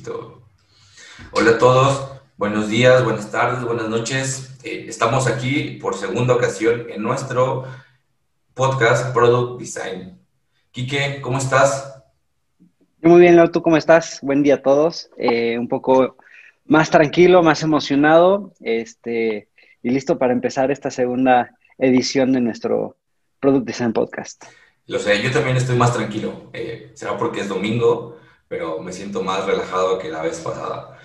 Listo. 0.00 0.40
Hola 1.32 1.50
a 1.50 1.58
todos, 1.58 2.22
buenos 2.38 2.70
días, 2.70 3.04
buenas 3.04 3.30
tardes, 3.30 3.62
buenas 3.62 3.90
noches. 3.90 4.56
Eh, 4.64 4.86
estamos 4.88 5.26
aquí 5.26 5.78
por 5.78 5.94
segunda 5.94 6.34
ocasión 6.34 6.86
en 6.88 7.02
nuestro 7.02 7.66
podcast 8.54 9.12
Product 9.12 9.60
Design. 9.60 10.18
Quique, 10.70 11.20
¿cómo 11.20 11.36
estás? 11.36 12.02
Muy 13.02 13.20
bien, 13.20 13.36
Leo, 13.36 13.50
¿tú 13.50 13.60
cómo 13.60 13.76
estás? 13.76 14.20
Buen 14.22 14.42
día 14.42 14.54
a 14.54 14.62
todos. 14.62 15.10
Eh, 15.18 15.58
un 15.58 15.68
poco 15.68 16.16
más 16.64 16.88
tranquilo, 16.88 17.42
más 17.42 17.62
emocionado 17.62 18.54
este, 18.60 19.50
y 19.82 19.90
listo 19.90 20.16
para 20.16 20.32
empezar 20.32 20.70
esta 20.70 20.90
segunda 20.90 21.58
edición 21.76 22.32
de 22.32 22.40
nuestro 22.40 22.96
Product 23.38 23.66
Design 23.66 23.92
Podcast. 23.92 24.44
Lo 24.86 24.98
sé, 24.98 25.22
yo 25.22 25.30
también 25.30 25.58
estoy 25.58 25.76
más 25.76 25.92
tranquilo. 25.92 26.48
Eh, 26.54 26.92
será 26.94 27.18
porque 27.18 27.40
es 27.40 27.48
domingo, 27.48 28.16
pero 28.50 28.80
me 28.80 28.92
siento 28.92 29.22
más 29.22 29.46
relajado 29.46 29.96
que 30.00 30.08
la 30.08 30.22
vez 30.22 30.40
pasada. 30.40 30.98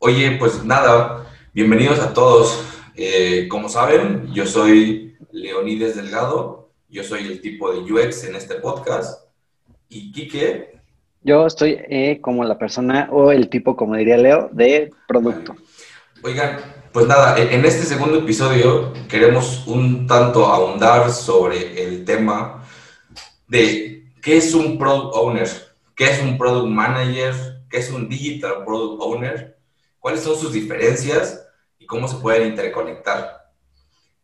Oye, 0.00 0.32
pues 0.40 0.64
nada, 0.64 1.24
bienvenidos 1.54 2.00
a 2.00 2.12
todos. 2.12 2.64
Eh, 2.96 3.46
como 3.48 3.68
saben, 3.68 4.26
yo 4.34 4.44
soy 4.44 5.16
Leonides 5.30 5.94
Delgado, 5.94 6.72
yo 6.88 7.04
soy 7.04 7.28
el 7.28 7.40
tipo 7.40 7.72
de 7.72 7.78
UX 7.78 8.24
en 8.24 8.34
este 8.34 8.56
podcast. 8.56 9.24
Y 9.88 10.10
Quique. 10.10 10.80
Yo 11.22 11.46
estoy 11.46 11.78
eh, 11.88 12.18
como 12.20 12.42
la 12.42 12.58
persona 12.58 13.08
o 13.12 13.30
el 13.30 13.48
tipo, 13.50 13.76
como 13.76 13.94
diría 13.94 14.16
Leo, 14.16 14.48
de 14.50 14.90
producto. 15.06 15.54
Oigan, 16.24 16.58
pues 16.92 17.06
nada, 17.06 17.38
en 17.38 17.64
este 17.64 17.84
segundo 17.84 18.18
episodio 18.18 18.92
queremos 19.08 19.64
un 19.68 20.08
tanto 20.08 20.44
ahondar 20.44 21.12
sobre 21.12 21.84
el 21.84 22.04
tema 22.04 22.64
de 23.46 24.10
qué 24.20 24.38
es 24.38 24.54
un 24.54 24.76
product 24.76 25.14
owner, 25.14 25.69
qué 26.00 26.06
es 26.06 26.22
un 26.22 26.38
product 26.38 26.66
manager, 26.66 27.34
qué 27.68 27.76
es 27.76 27.90
un 27.90 28.08
digital 28.08 28.64
product 28.64 29.02
owner, 29.02 29.58
cuáles 29.98 30.22
son 30.22 30.34
sus 30.34 30.50
diferencias 30.50 31.46
y 31.78 31.84
cómo 31.84 32.08
se 32.08 32.16
pueden 32.16 32.48
interconectar. 32.48 33.52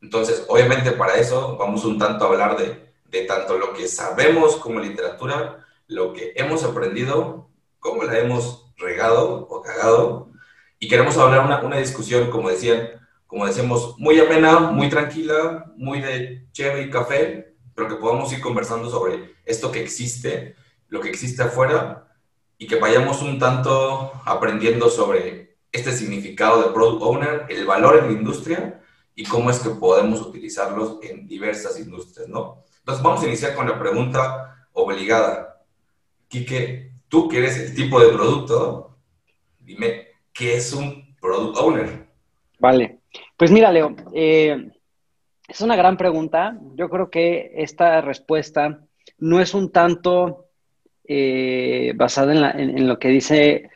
Entonces, 0.00 0.46
obviamente 0.48 0.92
para 0.92 1.16
eso 1.16 1.54
vamos 1.58 1.84
un 1.84 1.98
tanto 1.98 2.24
a 2.24 2.28
hablar 2.28 2.56
de, 2.56 2.94
de 3.10 3.26
tanto 3.26 3.58
lo 3.58 3.74
que 3.74 3.88
sabemos 3.88 4.56
como 4.56 4.80
literatura, 4.80 5.66
lo 5.86 6.14
que 6.14 6.32
hemos 6.36 6.64
aprendido, 6.64 7.50
cómo 7.78 8.04
la 8.04 8.20
hemos 8.20 8.72
regado 8.78 9.46
o 9.46 9.60
cagado, 9.60 10.30
y 10.78 10.88
queremos 10.88 11.18
hablar 11.18 11.44
una, 11.44 11.60
una 11.60 11.76
discusión, 11.76 12.30
como 12.30 12.48
decían, 12.48 12.88
como 13.26 13.44
decíamos, 13.44 13.98
muy 13.98 14.18
amena, 14.18 14.60
muy 14.60 14.88
tranquila, 14.88 15.70
muy 15.76 16.00
de 16.00 16.48
chévere 16.52 16.84
y 16.84 16.90
café, 16.90 17.54
pero 17.74 17.86
que 17.86 17.96
podamos 17.96 18.32
ir 18.32 18.40
conversando 18.40 18.88
sobre 18.88 19.34
esto 19.44 19.70
que 19.70 19.82
existe, 19.82 20.56
lo 20.88 21.00
que 21.00 21.08
existe 21.08 21.42
afuera, 21.42 22.06
y 22.58 22.66
que 22.66 22.76
vayamos 22.76 23.22
un 23.22 23.38
tanto 23.38 24.12
aprendiendo 24.24 24.88
sobre 24.88 25.56
este 25.72 25.92
significado 25.92 26.62
de 26.62 26.72
product 26.72 27.02
owner, 27.02 27.46
el 27.48 27.66
valor 27.66 27.98
en 27.98 28.06
la 28.06 28.12
industria 28.12 28.80
y 29.14 29.24
cómo 29.24 29.50
es 29.50 29.58
que 29.60 29.70
podemos 29.70 30.20
utilizarlos 30.20 30.98
en 31.02 31.26
diversas 31.26 31.78
industrias, 31.78 32.28
¿no? 32.28 32.64
Entonces 32.78 33.02
vamos 33.02 33.22
a 33.22 33.26
iniciar 33.26 33.54
con 33.54 33.68
la 33.68 33.78
pregunta 33.78 34.68
obligada. 34.72 35.62
Quique, 36.28 36.92
tú 37.08 37.28
que 37.28 37.38
eres 37.38 37.58
el 37.58 37.74
tipo 37.74 38.00
de 38.00 38.08
producto, 38.08 38.96
dime, 39.60 40.08
¿qué 40.32 40.56
es 40.56 40.72
un 40.72 41.16
product 41.20 41.58
owner? 41.58 42.06
Vale, 42.58 43.00
pues 43.36 43.50
mira, 43.50 43.70
Leo, 43.70 43.94
eh, 44.14 44.70
es 45.46 45.60
una 45.60 45.76
gran 45.76 45.96
pregunta. 45.96 46.58
Yo 46.74 46.88
creo 46.88 47.10
que 47.10 47.52
esta 47.56 48.00
respuesta 48.00 48.80
no 49.18 49.40
es 49.40 49.54
un 49.54 49.70
tanto 49.70 50.45
eh, 51.08 51.92
basada 51.96 52.52
en, 52.52 52.86
lo 52.86 52.98
que 52.98 53.08
dice 53.08 53.70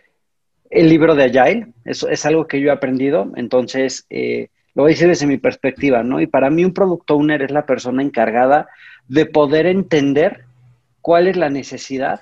el 0.70 0.88
libro 0.88 1.14
de 1.14 1.24
Agile. 1.24 1.68
Eso 1.84 2.08
es 2.08 2.24
algo 2.26 2.46
que 2.46 2.60
yo 2.60 2.68
he 2.68 2.72
aprendido. 2.72 3.32
Entonces, 3.36 4.06
eh, 4.10 4.48
lo 4.74 4.82
voy 4.82 4.92
a 4.92 4.94
decir 4.94 5.08
desde 5.08 5.26
mi 5.26 5.38
perspectiva, 5.38 6.02
¿no? 6.02 6.20
Y 6.20 6.26
para 6.26 6.50
mí 6.50 6.64
un 6.64 6.74
product 6.74 7.10
owner 7.10 7.42
es 7.42 7.50
la 7.50 7.66
persona 7.66 8.02
encargada 8.02 8.68
de 9.08 9.26
poder 9.26 9.66
entender 9.66 10.44
cuál 11.00 11.28
es 11.28 11.36
la 11.36 11.50
necesidad 11.50 12.20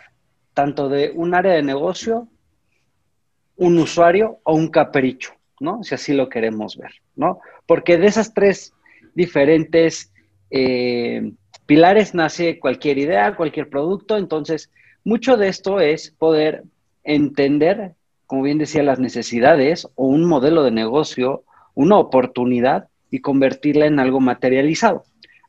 tanto 0.54 0.88
de 0.88 1.12
un 1.14 1.34
área 1.34 1.52
de 1.52 1.62
negocio, 1.62 2.26
un 3.56 3.78
usuario 3.78 4.38
o 4.42 4.54
un 4.54 4.69
capricho, 4.69 5.32
¿no? 5.60 5.84
Si 5.84 5.94
así 5.94 6.12
lo 6.14 6.28
queremos 6.28 6.76
ver, 6.76 6.90
¿no? 7.14 7.40
Porque 7.66 7.96
de 7.96 8.06
esas 8.06 8.34
tres 8.34 8.72
diferentes 9.14 10.12
eh, 10.50 11.32
pilares 11.66 12.14
nace 12.14 12.58
cualquier 12.58 12.98
idea, 12.98 13.36
cualquier 13.36 13.69
producto. 13.69 14.16
Entonces, 14.16 14.70
mucho 15.08 15.38
de 15.38 15.48
esto 15.48 15.80
es 15.80 16.10
poder 16.10 16.64
entender, 17.02 17.94
como 18.26 18.42
bien 18.42 18.58
decía, 18.58 18.82
las 18.82 18.98
necesidades 18.98 19.88
o 19.94 20.06
un 20.06 20.26
modelo 20.26 20.62
de 20.62 20.70
negocio, 20.70 21.44
una 21.74 21.96
oportunidad 21.96 22.88
y 23.10 23.20
convertirla 23.20 23.86
en 23.86 24.00
algo 24.00 24.20
materializado. 24.20 25.04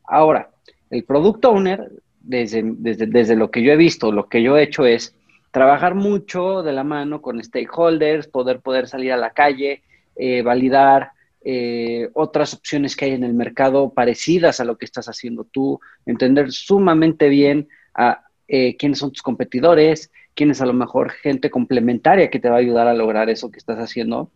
Ahora, 0.08 0.48
el 0.88 1.04
producto 1.04 1.50
owner, 1.50 1.90
desde, 2.20 2.62
desde, 2.64 3.36
lo 3.36 3.50
que 3.50 3.62
yo 3.62 3.72
he 3.72 3.76
visto, 3.76 4.12
lo 4.12 4.30
que 4.30 4.42
yo 4.42 4.56
he 4.56 4.62
hecho 4.62 4.86
es 4.86 5.14
trabajar 5.50 5.94
mucho 5.94 6.62
de 6.62 6.72
la 6.72 6.82
mano 6.82 7.20
con 7.20 7.44
stakeholders, 7.44 8.28
poder, 8.28 8.60
poder 8.60 8.88
salir 8.88 9.12
a 9.12 9.18
la 9.18 9.30
calle, 9.30 9.82
eh, 10.16 10.40
validar, 10.40 11.10
eh, 11.42 12.08
otras 12.14 12.54
opciones 12.54 12.96
que 12.96 13.04
hay 13.04 13.12
en 13.12 13.24
el 13.24 13.34
mercado 13.34 13.92
parecidas 13.92 14.58
a 14.58 14.64
lo 14.64 14.78
que 14.78 14.86
estás 14.86 15.06
haciendo 15.06 15.44
tú, 15.44 15.80
entender 16.06 16.50
sumamente 16.50 17.28
bien 17.28 17.68
a 17.94 18.24
eh, 18.50 18.76
quiénes 18.76 18.98
son 18.98 19.12
tus 19.12 19.22
competidores, 19.22 20.10
quién 20.34 20.50
es 20.50 20.60
a 20.60 20.66
lo 20.66 20.72
mejor 20.72 21.10
gente 21.10 21.50
complementaria 21.50 22.30
que 22.30 22.40
te 22.40 22.50
va 22.50 22.56
a 22.56 22.58
ayudar 22.58 22.88
a 22.88 22.94
lograr 22.94 23.30
eso 23.30 23.50
que 23.50 23.58
estás 23.58 23.78
haciendo. 23.78 24.30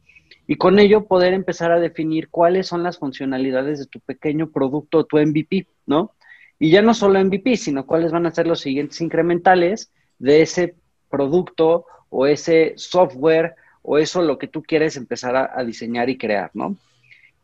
Y 0.46 0.56
con 0.56 0.78
ello 0.78 1.06
poder 1.06 1.32
empezar 1.34 1.72
a 1.72 1.80
definir 1.80 2.28
cuáles 2.28 2.66
son 2.66 2.82
las 2.82 2.98
funcionalidades 2.98 3.78
de 3.78 3.86
tu 3.86 4.00
pequeño 4.00 4.50
producto, 4.50 5.04
tu 5.04 5.18
MVP, 5.18 5.66
¿no? 5.86 6.12
Y 6.58 6.70
ya 6.70 6.82
no 6.82 6.94
solo 6.94 7.22
MVP, 7.22 7.56
sino 7.56 7.86
cuáles 7.86 8.12
van 8.12 8.26
a 8.26 8.30
ser 8.30 8.46
los 8.46 8.60
siguientes 8.60 9.00
incrementales 9.00 9.90
de 10.18 10.42
ese 10.42 10.76
producto 11.10 11.86
o 12.08 12.26
ese 12.26 12.74
software 12.76 13.54
o 13.82 13.98
eso 13.98 14.22
lo 14.22 14.38
que 14.38 14.48
tú 14.48 14.62
quieres 14.62 14.96
empezar 14.96 15.50
a 15.54 15.64
diseñar 15.64 16.08
y 16.08 16.16
crear, 16.16 16.50
¿no? 16.54 16.76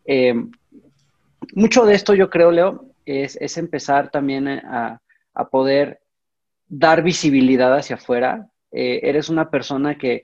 Eh, 0.05 0.35
mucho 1.55 1.85
de 1.85 1.95
esto 1.95 2.15
yo 2.15 2.31
creo, 2.31 2.51
Leo, 2.51 2.87
es, 3.07 3.57
empezar 3.57 4.11
también 4.11 4.49
a, 4.49 5.01
poder 5.51 6.01
dar 6.71 7.03
visibilidad 7.03 7.77
hacia 7.77 7.97
afuera. 7.97 8.49
Eh, 8.73 9.01
eres 9.03 9.29
una 9.29 9.51
persona 9.51 9.99
que 9.99 10.23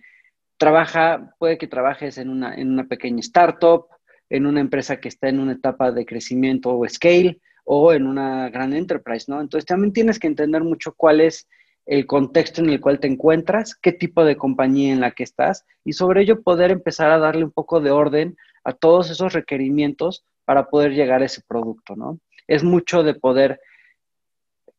trabaja, 0.56 1.34
puede 1.38 1.58
que 1.58 1.66
trabajes 1.66 2.16
en 2.16 2.30
una, 2.30 2.54
en 2.54 2.70
una 2.70 2.84
pequeña 2.84 3.20
startup, 3.20 3.88
en 4.30 4.46
una 4.46 4.60
empresa 4.60 4.98
que 4.98 5.08
está 5.08 5.28
en 5.28 5.40
una 5.40 5.52
etapa 5.52 5.92
de 5.92 6.06
crecimiento 6.06 6.76
o 6.76 6.88
scale, 6.88 7.40
o 7.64 7.92
en 7.92 8.06
una 8.06 8.48
gran 8.48 8.72
enterprise, 8.72 9.26
¿no? 9.28 9.40
Entonces 9.40 9.66
también 9.66 9.92
tienes 9.92 10.20
que 10.20 10.28
entender 10.28 10.62
mucho 10.62 10.94
cuál 10.94 11.20
es 11.20 11.48
el 11.84 12.06
contexto 12.06 12.62
en 12.62 12.70
el 12.70 12.80
cual 12.80 13.00
te 13.00 13.08
encuentras, 13.08 13.74
qué 13.74 13.92
tipo 13.92 14.24
de 14.24 14.36
compañía 14.36 14.92
en 14.92 15.00
la 15.00 15.10
que 15.10 15.24
estás 15.24 15.64
y 15.84 15.92
sobre 15.92 16.22
ello 16.22 16.42
poder 16.42 16.70
empezar 16.70 17.10
a 17.10 17.18
darle 17.18 17.44
un 17.44 17.50
poco 17.50 17.80
de 17.80 17.90
orden 17.90 18.36
a 18.64 18.72
todos 18.72 19.10
esos 19.10 19.32
requerimientos 19.32 20.24
para 20.44 20.68
poder 20.68 20.92
llegar 20.92 21.22
a 21.22 21.26
ese 21.26 21.42
producto, 21.46 21.96
¿no? 21.96 22.20
Es 22.46 22.62
mucho 22.62 23.02
de 23.02 23.14
poder 23.14 23.60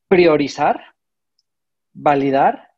priorizar, 0.08 0.96
validar 1.98 2.72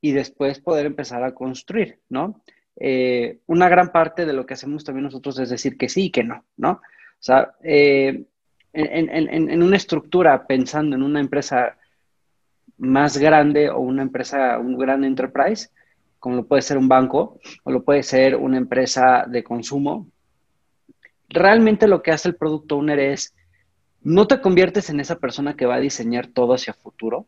y 0.00 0.12
después 0.12 0.60
poder 0.60 0.86
empezar 0.86 1.24
a 1.24 1.34
construir, 1.34 1.98
¿no? 2.08 2.42
Eh, 2.76 3.40
una 3.46 3.68
gran 3.68 3.90
parte 3.92 4.24
de 4.24 4.32
lo 4.32 4.46
que 4.46 4.54
hacemos 4.54 4.84
también 4.84 5.04
nosotros 5.04 5.38
es 5.38 5.50
decir 5.50 5.76
que 5.76 5.88
sí 5.88 6.04
y 6.06 6.10
que 6.10 6.24
no, 6.24 6.44
¿no? 6.56 6.72
O 6.72 7.22
sea, 7.22 7.52
eh, 7.62 8.24
en, 8.72 9.62
una 9.62 9.76
estructura, 9.76 10.46
pensando 10.46 10.96
en 10.96 11.02
una 11.02 11.20
empresa 11.20 11.76
más 12.78 13.18
grande 13.18 13.68
o 13.68 13.80
una 13.80 14.02
empresa, 14.02 14.58
un 14.58 14.78
gran 14.78 15.04
enterprise, 15.04 15.70
como 16.18 16.36
lo 16.36 16.46
puede 16.46 16.62
ser 16.62 16.78
un 16.78 16.88
banco 16.88 17.40
o 17.64 17.70
lo 17.70 17.82
puede 17.82 18.02
ser 18.02 18.36
una 18.36 18.58
empresa 18.58 19.24
de 19.26 19.42
consumo, 19.42 20.06
realmente 21.28 21.88
lo 21.88 22.02
que 22.02 22.12
hace 22.12 22.28
el 22.28 22.36
producto 22.36 22.76
owner 22.76 22.98
es, 22.98 23.34
no 24.02 24.26
te 24.26 24.40
conviertes 24.40 24.88
en 24.88 25.00
esa 25.00 25.18
persona 25.18 25.56
que 25.56 25.66
va 25.66 25.74
a 25.74 25.80
diseñar 25.80 26.28
todo 26.28 26.54
hacia 26.54 26.72
futuro, 26.72 27.26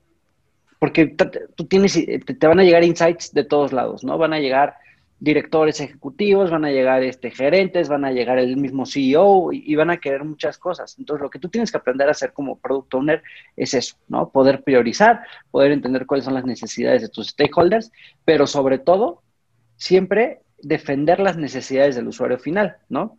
porque 0.82 1.14
tú 1.54 1.66
tienes, 1.66 1.92
te 1.94 2.46
van 2.48 2.58
a 2.58 2.64
llegar 2.64 2.82
insights 2.82 3.32
de 3.32 3.44
todos 3.44 3.72
lados, 3.72 4.02
¿no? 4.02 4.18
Van 4.18 4.32
a 4.32 4.40
llegar 4.40 4.74
directores 5.20 5.80
ejecutivos, 5.80 6.50
van 6.50 6.64
a 6.64 6.72
llegar 6.72 7.04
este, 7.04 7.30
gerentes, 7.30 7.88
van 7.88 8.04
a 8.04 8.10
llegar 8.10 8.40
el 8.40 8.56
mismo 8.56 8.84
CEO 8.84 9.52
y, 9.52 9.62
y, 9.64 9.76
van 9.76 9.90
a 9.90 9.98
querer 9.98 10.24
muchas 10.24 10.58
cosas. 10.58 10.96
Entonces, 10.98 11.22
lo 11.22 11.30
que 11.30 11.38
tú 11.38 11.48
tienes 11.48 11.70
que 11.70 11.76
aprender 11.76 12.08
a 12.08 12.10
hacer 12.10 12.32
como 12.32 12.58
product 12.58 12.92
owner 12.94 13.22
es 13.54 13.74
eso, 13.74 13.94
¿no? 14.08 14.30
Poder 14.30 14.64
priorizar, 14.64 15.20
poder 15.52 15.70
entender 15.70 16.04
cuáles 16.04 16.24
son 16.24 16.34
las 16.34 16.44
necesidades 16.44 17.02
de 17.02 17.10
tus 17.10 17.28
stakeholders, 17.28 17.92
pero 18.24 18.48
sobre 18.48 18.80
todo, 18.80 19.22
siempre 19.76 20.40
defender 20.62 21.20
las 21.20 21.36
necesidades 21.36 21.94
del 21.94 22.08
usuario 22.08 22.40
final, 22.40 22.78
¿no? 22.88 23.18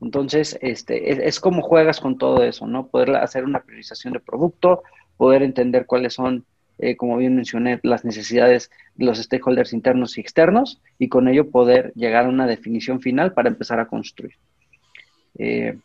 Entonces, 0.00 0.56
este, 0.62 1.28
es, 1.28 1.38
como 1.38 1.60
juegas 1.60 2.00
con 2.00 2.16
todo 2.16 2.42
eso, 2.44 2.66
¿no? 2.66 2.86
Poder 2.86 3.14
hacer 3.16 3.44
una 3.44 3.62
priorización 3.62 4.14
de 4.14 4.20
producto, 4.20 4.84
poder 5.18 5.42
entender 5.42 5.84
cuáles 5.84 6.14
son 6.14 6.46
eh, 6.78 6.96
como 6.96 7.16
bien 7.16 7.36
mencioné, 7.36 7.80
las 7.82 8.04
necesidades 8.04 8.70
de 8.94 9.06
los 9.06 9.18
stakeholders 9.18 9.72
internos 9.72 10.18
y 10.18 10.20
externos 10.20 10.80
y 10.98 11.08
con 11.08 11.28
ello 11.28 11.50
poder 11.50 11.92
llegar 11.94 12.26
a 12.26 12.28
una 12.28 12.46
definición 12.46 13.00
final 13.00 13.32
para 13.32 13.48
empezar 13.48 13.80
a 13.80 13.86
construir. 13.86 14.34
Eh, 15.38 15.78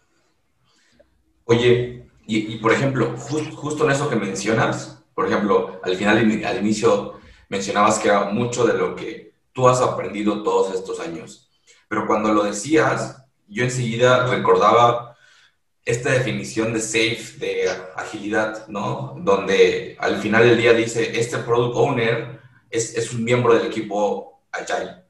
Oye, 1.46 2.06
y, 2.28 2.58
por 2.58 2.72
ejemplo, 2.72 3.18
justo 3.18 3.86
en 3.86 3.92
eso 3.92 4.08
que 4.08 4.16
mencionas, 4.16 5.04
por 5.16 5.26
ejemplo, 5.26 5.82
al 5.84 5.96
final, 5.96 6.18
al 6.18 6.58
inicio 6.60 7.20
mencionabas 7.50 7.98
que 7.98 8.10
era 8.10 8.26
mucho 8.26 8.68
de 8.68 8.78
lo 8.78 8.96
que 8.96 9.34
tú 9.52 9.68
has 9.68 9.82
aprendido 9.82 10.44
todos 10.44 10.76
estos 10.76 11.00
años, 11.00 11.50
pero 11.88 12.06
cuando 12.06 12.32
lo 12.32 12.44
decías, 12.44 13.26
yo 13.48 13.64
enseguida 13.64 14.28
recordaba 14.28 15.09
esta 15.86 16.12
definición 16.12 16.74
de 16.74 16.82
safe, 16.82 17.38
de 17.38 17.70
agilidad, 17.96 18.68
¿no? 18.68 19.16
Donde 19.18 19.98
al 20.00 20.18
final 20.18 20.44
del 20.44 20.58
día 20.58 20.74
dice, 20.74 21.20
este 21.20 21.38
product 21.40 21.76
owner 21.76 22.40
es, 22.70 22.96
es 22.96 23.14
un 23.14 23.24
miembro 23.24 23.54
del 23.54 23.68
equipo 23.68 24.30
Agile. 24.52 25.04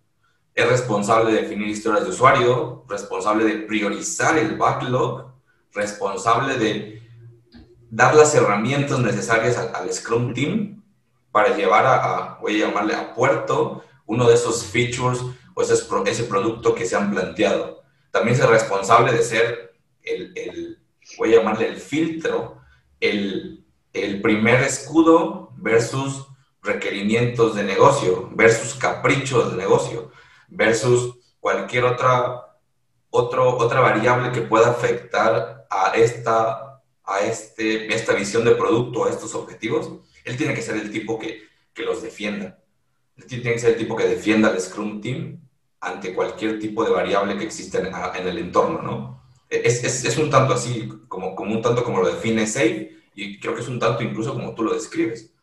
Es 0.54 0.68
responsable 0.68 1.32
de 1.32 1.42
definir 1.42 1.68
historias 1.70 2.04
de 2.04 2.10
usuario, 2.10 2.86
responsable 2.90 3.46
de 3.46 3.60
priorizar 3.66 4.38
el 4.38 4.58
backlog, 4.58 5.32
responsable 5.74 6.58
de 6.58 7.02
dar 7.90 8.16
las 8.16 8.36
herramientas 8.36 9.00
necesarias 9.00 9.58
al, 9.58 9.92
Scrum 9.92 10.34
Team 10.34 10.84
para 11.32 11.56
llevar 11.56 11.86
a, 11.86 12.38
voy 12.42 12.62
a 12.62 12.68
llamarle 12.68 12.96
a 12.96 13.14
puerto, 13.14 13.84
uno 14.06 14.28
de 14.28 14.36
esos 14.36 14.66
features 14.66 15.22
o 15.54 15.62
ese, 15.62 15.76
ese 16.06 16.24
producto 16.24 16.76
que 16.76 16.86
se 16.86 16.96
han 16.96 17.12
planteado. 17.12 17.84
También 18.12 18.36
es 18.36 18.46
responsable 18.46 19.14
de 19.14 19.24
ser 19.24 19.69
el, 20.10 20.34
el 20.36 20.80
voy 21.18 21.34
a 21.34 21.38
llamarle 21.38 21.68
el 21.68 21.78
filtro, 21.78 22.62
el, 23.00 23.66
el 23.94 24.22
primer 24.22 24.62
escudo 24.62 25.54
versus 25.58 26.28
requerimientos 26.62 27.56
de 27.56 27.64
negocio, 27.64 28.30
versus 28.34 28.76
caprichos 28.76 29.52
de 29.52 29.58
negocio, 29.58 30.12
versus 30.50 31.18
cualquier 31.40 31.86
otra, 31.86 32.58
otro, 33.10 33.58
otra 33.58 33.80
variable 33.80 34.32
que 34.32 34.42
pueda 34.42 34.70
afectar 34.70 35.66
a 35.70 35.92
esta, 35.96 36.82
a 37.04 37.20
este, 37.22 37.94
esta 37.94 38.14
visión 38.14 38.44
de 38.44 38.56
producto, 38.56 39.06
a 39.06 39.10
estos 39.10 39.34
objetivos, 39.36 39.92
él 40.26 40.38
tiene 40.38 40.54
que 40.54 40.62
ser 40.62 40.76
el 40.76 40.92
tipo 40.92 41.18
que, 41.18 41.44
que 41.74 41.84
los 41.84 42.02
defienda. 42.02 42.60
Él 43.18 43.26
tiene 43.26 43.54
que 43.54 43.60
ser 43.60 43.72
el 43.72 43.78
tipo 43.78 43.96
que 43.96 44.08
defienda 44.08 44.50
al 44.50 44.60
Scrum 44.60 45.02
Team 45.02 45.42
ante 45.82 46.14
cualquier 46.14 46.60
tipo 46.60 46.84
de 46.84 46.92
variable 46.92 47.38
que 47.38 47.46
exista 47.46 47.80
en, 47.80 48.28
el 48.28 48.38
entorno, 48.38 48.82
¿no? 48.82 49.24
Es, 49.50 49.84
es, 49.84 50.06
es, 50.06 50.18
un 50.18 50.30
tanto 50.30 50.54
así, 50.54 50.88
como, 51.08 51.36
como 51.36 51.56
un 51.56 51.62
tanto 51.62 51.84
como 51.84 52.02
lo 52.02 52.14
define 52.14 52.46
Safe, 52.46 52.92
y 53.16 53.40
creo 53.40 53.56
que 53.56 53.62
es 53.62 53.68
un 53.68 53.80
tanto 53.80 54.04
incluso 54.04 54.34
como 54.34 54.54
tú 54.54 54.64
lo 54.64 54.74
describes. 54.74 55.34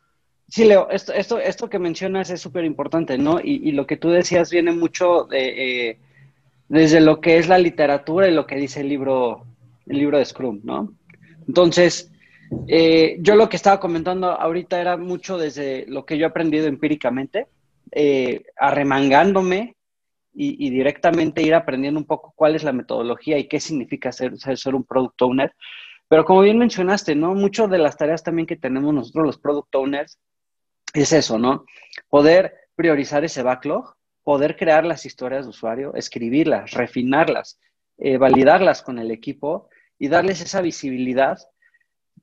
Sí, 0.49 0.65
Leo, 0.65 0.89
esto, 0.91 1.13
esto, 1.13 1.39
esto 1.41 1.69
que 1.69 1.81
mencionas 1.81 2.31
es 2.31 2.41
súper 2.41 2.65
importante, 2.65 3.19
¿no? 3.19 3.41
Y, 3.41 3.69
y, 3.69 3.73
lo 3.73 3.87
que 3.87 3.97
tú 3.97 4.11
decías 4.11 4.51
viene 4.51 4.71
mucho 4.71 5.25
de, 5.25 5.89
eh, 5.89 5.99
desde 6.69 7.01
lo 7.01 7.21
que 7.21 7.39
es 7.39 7.49
la 7.49 7.59
literatura 7.59 8.29
y 8.29 8.35
lo 8.35 8.47
que 8.47 8.57
dice 8.57 8.81
el 8.81 8.89
libro, 8.89 9.45
el 9.87 9.99
libro 9.99 10.19
de 10.19 10.25
Scrum, 10.25 10.61
¿no? 10.63 10.93
Entonces, 11.49 12.11
eh, 12.69 13.17
yo 13.21 13.35
lo 13.35 13.49
que 13.49 13.57
estaba 13.57 13.81
comentando 13.81 14.31
ahorita 14.31 14.81
era 14.81 14.97
mucho 14.97 15.39
desde 15.39 15.87
lo 15.87 16.05
que 16.05 16.19
yo 16.19 16.27
he 16.27 16.29
aprendido 16.29 16.67
empíricamente, 16.67 17.47
eh, 17.93 18.43
arremangándome 18.57 19.76
y, 20.39 20.71
directamente 20.71 21.43
ir 21.43 21.55
aprendiendo 21.55 21.99
un 21.99 22.07
poco 22.07 22.33
cuál 22.37 22.55
es 22.55 22.63
la 22.63 22.73
metodología 22.73 23.39
y 23.39 23.49
qué 23.49 23.59
significa 23.59 24.13
ser, 24.13 24.37
ser, 24.39 24.75
un 24.75 24.85
product 24.85 25.23
owner. 25.23 25.55
Pero 26.09 26.25
como 26.25 26.43
bien 26.43 26.59
mencionaste, 26.59 27.15
¿no? 27.15 27.35
Muchas 27.35 27.71
de 27.71 27.79
las 27.79 27.97
tareas 27.97 28.23
también 28.23 28.47
que 28.47 28.57
tenemos 28.57 28.93
nosotros 28.93 29.25
los 29.25 29.39
product 29.39 29.75
owners 29.75 30.19
es 30.93 31.13
eso, 31.13 31.39
¿no? 31.39 31.65
Poder 32.09 32.55
priorizar 32.75 33.25
ese 33.25 33.43
backlog, 33.43 33.95
poder 34.23 34.57
crear 34.57 34.85
las 34.85 35.07
historias 35.07 35.47
de 35.47 35.51
usuario, 35.51 35.95
escribirlas, 35.95 36.73
refinarlas, 36.73 37.59
eh, 37.97 38.19
validarlas 38.19 38.83
con 38.83 38.99
el 38.99 39.11
equipo 39.11 39.69
y 39.99 40.09
darles 40.09 40.43
esa 40.43 40.61
visibilidad 40.61 41.39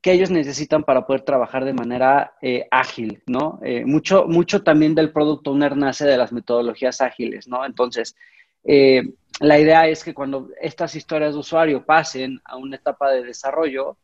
que 0.04 0.12
ellos 0.12 0.30
necesitan 0.30 0.84
para 0.84 1.06
poder 1.06 1.22
trabajar 1.22 1.64
de 1.64 1.72
manera 1.72 2.34
eh, 2.42 2.68
ágil, 2.70 3.22
¿no? 3.26 3.58
Eh, 3.62 3.86
mucho, 3.86 4.26
mucho 4.26 4.62
también 4.62 4.94
del 4.94 5.10
Product 5.10 5.48
Owner 5.48 5.74
nace 5.78 6.04
de 6.04 6.18
las 6.18 6.30
metodologías 6.30 7.00
ágiles, 7.00 7.48
¿no? 7.48 7.64
Entonces, 7.64 8.14
eh, 8.64 9.14
la 9.40 9.58
idea 9.58 9.88
es 9.88 10.04
que 10.04 10.12
cuando 10.12 10.50
estas 10.60 10.94
historias 10.94 11.32
de 11.32 11.40
usuario 11.40 11.86
pasen 11.86 12.38
a 12.44 12.58
una 12.58 12.76
etapa 12.76 13.12
de 13.12 13.24
desarrollo, 13.24 13.96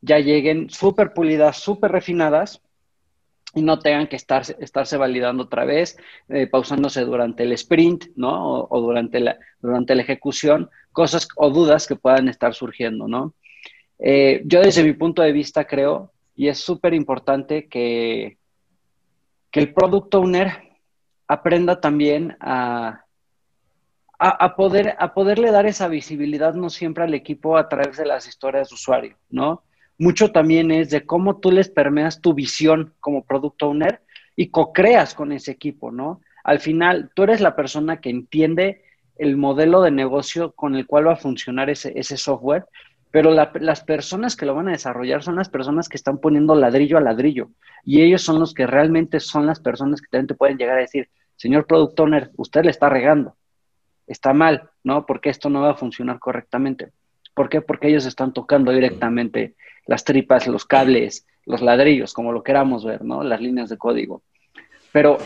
ya 0.00 0.18
lleguen 0.18 0.70
súper 0.70 1.12
pulidas, 1.12 1.56
súper 1.56 1.92
refinadas 1.92 2.60
y 3.54 3.62
no 3.62 3.78
tengan 3.78 4.08
que 4.08 4.16
estarse, 4.16 4.56
estarse 4.58 4.96
validando 4.96 5.44
otra 5.44 5.64
vez, 5.64 5.96
pausándose 6.50 7.02
durante 7.02 7.44
el 7.44 7.52
sprint, 7.52 8.06
¿no? 8.16 8.44
O, 8.44 8.66
o, 8.76 8.80
durante, 8.80 9.20
la, 9.20 9.38
durante 9.60 9.94
la 9.94 10.02
ejecución, 10.02 10.68
cosas 10.90 11.28
o 11.36 11.48
dudas 11.50 11.86
que 11.86 11.94
puedan 11.94 12.26
estar 12.26 12.54
surgiendo, 12.54 13.06
¿no? 13.06 13.34
Eh, 13.98 14.42
yo 14.44 14.60
desde 14.60 14.82
mi 14.82 14.92
punto 14.92 15.22
de 15.22 15.32
vista 15.32 15.64
creo, 15.64 16.12
y 16.34 16.48
es 16.48 16.58
súper 16.58 16.94
importante 16.94 17.68
que, 17.68 18.38
que 19.50 19.60
el 19.60 19.72
product 19.72 20.14
owner 20.14 20.52
aprenda 21.28 21.80
también 21.80 22.36
a, 22.40 23.04
a, 24.18 24.56
poder, 24.56 24.96
a 24.98 25.14
poderle 25.14 25.50
dar 25.50 25.66
esa 25.66 25.88
visibilidad 25.88 26.54
no 26.54 26.70
siempre 26.70 27.04
al 27.04 27.14
equipo 27.14 27.56
a 27.56 27.68
través 27.68 27.96
de 27.96 28.06
las 28.06 28.26
historias 28.26 28.68
de 28.68 28.74
usuario, 28.74 29.16
¿no? 29.30 29.62
Mucho 29.98 30.32
también 30.32 30.70
es 30.70 30.90
de 30.90 31.06
cómo 31.06 31.38
tú 31.38 31.52
les 31.52 31.68
permeas 31.68 32.20
tu 32.20 32.34
visión 32.34 32.94
como 33.00 33.24
product 33.24 33.62
owner 33.62 34.00
y 34.34 34.48
co-creas 34.48 35.14
con 35.14 35.30
ese 35.32 35.52
equipo, 35.52 35.92
¿no? 35.92 36.20
Al 36.42 36.58
final, 36.58 37.10
tú 37.14 37.22
eres 37.22 37.40
la 37.40 37.54
persona 37.54 38.00
que 38.00 38.10
entiende 38.10 38.82
el 39.16 39.36
modelo 39.36 39.82
de 39.82 39.92
negocio 39.92 40.52
con 40.52 40.74
el 40.74 40.86
cual 40.86 41.06
va 41.06 41.12
a 41.12 41.16
funcionar 41.16 41.70
ese, 41.70 41.92
ese 41.96 42.16
software, 42.16 42.66
pero 43.14 43.30
las 43.30 43.84
personas 43.84 44.34
que 44.34 44.44
lo 44.44 44.56
van 44.56 44.66
a 44.66 44.72
desarrollar 44.72 45.22
son 45.22 45.36
las 45.36 45.48
personas 45.48 45.88
que 45.88 45.96
están 45.96 46.18
poniendo 46.18 46.56
ladrillo 46.56 46.98
a 46.98 47.00
ladrillo 47.00 47.50
y 47.84 48.02
ellos 48.02 48.22
son 48.22 48.40
los 48.40 48.52
que 48.52 48.66
realmente 48.66 49.20
son 49.20 49.46
las 49.46 49.60
personas 49.60 50.00
que 50.00 50.08
también 50.10 50.26
te 50.26 50.34
pueden 50.34 50.58
llegar 50.58 50.78
a 50.78 50.80
decir, 50.80 51.08
señor 51.36 51.64
product 51.68 52.00
owner, 52.00 52.32
usted 52.36 52.64
le 52.64 52.72
está 52.72 52.88
regando, 52.88 53.36
está 54.08 54.32
mal, 54.32 54.68
¿no? 54.82 55.06
Porque 55.06 55.30
esto 55.30 55.48
no 55.48 55.60
va 55.60 55.70
a 55.70 55.74
funcionar 55.76 56.18
correctamente. 56.18 56.90
¿Por 57.34 57.48
qué? 57.48 57.60
Porque 57.60 57.86
ellos 57.86 58.04
están 58.04 58.32
tocando 58.32 58.72
directamente 58.72 59.54
las 59.86 60.02
tripas, 60.02 60.48
los 60.48 60.64
cables, 60.64 61.24
los 61.46 61.62
ladrillos, 61.62 62.14
como 62.14 62.32
lo 62.32 62.42
queramos 62.42 62.84
ver, 62.84 63.04
¿no? 63.04 63.22
Las 63.22 63.40
líneas 63.40 63.68
de 63.68 63.78
código. 63.78 64.24
Pero 64.90 65.18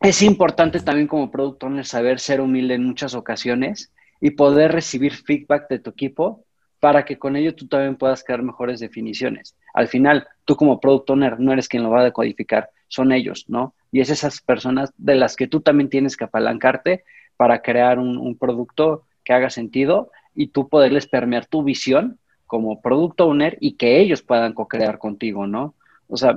es 0.00 0.22
importante 0.22 0.80
también 0.80 1.06
como 1.06 1.30
product 1.30 1.64
owner 1.64 1.84
saber 1.84 2.18
ser 2.18 2.40
humilde 2.40 2.72
en 2.72 2.86
muchas 2.86 3.14
ocasiones 3.14 3.92
y 4.22 4.30
poder 4.30 4.72
recibir 4.72 5.12
feedback 5.12 5.68
de 5.68 5.80
tu 5.80 5.90
equipo 5.90 6.46
para 6.84 7.06
que 7.06 7.18
con 7.18 7.34
ello 7.34 7.54
tú 7.54 7.66
también 7.66 7.96
puedas 7.96 8.22
crear 8.22 8.42
mejores 8.42 8.78
definiciones. 8.78 9.56
Al 9.72 9.88
final, 9.88 10.28
tú 10.44 10.54
como 10.54 10.80
product 10.80 11.08
owner 11.08 11.40
no 11.40 11.50
eres 11.50 11.66
quien 11.66 11.82
lo 11.82 11.88
va 11.88 12.02
a 12.02 12.04
decodificar, 12.04 12.68
son 12.88 13.10
ellos, 13.10 13.46
¿no? 13.48 13.72
Y 13.90 14.00
es 14.00 14.10
esas 14.10 14.42
personas 14.42 14.92
de 14.98 15.14
las 15.14 15.34
que 15.34 15.46
tú 15.46 15.62
también 15.62 15.88
tienes 15.88 16.14
que 16.14 16.24
apalancarte 16.24 17.04
para 17.38 17.62
crear 17.62 17.98
un, 17.98 18.36
producto 18.36 19.06
que 19.24 19.32
haga 19.32 19.48
sentido 19.48 20.10
y 20.34 20.48
tú 20.48 20.68
poderles 20.68 21.06
permear 21.06 21.46
tu 21.46 21.62
visión 21.62 22.18
como 22.44 22.82
product 22.82 23.18
owner 23.22 23.56
y 23.60 23.76
que 23.76 24.00
ellos 24.00 24.20
puedan 24.20 24.52
co-crear 24.52 24.98
contigo, 24.98 25.46
¿no? 25.46 25.72
O 26.06 26.18
sea, 26.18 26.36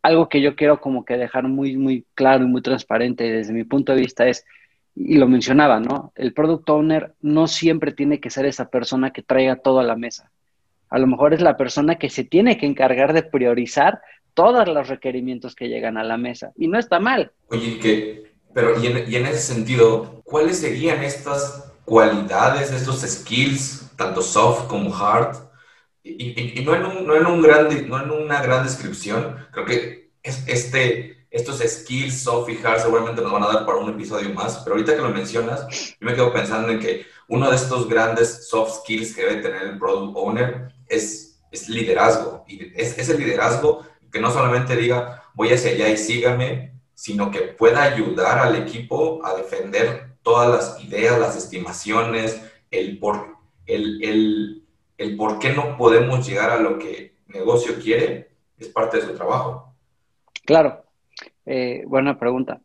algo 0.00 0.30
que 0.30 0.40
yo 0.40 0.56
quiero 0.56 0.80
como 0.80 1.04
que 1.04 1.18
dejar 1.18 1.46
muy, 1.46 1.76
muy 1.76 2.06
claro 2.14 2.44
y 2.44 2.48
muy 2.48 2.62
transparente 2.62 3.24
desde 3.24 3.52
mi 3.52 3.64
punto 3.64 3.92
de 3.92 4.00
vista 4.00 4.26
es, 4.26 4.46
y 4.96 5.18
lo 5.18 5.26
mencionaba, 5.26 5.80
¿no? 5.80 6.12
El 6.14 6.32
product 6.32 6.68
owner 6.70 7.14
no 7.20 7.48
siempre 7.48 7.92
tiene 7.92 8.20
que 8.20 8.30
ser 8.30 8.46
esa 8.46 8.70
persona 8.70 9.12
que 9.12 9.22
traiga 9.22 9.56
todo 9.56 9.80
a 9.80 9.84
la 9.84 9.96
mesa. 9.96 10.30
A 10.88 10.98
lo 10.98 11.06
mejor 11.06 11.34
es 11.34 11.40
la 11.40 11.56
persona 11.56 11.96
que 11.96 12.08
se 12.08 12.24
tiene 12.24 12.56
que 12.56 12.66
encargar 12.66 13.12
de 13.12 13.24
priorizar 13.24 14.00
todos 14.34 14.68
los 14.68 14.88
requerimientos 14.88 15.54
que 15.54 15.68
llegan 15.68 15.96
a 15.96 16.04
la 16.04 16.16
mesa. 16.16 16.52
Y 16.56 16.68
no 16.68 16.78
está 16.78 17.00
mal. 17.00 17.32
Oye, 17.48 17.78
que, 17.78 18.34
pero 18.52 18.80
y 18.80 18.86
en, 18.86 19.26
ese 19.26 19.54
sentido, 19.54 20.22
¿cuáles 20.24 20.58
serían 20.58 21.02
estas 21.02 21.72
cualidades, 21.84 22.70
estos 22.70 23.00
skills, 23.00 23.90
tanto 23.96 24.22
soft 24.22 24.68
como 24.68 24.94
hard? 24.94 25.36
Y, 26.04 26.62
no, 26.64 26.74
en 26.74 26.82
no, 26.82 27.32
un 27.32 27.42
gran, 27.42 27.88
no 27.88 28.14
una 28.14 28.42
gran 28.42 28.62
descripción, 28.62 29.36
creo 29.50 29.64
que 29.64 30.10
es, 30.22 30.46
este 30.46 31.13
estos 31.34 31.58
skills 31.58 32.22
soft 32.22 32.48
y 32.48 32.64
hard 32.64 32.80
seguramente 32.80 33.20
nos 33.20 33.32
van 33.32 33.42
a 33.42 33.48
dar 33.48 33.66
para 33.66 33.78
un 33.78 33.90
episodio 33.90 34.32
más, 34.32 34.58
pero 34.58 34.76
ahorita 34.76 34.94
que 34.94 35.02
lo 35.02 35.08
mencionas, 35.08 35.66
yo 36.00 36.06
me 36.06 36.14
quedo 36.14 36.32
pensando 36.32 36.68
en 36.70 36.78
que 36.78 37.06
uno 37.26 37.50
de 37.50 37.56
estos 37.56 37.88
grandes 37.88 38.46
soft 38.48 38.82
skills 38.82 39.16
que 39.16 39.22
debe 39.22 39.42
tener 39.42 39.62
el 39.62 39.76
product 39.76 40.16
owner 40.16 40.72
es, 40.86 41.42
es 41.50 41.68
liderazgo. 41.68 42.44
Y 42.46 42.72
es, 42.80 42.96
ese 42.96 43.18
liderazgo 43.18 43.84
que 44.12 44.20
no 44.20 44.30
solamente 44.30 44.76
diga 44.76 45.24
voy 45.34 45.52
hacia 45.52 45.72
allá 45.72 45.88
y 45.88 45.96
sígame, 45.96 46.72
sino 46.94 47.32
que 47.32 47.40
pueda 47.40 47.82
ayudar 47.82 48.38
al 48.38 48.54
equipo 48.54 49.20
a 49.26 49.34
defender 49.34 50.14
todas 50.22 50.48
las 50.48 50.84
ideas, 50.84 51.18
las 51.18 51.34
estimaciones, 51.34 52.40
el 52.70 53.00
por, 53.00 53.38
el, 53.66 54.04
el, 54.04 54.64
el 54.98 55.16
por 55.16 55.40
qué 55.40 55.50
no 55.50 55.76
podemos 55.76 56.24
llegar 56.24 56.50
a 56.50 56.60
lo 56.60 56.78
que 56.78 57.16
el 57.26 57.34
negocio 57.34 57.74
quiere, 57.82 58.30
es 58.56 58.68
parte 58.68 58.98
de 58.98 59.06
su 59.06 59.14
trabajo. 59.14 59.74
Claro, 60.44 60.83
eh, 61.46 61.84
buena 61.86 62.18
pregunta. 62.18 62.60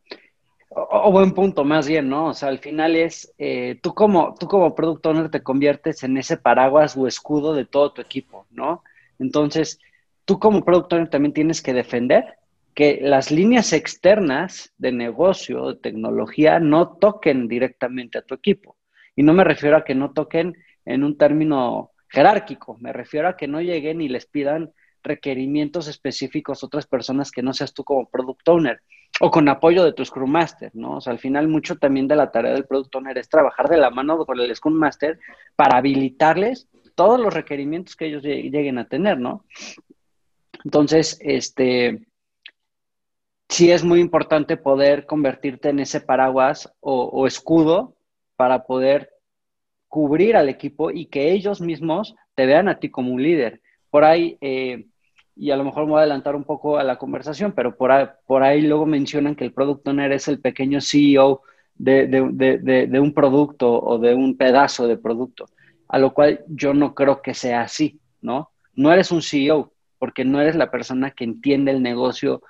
O, 0.70 1.12
buen 1.12 1.34
punto, 1.34 1.64
más 1.64 1.88
bien, 1.88 2.10
¿no? 2.10 2.28
O 2.28 2.34
sea, 2.34 2.50
al 2.50 2.60
final 2.60 2.96
es, 2.96 3.34
eh, 3.40 3.80
tú, 3.82 3.94
como, 3.96 4.36
tú 4.40 4.48
como 4.48 4.76
product 4.76 5.06
owner 5.08 5.30
te 5.32 5.42
conviertes 5.42 6.04
en 6.04 6.18
ese 6.18 6.38
paraguas 6.38 6.96
o 6.96 7.08
escudo 7.08 7.56
de 7.56 7.66
todo 7.66 7.92
tu 7.92 8.02
equipo, 8.02 8.46
¿no? 8.52 8.84
Entonces, 9.18 9.80
tú 10.26 10.38
como 10.40 10.64
product 10.64 10.94
owner 10.94 11.10
también 11.10 11.34
tienes 11.34 11.64
que 11.64 11.74
defender 11.74 12.36
que 12.76 13.00
las 13.02 13.32
líneas 13.32 13.74
externas 13.74 14.72
de 14.78 14.92
negocio, 14.92 15.74
de 15.74 15.80
tecnología, 15.80 16.60
no 16.60 16.90
toquen 16.98 17.48
directamente 17.48 18.20
a 18.20 18.22
tu 18.22 18.36
equipo. 18.36 18.78
Y 19.16 19.24
no 19.24 19.34
me 19.34 19.44
refiero 19.44 19.76
a 19.76 19.84
que 19.84 19.96
no 19.96 20.12
toquen 20.12 20.56
en 20.86 21.04
un 21.04 21.18
término 21.18 21.92
jerárquico, 22.10 22.78
me 22.80 22.94
refiero 22.94 23.28
a 23.28 23.38
que 23.38 23.48
no 23.48 23.60
lleguen 23.62 24.02
y 24.02 24.08
les 24.08 24.26
pidan 24.26 24.72
requerimientos 25.04 25.88
específicos 25.88 26.64
otras 26.64 26.88
personas 26.88 27.32
que 27.32 27.42
no 27.42 27.54
seas 27.54 27.74
tú 27.74 27.84
como 27.84 28.10
product 28.10 28.48
owner 28.48 28.82
o 29.20 29.32
con 29.32 29.50
apoyo 29.50 29.84
de 29.84 29.94
tu 29.94 30.06
Scrum 30.06 30.30
Master, 30.30 30.72
¿no? 30.74 30.98
O 30.98 31.02
sea, 31.02 31.12
al 31.12 31.20
final 31.20 31.48
mucho 31.48 31.78
también 31.78 32.08
de 32.08 32.16
la 32.16 32.32
tarea 32.32 32.54
del 32.54 32.66
Product 32.66 32.96
Owner 32.96 33.18
es 33.18 33.28
trabajar 33.28 33.68
de 33.68 33.78
la 33.78 33.90
mano 33.90 34.26
con 34.26 34.40
el 34.40 34.56
Scrum 34.56 34.74
Master 34.74 35.20
para 35.56 35.78
habilitarles 35.78 36.68
todos 36.96 37.20
los 37.20 37.34
requerimientos 37.34 37.96
que 37.96 38.08
ellos 38.08 38.24
lleguen 38.24 38.78
a 38.78 38.88
tener, 38.88 39.20
¿no? 39.20 39.46
Entonces, 40.64 41.18
este, 41.22 42.06
sí 43.48 43.72
es 43.72 43.84
muy 43.84 44.00
importante 44.00 44.58
poder 44.58 45.06
convertirte 45.06 45.70
en 45.70 45.80
ese 45.80 46.02
paraguas 46.02 46.72
o, 46.80 47.26
escudo 47.26 47.96
para 48.36 48.66
poder 48.66 49.12
cubrir 49.88 50.36
al 50.36 50.50
equipo 50.50 50.92
y 50.92 51.08
que 51.08 51.32
ellos 51.32 51.62
mismos 51.62 52.16
te 52.36 52.46
vean 52.46 52.70
a 52.70 52.80
ti 52.80 52.90
como 52.90 53.12
un 53.12 53.24
líder. 53.24 53.62
Por 53.90 54.04
ahí, 54.04 54.38
eh, 54.42 54.86
y 55.36 55.52
a 55.52 55.58
lo 55.58 55.64
mejor 55.64 55.86
me 55.86 55.92
voy 55.92 56.00
a 56.00 56.02
adelantar 56.02 56.36
un 56.36 56.44
poco 56.44 56.78
a 56.78 56.84
la 56.84 56.98
conversación, 56.98 57.54
pero 57.54 57.76
por 57.76 57.92
ahí, 57.92 58.08
por 58.26 58.44
ahí 58.44 58.62
luego 58.62 58.86
mencionan 58.86 59.36
que 59.36 59.46
el 59.46 59.54
product 59.54 59.88
owner 59.88 60.12
es 60.12 60.28
el 60.28 60.40
pequeño 60.40 60.82
CEO 60.82 61.42
de, 61.80 63.00
un 63.02 63.14
producto 63.14 63.82
o 63.82 63.98
de 63.98 64.14
un 64.14 64.38
pedazo 64.38 64.88
de 64.88 64.98
producto, 64.98 65.46
a 65.88 65.98
lo 65.98 66.14
cual 66.14 66.42
yo 66.48 66.74
no 66.74 66.94
creo 66.94 67.22
que 67.22 67.34
sea 67.34 67.62
así, 67.62 68.00
¿no? 68.22 68.52
No 68.76 68.92
eres 68.92 69.12
un 69.12 69.22
CEO, 69.22 69.72
porque 69.98 70.26
no 70.26 70.42
eres 70.42 70.56
la 70.56 70.70
persona 70.72 71.12
que 71.12 71.24
entiende 71.24 71.72
el 71.72 71.82
negocio 71.82 72.42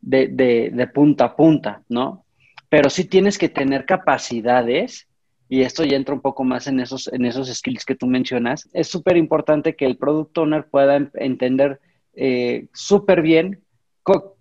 de, 0.00 0.90
punta 0.92 1.24
a 1.24 1.36
punta, 1.36 1.82
¿no? 1.88 2.24
Pero 2.68 2.90
sí 2.90 3.04
tienes 3.04 3.38
que 3.38 3.48
tener 3.48 3.86
capacidades, 3.86 5.08
y 5.54 5.62
esto 5.62 5.84
ya 5.84 5.96
entra 5.96 6.16
un 6.16 6.20
poco 6.20 6.42
más 6.42 6.66
en 6.66 6.80
esos, 6.80 7.06
en 7.12 7.24
esos 7.24 7.46
skills 7.46 7.84
que 7.84 7.94
tú 7.94 8.08
mencionas, 8.08 8.68
es 8.72 8.88
súper 8.88 9.16
importante 9.16 9.76
que 9.76 9.86
el 9.86 9.96
product 9.96 10.36
owner 10.36 10.66
pueda 10.66 10.96
entender 11.14 11.80
eh, 12.14 12.66
súper 12.72 13.22
bien 13.22 13.62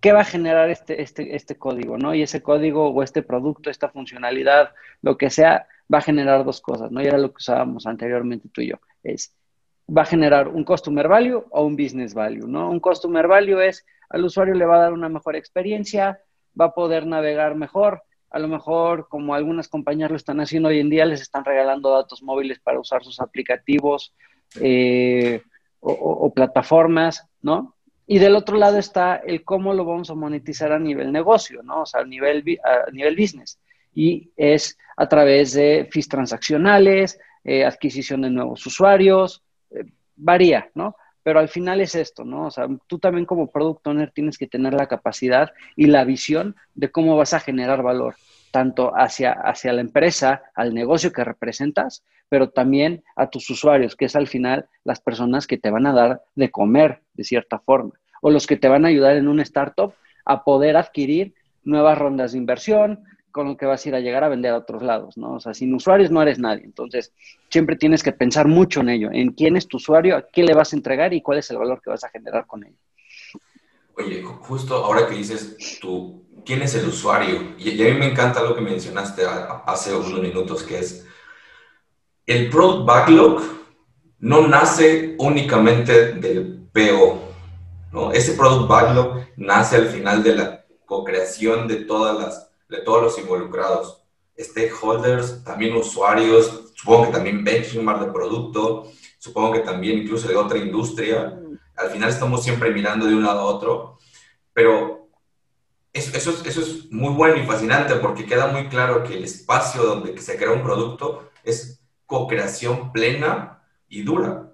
qué 0.01 0.11
va 0.11 0.21
a 0.21 0.25
generar 0.25 0.71
este, 0.71 1.03
este, 1.03 1.35
este 1.35 1.55
código, 1.55 1.99
¿no? 1.99 2.15
Y 2.15 2.23
ese 2.23 2.41
código 2.41 2.89
o 2.89 3.03
este 3.03 3.21
producto, 3.21 3.69
esta 3.69 3.89
funcionalidad, 3.89 4.71
lo 5.03 5.15
que 5.15 5.29
sea, 5.29 5.67
va 5.93 5.99
a 5.99 6.01
generar 6.01 6.43
dos 6.43 6.61
cosas, 6.61 6.91
¿no? 6.91 6.99
Y 6.99 7.05
era 7.05 7.19
lo 7.19 7.29
que 7.29 7.37
usábamos 7.37 7.85
anteriormente 7.85 8.49
tú 8.51 8.61
y 8.61 8.69
yo, 8.69 8.77
es, 9.03 9.35
va 9.87 10.01
a 10.01 10.05
generar 10.05 10.47
un 10.47 10.63
customer 10.63 11.07
value 11.07 11.45
o 11.51 11.63
un 11.63 11.75
business 11.75 12.15
value, 12.15 12.47
¿no? 12.47 12.71
Un 12.71 12.79
customer 12.79 13.27
value 13.27 13.61
es, 13.61 13.85
al 14.09 14.25
usuario 14.25 14.55
le 14.55 14.65
va 14.65 14.77
a 14.77 14.81
dar 14.81 14.93
una 14.93 15.09
mejor 15.09 15.35
experiencia, 15.35 16.21
va 16.59 16.65
a 16.65 16.73
poder 16.73 17.05
navegar 17.05 17.53
mejor, 17.53 18.01
a 18.33 18.39
lo 18.39 18.47
mejor 18.49 19.07
como 19.07 19.33
algunas 19.33 19.69
compañías 19.69 20.11
lo 20.11 20.17
están 20.17 20.41
haciendo 20.41 20.69
hoy 20.69 20.79
en 20.79 20.89
día, 20.89 21.05
les 21.05 21.21
están 21.21 21.45
regalando 21.45 21.91
datos 21.91 22.21
móviles 22.21 22.59
para 22.59 22.79
usar 22.79 23.03
sus 23.03 23.21
aplicativos 23.21 24.13
eh, 24.59 25.41
o 25.79 26.33
plataformas, 26.33 27.27
¿no? 27.41 27.75
Y 28.05 28.19
del 28.19 28.35
otro 28.35 28.57
lado 28.57 28.77
está 28.77 29.15
el 29.15 29.43
cómo 29.43 29.73
lo 29.73 29.85
vamos 29.85 30.09
a 30.09 30.15
monetizar 30.15 30.71
a 30.71 30.79
nivel 30.79 31.11
negocio, 31.11 31.63
¿no? 31.63 31.81
O 31.81 31.85
sea, 31.85 32.01
a 32.01 32.05
nivel, 32.05 32.43
a 32.63 32.91
nivel 32.91 33.15
business. 33.15 33.59
Y 33.93 34.31
es 34.35 34.77
a 34.97 35.07
través 35.07 35.53
de 35.53 35.87
fees 35.91 36.09
transaccionales, 36.09 37.19
eh, 37.43 37.63
adquisición 37.63 38.21
de 38.21 38.29
nuevos 38.29 38.65
usuarios, 38.65 39.41
eh, 39.71 39.85
varía, 40.15 40.69
¿no? 40.75 40.95
Pero 41.23 41.39
al 41.39 41.49
final 41.49 41.81
es 41.81 41.95
esto, 41.95 42.23
¿no? 42.25 42.47
O 42.47 42.51
sea, 42.51 42.67
tú 42.87 42.99
también 42.99 43.25
como 43.25 43.49
product 43.51 43.87
owner 43.87 44.11
tienes 44.11 44.37
que 44.37 44.47
tener 44.47 44.73
la 44.73 44.87
capacidad 44.87 45.51
y 45.75 45.87
la 45.87 46.03
visión 46.03 46.55
de 46.75 46.91
cómo 46.91 47.15
vas 47.15 47.33
a 47.33 47.39
generar 47.39 47.81
valor, 47.81 48.15
tanto 48.51 48.91
hacia, 48.95 49.31
hacia 49.31 49.73
la 49.73 49.81
empresa, 49.81 50.43
al 50.53 50.73
negocio 50.73 51.11
que 51.11 51.23
representas, 51.23 52.03
pero 52.29 52.49
también 52.49 53.03
a 53.15 53.29
tus 53.29 53.49
usuarios, 53.49 53.95
que 53.95 54.05
es 54.05 54.15
al 54.15 54.27
final 54.27 54.67
las 54.83 54.99
personas 54.99 55.47
que 55.47 55.57
te 55.57 55.71
van 55.71 55.87
a 55.87 55.93
dar 55.93 56.23
de 56.35 56.51
comer 56.51 57.01
de 57.13 57.23
cierta 57.23 57.59
forma, 57.59 57.93
o 58.21 58.31
los 58.31 58.47
que 58.47 58.57
te 58.57 58.67
van 58.67 58.85
a 58.85 58.89
ayudar 58.89 59.15
en 59.15 59.27
un 59.27 59.39
startup 59.39 59.93
a 60.25 60.43
poder 60.43 60.77
adquirir 60.77 61.35
nuevas 61.63 61.97
rondas 61.97 62.31
de 62.31 62.39
inversión, 62.39 63.03
con 63.33 63.47
lo 63.47 63.57
que 63.57 63.65
vas 63.65 63.83
a 63.83 63.89
ir 63.89 63.95
a 63.95 63.99
llegar 63.99 64.23
a 64.23 64.29
vender 64.29 64.53
a 64.53 64.57
otros 64.57 64.83
lados, 64.83 65.17
¿no? 65.17 65.33
O 65.33 65.39
sea, 65.39 65.55
sin 65.55 65.73
usuarios 65.73 66.11
no 66.11 66.21
eres 66.21 66.37
nadie. 66.37 66.63
Entonces, 66.63 67.11
siempre 67.49 67.75
tienes 67.75 68.03
que 68.03 68.11
pensar 68.11 68.47
mucho 68.47 68.81
en 68.81 68.89
ello, 68.89 69.09
en 69.11 69.31
quién 69.31 69.57
es 69.57 69.67
tu 69.67 69.77
usuario, 69.77 70.15
a 70.15 70.27
qué 70.31 70.43
le 70.43 70.53
vas 70.53 70.71
a 70.71 70.75
entregar 70.75 71.13
y 71.13 71.21
cuál 71.21 71.39
es 71.39 71.49
el 71.49 71.57
valor 71.57 71.81
que 71.81 71.89
vas 71.89 72.03
a 72.03 72.09
generar 72.09 72.45
con 72.45 72.63
ello. 72.63 72.77
Oye, 73.97 74.21
justo 74.23 74.75
ahora 74.75 75.07
que 75.07 75.15
dices 75.15 75.57
tú, 75.81 76.23
¿quién 76.45 76.61
es 76.61 76.75
el 76.75 76.87
usuario? 76.87 77.55
Y, 77.57 77.81
a 77.81 77.91
mí 77.91 77.99
me 77.99 78.11
encanta 78.11 78.43
lo 78.43 78.55
que 78.55 78.61
mencionaste 78.61 79.23
hace 79.65 79.95
unos 79.95 80.21
minutos, 80.21 80.61
que 80.61 80.77
es 80.77 81.05
el 82.27 82.51
Product 82.51 82.85
Backlog 82.85 83.41
no 84.19 84.47
nace 84.47 85.15
únicamente 85.17 86.13
del 86.13 86.67
PO, 86.71 87.19
¿no? 87.91 88.11
Ese 88.11 88.33
Product 88.33 88.69
Backlog 88.69 89.25
nace 89.37 89.77
al 89.77 89.87
final 89.87 90.21
de 90.21 90.35
la 90.35 90.65
co-creación 90.85 91.67
de, 91.67 91.77
todas 91.77 92.17
las, 92.17 92.52
de 92.73 92.81
todos 92.81 93.03
los 93.03 93.19
involucrados, 93.19 94.03
stakeholders, 94.37 95.43
también 95.43 95.75
usuarios, 95.75 96.73
supongo 96.73 97.05
que 97.05 97.11
también 97.11 97.43
benchmark 97.43 98.01
de 98.01 98.11
producto, 98.11 98.91
supongo 99.19 99.53
que 99.53 99.59
también 99.59 99.99
incluso 99.99 100.27
de 100.27 100.35
otra 100.35 100.57
industria. 100.57 101.39
Al 101.75 101.91
final 101.91 102.09
estamos 102.09 102.43
siempre 102.43 102.71
mirando 102.71 103.05
de 103.05 103.15
un 103.15 103.23
lado 103.23 103.41
a 103.41 103.45
otro, 103.45 103.99
pero 104.53 105.07
eso, 105.93 106.17
eso, 106.17 106.31
eso 106.43 106.61
es 106.61 106.91
muy 106.91 107.13
bueno 107.13 107.37
y 107.37 107.45
fascinante 107.45 107.93
porque 107.95 108.25
queda 108.25 108.47
muy 108.47 108.67
claro 108.69 109.03
que 109.03 109.17
el 109.17 109.23
espacio 109.23 109.83
donde 109.83 110.19
se 110.19 110.35
crea 110.35 110.51
un 110.51 110.63
producto 110.63 111.29
es 111.43 111.79
co-creación 112.07 112.91
plena 112.91 113.63
y 113.87 114.01
dura. 114.01 114.51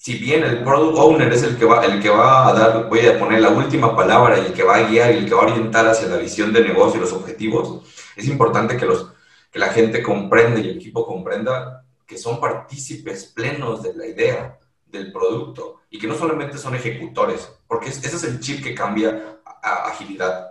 Si 0.00 0.16
bien 0.16 0.44
el 0.44 0.62
product 0.62 0.96
owner 0.96 1.32
es 1.32 1.42
el 1.42 1.58
que, 1.58 1.64
va, 1.64 1.84
el 1.84 2.00
que 2.00 2.08
va 2.08 2.46
a 2.46 2.52
dar, 2.52 2.88
voy 2.88 3.04
a 3.04 3.18
poner 3.18 3.40
la 3.40 3.48
última 3.48 3.96
palabra 3.96 4.38
y 4.38 4.46
el 4.46 4.52
que 4.52 4.62
va 4.62 4.76
a 4.76 4.88
guiar 4.88 5.12
y 5.12 5.18
el 5.18 5.28
que 5.28 5.34
va 5.34 5.42
a 5.42 5.46
orientar 5.46 5.88
hacia 5.88 6.06
la 6.06 6.18
visión 6.18 6.52
de 6.52 6.62
negocio 6.62 6.98
y 6.98 7.00
los 7.00 7.12
objetivos, 7.12 7.82
es 8.14 8.28
importante 8.28 8.76
que, 8.76 8.86
los, 8.86 9.10
que 9.50 9.58
la 9.58 9.70
gente 9.70 10.00
comprenda 10.00 10.60
y 10.60 10.68
el 10.68 10.76
equipo 10.76 11.04
comprenda 11.04 11.84
que 12.06 12.16
son 12.16 12.38
partícipes 12.38 13.26
plenos 13.26 13.82
de 13.82 13.92
la 13.94 14.06
idea 14.06 14.56
del 14.86 15.10
producto 15.10 15.80
y 15.90 15.98
que 15.98 16.06
no 16.06 16.14
solamente 16.14 16.58
son 16.58 16.76
ejecutores, 16.76 17.50
porque 17.66 17.88
ese 17.88 18.06
es 18.06 18.22
el 18.22 18.38
chip 18.38 18.62
que 18.62 18.76
cambia 18.76 19.40
a, 19.44 19.88
agilidad. 19.88 20.46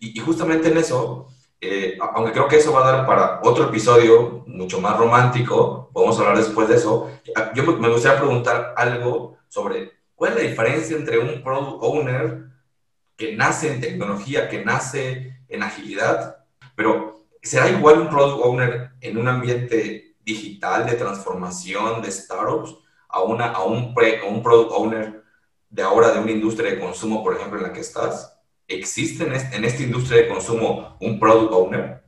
Y, 0.00 0.18
y, 0.18 0.22
justamente 0.22 0.68
en 0.68 0.78
eso 0.78 1.28
eh, 1.60 1.96
aunque 2.14 2.32
creo 2.32 2.48
que 2.48 2.56
eso 2.56 2.72
va 2.72 2.86
a 2.86 2.92
dar 2.92 3.06
para 3.06 3.40
otro 3.42 3.64
episodio 3.64 4.44
mucho 4.46 4.80
más 4.80 4.96
romántico, 4.98 5.90
podemos 5.92 6.18
hablar 6.18 6.36
después 6.36 6.68
de 6.68 6.76
eso. 6.76 7.10
Yo 7.54 7.64
me 7.64 7.88
gustaría 7.88 8.20
preguntar 8.20 8.74
algo 8.76 9.38
sobre 9.48 9.92
cuál 10.14 10.32
es 10.32 10.36
la 10.36 10.50
diferencia 10.50 10.96
entre 10.96 11.18
un 11.18 11.42
product 11.42 11.78
owner 11.82 12.46
que 13.16 13.34
nace 13.34 13.72
en 13.72 13.80
tecnología, 13.80 14.48
que 14.48 14.64
nace 14.64 15.40
en 15.48 15.62
agilidad, 15.62 16.44
pero 16.74 17.22
¿será 17.42 17.68
igual 17.70 18.00
un 18.00 18.10
product 18.10 18.44
owner 18.44 18.90
en 19.00 19.16
un 19.16 19.28
ambiente 19.28 20.16
digital 20.20 20.84
de 20.84 20.96
transformación 20.96 22.02
de 22.02 22.10
startups 22.10 22.76
a, 23.08 23.22
una, 23.22 23.46
a, 23.46 23.62
un, 23.62 23.94
a 23.94 24.26
un 24.26 24.42
product 24.42 24.72
owner 24.72 25.22
de 25.70 25.82
ahora 25.82 26.10
de 26.10 26.18
una 26.18 26.32
industria 26.32 26.72
de 26.72 26.80
consumo, 26.80 27.22
por 27.22 27.36
ejemplo, 27.36 27.58
en 27.58 27.64
la 27.64 27.72
que 27.72 27.80
estás? 27.80 28.35
¿Existe 28.68 29.24
en, 29.24 29.64
esta 29.64 29.82
industria 29.82 30.22
de 30.22 30.28
consumo 30.28 30.96
un 31.00 31.18
product 31.18 31.52
owner? 31.52 32.02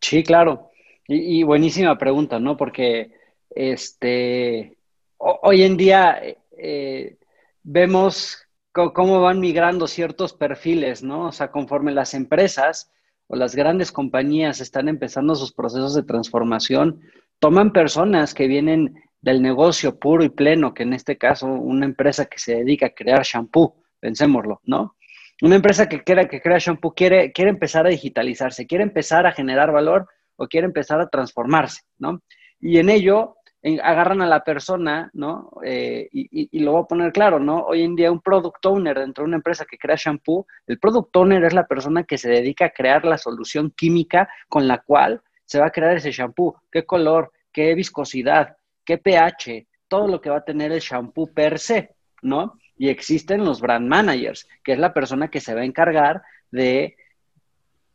Sí, 0.00 0.22
claro. 0.22 0.70
Y, 1.06 1.42
buenísima 1.42 1.96
pregunta, 1.96 2.38
¿no? 2.38 2.56
Porque 2.56 3.12
este, 3.50 4.76
hoy 5.16 5.62
en 5.62 5.76
día 5.78 6.20
eh, 6.56 7.16
vemos 7.62 8.46
cómo 8.72 9.20
van 9.20 9.40
migrando 9.40 9.86
ciertos 9.86 10.34
perfiles, 10.34 11.02
¿no? 11.02 11.28
O 11.28 11.32
sea, 11.32 11.50
conforme 11.50 11.92
las 11.92 12.14
empresas 12.14 12.92
o 13.26 13.36
las 13.36 13.54
grandes 13.54 13.90
compañías 13.90 14.60
están 14.60 14.88
empezando 14.88 15.34
sus 15.34 15.52
procesos 15.52 15.94
de 15.94 16.02
transformación, 16.02 17.00
toman 17.38 17.72
personas 17.72 18.34
que 18.34 18.46
vienen 18.46 19.02
del 19.20 19.42
negocio 19.42 19.98
puro 19.98 20.24
y 20.24 20.28
pleno, 20.28 20.74
que 20.74 20.84
en 20.84 20.92
este 20.92 21.18
caso 21.18 21.46
una 21.46 21.86
empresa 21.86 22.26
que 22.26 22.38
se 22.38 22.56
dedica 22.56 22.86
a 22.86 22.94
crear 22.94 23.22
shampoo, 23.24 23.76
pensémoslo, 24.00 24.60
¿no? 24.64 24.94
Una 25.40 25.56
empresa 25.56 25.88
que, 25.88 26.02
quiera, 26.02 26.28
que 26.28 26.40
crea 26.40 26.58
shampoo 26.58 26.94
quiere, 26.94 27.32
quiere 27.32 27.50
empezar 27.50 27.86
a 27.86 27.90
digitalizarse, 27.90 28.66
quiere 28.66 28.84
empezar 28.84 29.26
a 29.26 29.32
generar 29.32 29.70
valor 29.70 30.08
o 30.36 30.48
quiere 30.48 30.66
empezar 30.66 31.00
a 31.00 31.08
transformarse, 31.08 31.82
¿no? 31.98 32.22
Y 32.60 32.78
en 32.78 32.90
ello 32.90 33.36
agarran 33.82 34.22
a 34.22 34.26
la 34.26 34.44
persona, 34.44 35.10
¿no? 35.12 35.50
Eh, 35.64 36.08
y, 36.12 36.58
lo 36.60 36.72
voy 36.72 36.82
a 36.82 36.86
poner 36.86 37.12
claro, 37.12 37.38
¿no? 37.38 37.60
Hoy 37.60 37.82
en 37.82 37.96
día 37.96 38.10
un 38.10 38.20
product 38.20 38.64
owner 38.66 38.98
dentro 38.98 39.22
de 39.22 39.28
una 39.28 39.36
empresa 39.36 39.64
que 39.64 39.78
crea 39.78 39.96
shampoo, 39.96 40.46
el 40.66 40.78
product 40.78 41.14
owner 41.16 41.44
es 41.44 41.54
la 41.54 41.66
persona 41.66 42.04
que 42.04 42.18
se 42.18 42.30
dedica 42.30 42.66
a 42.66 42.70
crear 42.70 43.04
la 43.04 43.18
solución 43.18 43.72
química 43.76 44.28
con 44.48 44.68
la 44.68 44.78
cual 44.78 45.22
se 45.44 45.58
va 45.58 45.66
a 45.66 45.70
crear 45.70 45.96
ese 45.96 46.12
shampoo. 46.12 46.56
¿Qué 46.70 46.84
color? 46.84 47.32
¿Qué 47.52 47.74
viscosidad? 47.74 48.56
¿Qué 48.84 48.98
pH? 48.98 49.66
Todo 49.88 50.06
lo 50.06 50.20
que 50.20 50.30
va 50.30 50.38
a 50.38 50.44
tener 50.44 50.70
el 50.72 50.80
shampoo 50.80 51.32
per 51.32 51.58
se, 51.58 51.96
¿no? 52.22 52.54
Y 52.78 52.88
existen 52.88 53.44
los 53.44 53.60
brand 53.60 53.88
managers, 53.88 54.48
que 54.62 54.72
es 54.72 54.78
la 54.78 54.94
persona 54.94 55.28
que 55.28 55.40
se 55.40 55.54
va 55.54 55.62
a 55.62 55.66
encargar 55.66 56.22
de 56.50 56.96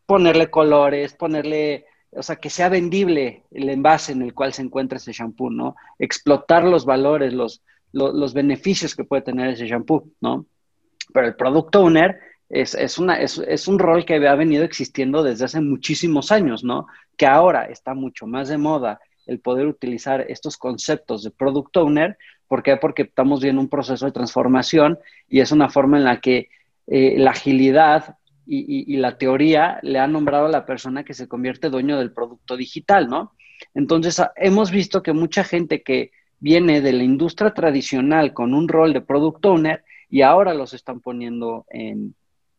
ponerle 0.06 0.50
colores, 0.50 1.13
ponerle 1.13 1.86
o 2.16 2.24
sea, 2.24 2.36
que 2.36 2.50
sea 2.50 2.70
vendible 2.70 3.44
el 3.52 3.70
envase 3.70 4.12
en 4.12 4.22
el 4.22 4.34
cual 4.34 4.54
se 4.54 4.62
encuentra 4.62 4.98
ese 4.98 5.13
shampoo, 5.13 5.50
¿no? 5.50 5.75
Explotar 6.00 6.63
los 6.63 6.86
valores, 6.86 7.34
los, 7.34 7.63
los, 7.92 8.34
beneficios 8.34 8.96
que 8.96 9.04
puede 9.04 9.22
tener 9.22 9.50
ese 9.50 9.68
shampoo, 9.68 10.12
¿no? 10.22 10.46
Pero 11.13 11.28
el 11.28 11.36
product 11.36 11.75
owner 11.75 12.20
es, 12.50 12.75
es, 12.75 12.98
una, 12.98 13.16
es, 13.16 13.38
es, 13.40 13.68
un 13.68 13.80
rol 13.80 14.06
que 14.06 14.16
ha 14.28 14.36
venido 14.36 14.63
existiendo 14.63 15.24
desde 15.24 15.46
hace 15.46 15.62
muchísimos 15.62 16.32
años, 16.32 16.63
¿no? 16.63 16.88
Que 17.18 17.25
ahora 17.25 17.66
está 17.66 17.94
mucho 17.94 18.28
más 18.28 18.50
de 18.50 18.58
moda 18.58 19.00
el 19.25 19.40
poder 19.40 19.68
utilizar 19.68 20.25
estos 20.30 20.58
conceptos 20.58 21.24
de 21.24 21.32
product 21.32 21.75
owner. 21.78 22.18
¿Por 22.53 22.62
qué? 22.62 22.77
Porque 22.77 23.01
estamos 23.01 23.41
viendo 23.41 23.60
un 23.60 23.67
proceso 23.67 24.05
de 24.05 24.12
transformación 24.12 25.00
y 25.27 25.39
es 25.39 25.51
una 25.51 25.69
forma 25.69 25.98
en 25.98 26.03
la 26.03 26.22
que 26.22 26.50
eh, 26.86 27.15
la 27.17 27.31
agilidad 27.31 28.17
y, 28.45 28.95
la 28.98 29.17
teoría 29.17 29.79
le 29.81 29.98
ha 29.98 30.05
nombrado 30.05 30.45
a 30.45 30.50
la 30.50 30.63
persona 30.63 31.03
que 31.03 31.15
se 31.15 31.27
convierte 31.27 31.72
dueño 31.72 31.98
del 31.98 32.12
producto 32.12 32.55
digital, 32.55 33.10
¿no? 33.10 33.31
Entonces, 33.74 34.22
hemos 34.36 34.69
visto 34.69 35.01
que 35.01 35.13
mucha 35.13 35.43
gente 35.43 35.81
que 35.81 36.12
viene 36.39 36.81
de 36.81 36.93
la 36.93 37.03
industria 37.03 37.55
tradicional 37.55 38.33
con 38.33 38.53
un 38.53 38.67
rol 38.67 38.93
de 38.93 39.01
product 39.01 39.43
owner 39.48 39.83
y 40.07 40.22
ahora 40.22 40.53
los 40.53 40.75
están 40.75 41.00
poniendo 41.00 41.65
en, 41.72 42.13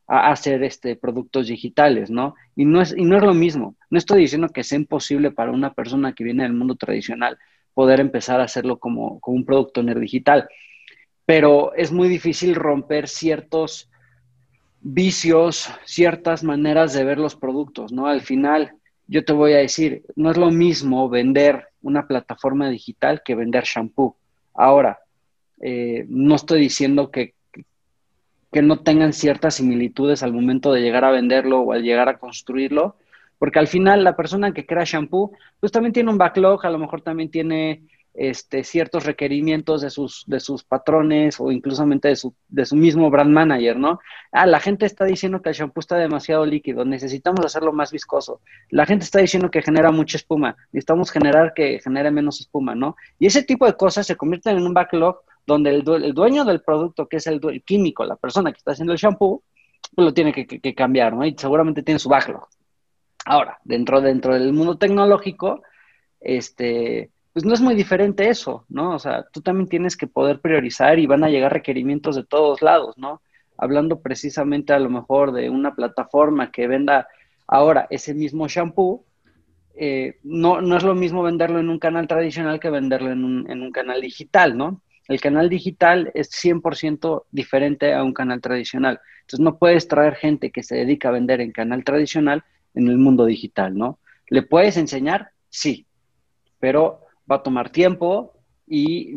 a 0.08 0.32
hacer 0.32 0.64
este, 0.64 0.96
productos 0.96 1.46
digitales, 1.46 2.10
¿no? 2.10 2.34
Y 2.56 2.64
no, 2.64 2.82
es, 2.82 2.92
y 2.98 3.04
no 3.04 3.16
es 3.16 3.22
lo 3.22 3.32
mismo. 3.32 3.76
No 3.90 3.98
estoy 3.98 4.22
diciendo 4.22 4.48
que 4.48 4.64
sea 4.64 4.76
imposible 4.76 5.30
para 5.30 5.52
una 5.52 5.72
persona 5.72 6.14
que 6.14 6.24
viene 6.24 6.42
del 6.42 6.52
mundo 6.52 6.74
tradicional 6.74 7.38
poder 7.74 8.00
empezar 8.00 8.40
a 8.40 8.44
hacerlo 8.44 8.78
como, 8.78 9.20
como 9.20 9.36
un 9.36 9.44
product 9.44 9.78
owner 9.78 9.98
digital, 9.98 10.48
pero 11.26 11.74
es 11.74 11.92
muy 11.92 12.08
difícil 12.08 12.54
romper 12.54 13.08
ciertos 13.08 13.90
vicios, 14.80 15.70
ciertas 15.84 16.44
maneras 16.44 16.92
de 16.92 17.04
ver 17.04 17.18
los 17.18 17.36
productos, 17.36 17.92
¿no? 17.92 18.06
Al 18.06 18.20
final, 18.20 18.72
yo 19.06 19.24
te 19.24 19.32
voy 19.32 19.54
a 19.54 19.58
decir, 19.58 20.02
no 20.14 20.30
es 20.30 20.36
lo 20.36 20.50
mismo 20.50 21.08
vender 21.08 21.68
una 21.82 22.06
plataforma 22.06 22.68
digital 22.68 23.22
que 23.24 23.34
vender 23.34 23.64
shampoo. 23.64 24.16
Ahora, 24.52 24.98
eh, 25.60 26.04
no 26.08 26.34
estoy 26.34 26.60
diciendo 26.60 27.10
que, 27.10 27.34
que 28.52 28.62
no 28.62 28.80
tengan 28.80 29.14
ciertas 29.14 29.54
similitudes 29.54 30.22
al 30.22 30.34
momento 30.34 30.72
de 30.72 30.82
llegar 30.82 31.04
a 31.04 31.10
venderlo 31.10 31.60
o 31.60 31.72
al 31.72 31.82
llegar 31.82 32.10
a 32.10 32.18
construirlo, 32.18 32.96
porque 33.44 33.58
al 33.58 33.68
final 33.68 34.02
la 34.02 34.16
persona 34.16 34.54
que 34.54 34.64
crea 34.64 34.84
shampoo, 34.86 35.32
pues 35.60 35.70
también 35.70 35.92
tiene 35.92 36.10
un 36.10 36.16
backlog, 36.16 36.64
a 36.64 36.70
lo 36.70 36.78
mejor 36.78 37.02
también 37.02 37.30
tiene 37.30 37.82
este, 38.14 38.64
ciertos 38.64 39.04
requerimientos 39.04 39.82
de 39.82 39.90
sus, 39.90 40.64
patrones 40.66 41.38
o 41.38 41.52
incluso 41.52 41.84
de 41.84 42.16
su, 42.16 42.34
de 42.48 42.64
su 42.64 42.74
mismo 42.74 43.10
brand 43.10 43.30
manager, 43.30 43.76
¿no? 43.76 44.00
Ah, 44.32 44.46
la 44.46 44.60
gente 44.60 44.86
está 44.86 45.04
diciendo 45.04 45.42
que 45.42 45.50
el 45.50 45.54
shampoo 45.54 45.80
está 45.80 45.98
demasiado 45.98 46.46
líquido, 46.46 46.86
necesitamos 46.86 47.44
hacerlo 47.44 47.74
más 47.74 47.92
viscoso. 47.92 48.40
La 48.70 48.86
gente 48.86 49.04
está 49.04 49.18
diciendo 49.18 49.50
que 49.50 49.60
genera 49.60 49.90
mucha 49.90 50.16
espuma, 50.16 50.56
necesitamos 50.72 51.10
generar 51.10 51.52
que 51.52 51.80
genere 51.80 52.10
menos 52.10 52.40
espuma, 52.40 52.74
¿no? 52.74 52.96
Y 53.18 53.26
ese 53.26 53.42
tipo 53.42 53.66
de 53.66 53.74
cosas 53.74 54.06
se 54.06 54.16
convierten 54.16 54.56
en 54.56 54.66
un 54.66 54.72
backlog 54.72 55.18
donde 55.46 55.68
el, 55.68 55.84
dueño 55.84 56.46
del 56.46 56.62
producto, 56.62 57.08
que 57.08 57.18
es 57.18 57.26
el, 57.26 57.42
químico, 57.62 58.06
la 58.06 58.16
persona 58.16 58.52
que 58.52 58.56
está 58.56 58.72
haciendo 58.72 58.94
el 58.94 58.98
shampoo, 58.98 59.42
pues 59.94 60.02
lo 60.02 60.14
tiene 60.14 60.32
que, 60.32 60.46
que, 60.46 60.74
cambiar, 60.74 61.12
¿no? 61.12 61.26
Y 61.26 61.36
seguramente 61.36 61.82
tiene 61.82 61.98
su 61.98 62.08
backlog. 62.08 62.48
Ahora, 63.24 63.58
dentro, 63.64 64.00
dentro 64.00 64.34
del 64.34 64.52
mundo 64.52 64.76
tecnológico, 64.76 65.62
este, 66.20 67.10
pues 67.32 67.44
no 67.44 67.54
es 67.54 67.60
muy 67.60 67.74
diferente 67.74 68.28
eso, 68.28 68.64
¿no? 68.68 68.94
O 68.94 68.98
sea, 68.98 69.24
tú 69.32 69.40
también 69.40 69.68
tienes 69.68 69.96
que 69.96 70.06
poder 70.06 70.40
priorizar 70.40 70.98
y 70.98 71.06
van 71.06 71.24
a 71.24 71.30
llegar 71.30 71.52
requerimientos 71.52 72.16
de 72.16 72.24
todos 72.24 72.62
lados, 72.62 72.96
¿no? 72.98 73.22
Hablando 73.56 74.00
precisamente 74.00 74.72
a 74.72 74.78
lo 74.78 74.90
mejor 74.90 75.32
de 75.32 75.50
una 75.50 75.74
plataforma 75.74 76.50
que 76.50 76.66
venda 76.66 77.08
ahora 77.46 77.86
ese 77.90 78.14
mismo 78.14 78.46
shampoo, 78.46 79.04
eh, 79.76 80.18
no, 80.22 80.60
no 80.60 80.76
es 80.76 80.84
lo 80.84 80.94
mismo 80.94 81.22
venderlo 81.22 81.58
en 81.58 81.68
un 81.68 81.78
canal 81.78 82.06
tradicional 82.06 82.60
que 82.60 82.70
venderlo 82.70 83.10
en 83.10 83.24
un, 83.24 83.50
en 83.50 83.62
un 83.62 83.72
canal 83.72 84.00
digital, 84.00 84.56
¿no? 84.56 84.82
El 85.08 85.20
canal 85.20 85.48
digital 85.48 86.10
es 86.14 86.30
100% 86.30 87.24
diferente 87.30 87.92
a 87.92 88.02
un 88.02 88.14
canal 88.14 88.40
tradicional. 88.40 89.00
Entonces 89.22 89.40
no 89.40 89.58
puedes 89.58 89.88
traer 89.88 90.14
gente 90.14 90.50
que 90.50 90.62
se 90.62 90.76
dedica 90.76 91.08
a 91.08 91.12
vender 91.12 91.40
en 91.40 91.52
canal 91.52 91.84
tradicional 91.84 92.44
en 92.74 92.88
el 92.88 92.98
mundo 92.98 93.24
digital, 93.24 93.76
¿no? 93.76 93.98
¿Le 94.28 94.42
puedes 94.42 94.76
enseñar? 94.76 95.30
Sí, 95.48 95.86
pero 96.58 97.00
va 97.30 97.36
a 97.36 97.42
tomar 97.42 97.70
tiempo 97.70 98.32
y, 98.66 99.14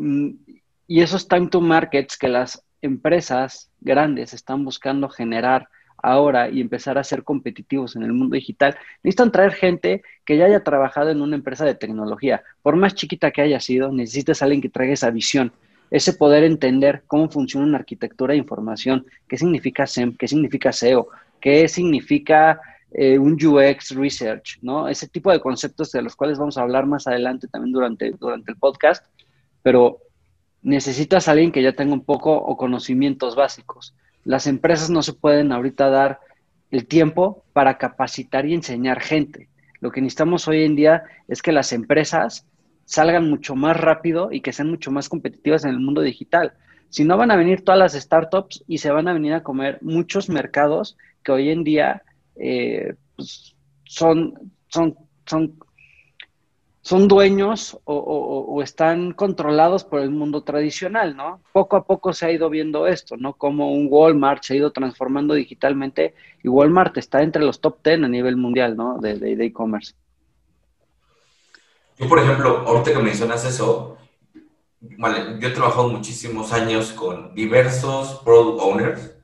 y 0.86 1.00
esos 1.00 1.28
time 1.28 1.48
to 1.48 1.60
markets 1.60 2.16
que 2.16 2.28
las 2.28 2.62
empresas 2.82 3.70
grandes 3.80 4.32
están 4.34 4.64
buscando 4.64 5.08
generar 5.08 5.68
ahora 6.02 6.48
y 6.48 6.60
empezar 6.60 6.96
a 6.98 7.04
ser 7.04 7.24
competitivos 7.24 7.96
en 7.96 8.02
el 8.04 8.12
mundo 8.12 8.36
digital, 8.36 8.76
necesitan 9.02 9.32
traer 9.32 9.52
gente 9.52 10.02
que 10.24 10.36
ya 10.36 10.46
haya 10.46 10.62
trabajado 10.62 11.10
en 11.10 11.20
una 11.20 11.36
empresa 11.36 11.64
de 11.64 11.74
tecnología. 11.74 12.42
Por 12.62 12.76
más 12.76 12.94
chiquita 12.94 13.30
que 13.30 13.42
haya 13.42 13.60
sido, 13.60 13.90
necesitas 13.92 14.42
alguien 14.42 14.60
que 14.60 14.68
traiga 14.68 14.94
esa 14.94 15.10
visión, 15.10 15.52
ese 15.90 16.12
poder 16.12 16.44
entender 16.44 17.02
cómo 17.06 17.28
funciona 17.28 17.66
una 17.66 17.78
arquitectura 17.78 18.32
de 18.32 18.38
información, 18.38 19.06
qué 19.26 19.36
significa 19.36 19.86
SEM, 19.86 20.16
qué 20.16 20.28
significa 20.28 20.72
SEO, 20.72 21.08
qué 21.40 21.66
significa 21.68 22.60
eh, 22.92 23.18
un 23.18 23.34
UX 23.34 23.94
research, 23.94 24.58
¿no? 24.62 24.88
Ese 24.88 25.08
tipo 25.08 25.30
de 25.30 25.40
conceptos 25.40 25.92
de 25.92 26.02
los 26.02 26.16
cuales 26.16 26.38
vamos 26.38 26.56
a 26.56 26.62
hablar 26.62 26.86
más 26.86 27.06
adelante 27.06 27.48
también 27.48 27.72
durante, 27.72 28.10
durante 28.12 28.50
el 28.50 28.56
podcast, 28.56 29.04
pero 29.62 29.98
necesitas 30.62 31.28
a 31.28 31.32
alguien 31.32 31.52
que 31.52 31.62
ya 31.62 31.72
tenga 31.72 31.92
un 31.92 32.04
poco 32.04 32.32
o 32.34 32.56
conocimientos 32.56 33.36
básicos. 33.36 33.94
Las 34.24 34.46
empresas 34.46 34.90
no 34.90 35.02
se 35.02 35.12
pueden 35.12 35.52
ahorita 35.52 35.90
dar 35.90 36.20
el 36.70 36.86
tiempo 36.86 37.44
para 37.52 37.78
capacitar 37.78 38.46
y 38.46 38.54
enseñar 38.54 39.00
gente. 39.00 39.48
Lo 39.80 39.90
que 39.90 40.00
necesitamos 40.00 40.48
hoy 40.48 40.64
en 40.64 40.76
día 40.76 41.04
es 41.28 41.42
que 41.42 41.52
las 41.52 41.72
empresas 41.72 42.46
salgan 42.84 43.28
mucho 43.28 43.54
más 43.54 43.76
rápido 43.76 44.32
y 44.32 44.40
que 44.40 44.52
sean 44.52 44.70
mucho 44.70 44.90
más 44.90 45.08
competitivas 45.08 45.64
en 45.64 45.70
el 45.70 45.80
mundo 45.80 46.00
digital. 46.00 46.54
Si 46.88 47.04
no, 47.04 47.16
van 47.18 47.30
a 47.30 47.36
venir 47.36 47.62
todas 47.62 47.78
las 47.78 47.92
startups 47.92 48.64
y 48.66 48.78
se 48.78 48.90
van 48.90 49.08
a 49.08 49.12
venir 49.12 49.34
a 49.34 49.42
comer 49.42 49.78
muchos 49.82 50.30
mercados 50.30 50.96
que 51.22 51.32
hoy 51.32 51.50
en 51.50 51.64
día 51.64 52.02
eh, 52.38 52.94
pues, 53.16 53.56
son, 53.84 54.52
son, 54.68 54.96
son, 55.26 55.58
son 56.82 57.08
dueños 57.08 57.78
o, 57.84 58.60
están 58.62 59.12
controlados 59.12 59.84
por 59.84 60.00
el 60.00 60.10
mundo 60.10 60.42
tradicional, 60.42 61.16
¿no? 61.16 61.40
Poco 61.52 61.76
a 61.76 61.84
poco 61.84 62.12
se 62.12 62.26
ha 62.26 62.32
ido 62.32 62.48
viendo 62.48 62.86
esto, 62.86 63.16
¿no? 63.16 63.34
Como 63.34 63.72
un 63.72 63.88
Walmart 63.90 64.42
se 64.42 64.54
ha 64.54 64.56
ido 64.56 64.72
transformando 64.72 65.34
digitalmente 65.34 66.14
y 66.42 66.48
Walmart 66.48 66.96
está 66.96 67.22
entre 67.22 67.44
los 67.44 67.60
top 67.60 67.78
10 67.84 68.04
a 68.04 68.08
nivel 68.08 68.36
mundial, 68.36 68.76
¿no? 68.76 68.98
De 68.98 69.36
e-commerce. 69.44 69.94
Yo, 71.98 72.08
por 72.08 72.20
ejemplo, 72.20 72.58
ahorita 72.66 72.92
que 72.92 72.98
mencionas 73.00 73.44
eso, 73.44 73.98
yo 74.80 75.48
he 75.48 75.50
trabajado 75.50 75.88
muchísimos 75.88 76.52
años 76.52 76.92
con 76.92 77.34
diversos 77.34 78.22
product 78.24 78.60
owners 78.62 79.17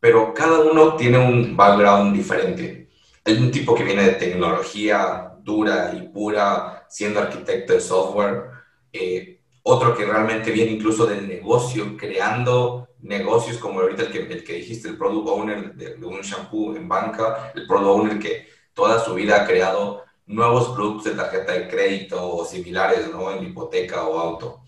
pero 0.00 0.32
cada 0.32 0.60
uno 0.60 0.94
tiene 0.96 1.18
un 1.18 1.56
background 1.56 2.14
diferente. 2.14 2.88
Hay 3.24 3.36
un 3.38 3.50
tipo 3.50 3.74
que 3.74 3.84
viene 3.84 4.04
de 4.04 4.12
tecnología 4.12 5.32
dura 5.42 5.92
y 5.94 6.08
pura, 6.08 6.86
siendo 6.88 7.20
arquitecto 7.20 7.72
de 7.72 7.80
software, 7.80 8.44
eh, 8.92 9.40
otro 9.62 9.94
que 9.96 10.06
realmente 10.06 10.50
viene 10.50 10.72
incluso 10.72 11.06
del 11.06 11.28
negocio, 11.28 11.96
creando 11.96 12.88
negocios 13.00 13.58
como 13.58 13.80
ahorita 13.80 14.04
el 14.04 14.10
que, 14.10 14.18
el 14.20 14.44
dijiste, 14.44 14.88
el 14.88 14.96
product 14.96 15.28
owner 15.28 15.74
de, 15.74 15.94
un 16.04 16.20
shampoo 16.20 16.74
en 16.74 16.88
banca, 16.88 17.52
el 17.54 17.66
product 17.66 17.86
owner 17.86 18.18
que 18.18 18.46
toda 18.72 18.98
su 19.04 19.14
vida 19.14 19.42
ha 19.42 19.46
creado 19.46 20.04
nuevos 20.26 20.70
productos 20.70 21.04
de 21.04 21.22
tarjeta 21.22 21.52
de 21.52 21.68
crédito 21.68 22.30
o 22.30 22.44
similares, 22.44 23.10
¿no? 23.10 23.30
En 23.30 23.44
hipoteca 23.44 24.06
o 24.06 24.18
auto. 24.18 24.62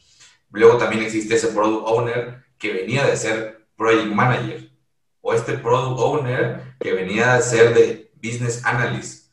Luego 0.51 0.77
también 0.77 1.03
existe 1.03 1.35
ese 1.35 1.49
product 1.49 1.87
owner 1.87 2.45
que 2.59 2.73
venía 2.73 3.07
de 3.07 3.17
ser 3.17 3.67
project 3.77 4.13
manager, 4.13 4.70
o 5.21 5.35
este 5.35 5.59
product 5.59 6.01
owner 6.01 6.75
que 6.81 6.93
venía 6.93 7.35
a 7.35 7.43
ser 7.43 7.75
de 7.75 8.11
business 8.23 8.65
analyst. 8.65 9.31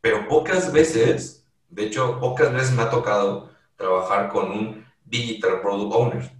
Pero 0.00 0.28
pocas 0.28 0.72
veces, 0.72 1.46
de 1.70 1.86
hecho, 1.86 2.20
pocas 2.20 2.52
veces 2.52 2.72
me 2.72 2.82
ha 2.82 2.90
tocado 2.90 3.50
trabajar 3.76 4.28
con 4.28 4.50
un 4.50 4.86
digital 5.04 5.60
product 5.60 5.94
owner. 5.94 6.30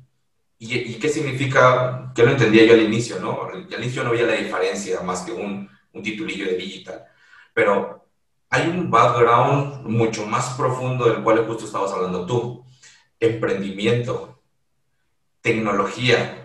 ¿Y, 0.58 0.94
qué 0.94 1.08
significa? 1.08 2.12
Que 2.14 2.22
lo 2.22 2.30
entendía 2.30 2.64
yo 2.64 2.74
al 2.74 2.82
inicio, 2.82 3.18
¿no? 3.18 3.42
Al 3.42 3.82
inicio 3.82 4.02
no 4.02 4.10
había 4.10 4.26
la 4.26 4.34
diferencia 4.34 5.00
más 5.00 5.22
que 5.22 5.32
un, 5.32 5.68
un 5.92 6.02
titulillo 6.02 6.46
de 6.46 6.56
digital. 6.56 7.04
Pero 7.52 8.06
hay 8.50 8.68
un 8.68 8.90
background 8.90 9.84
mucho 9.84 10.26
más 10.26 10.54
profundo 10.54 11.06
del 11.06 11.22
cual 11.22 11.46
justo 11.46 11.64
estabas 11.64 11.92
hablando 11.92 12.24
tú. 12.26 12.64
emprendimiento, 13.20 14.40
tecnología, 15.40 16.43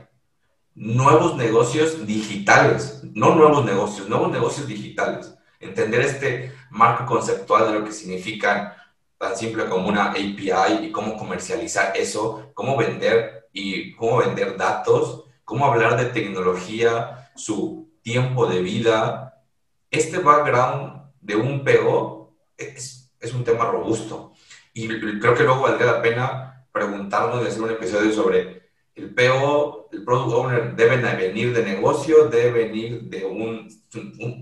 nuevos 0.79 1.35
negocios 1.35 2.07
digitales, 2.07 3.01
no 3.13 3.35
nuevos 3.35 3.65
negocios, 3.65 4.07
nuevos 4.07 4.31
negocios 4.31 4.65
digitales. 4.65 5.35
Entender 5.59 5.99
este 5.99 6.53
marco 6.69 7.05
conceptual 7.05 7.67
de 7.67 7.79
lo 7.79 7.85
que 7.85 7.91
significan 7.91 8.73
tan 9.17 9.35
simple 9.35 9.65
como 9.65 9.89
una 9.89 10.05
API 10.05 10.85
y 10.85 10.91
cómo 10.91 11.17
comercializar 11.17 11.91
eso, 11.97 12.51
cómo 12.53 12.77
vender 12.77 13.49
y 13.51 13.93
cómo 13.95 14.19
vender 14.19 14.55
datos, 14.55 15.25
cómo 15.43 15.65
hablar 15.65 15.97
de 15.97 16.05
tecnología, 16.05 17.29
su 17.35 17.91
tiempo 18.01 18.45
de 18.45 18.61
vida. 18.61 19.43
Este 19.91 20.19
background 20.19 21.11
de 21.19 21.35
un 21.35 21.65
PO 21.65 22.37
es, 22.55 23.11
es 23.19 23.33
un 23.33 23.43
tema 23.43 23.65
robusto 23.65 24.31
y 24.73 24.87
creo 24.87 25.35
que 25.35 25.43
luego 25.43 25.63
valdría 25.63 25.91
la 25.91 26.01
pena 26.01 26.65
preguntarnos 26.71 27.43
y 27.43 27.47
hacer 27.47 27.63
un 27.63 27.71
episodio 27.71 28.13
sobre 28.13 28.58
el 28.99 29.13
PO, 29.13 29.89
el 29.91 30.03
Product 30.03 30.33
Owner, 30.33 30.75
deben 30.75 31.01
venir 31.01 31.53
de 31.53 31.63
negocio, 31.63 32.27
debe 32.27 32.65
venir 32.65 33.03
de 33.03 33.25
un, 33.25 33.69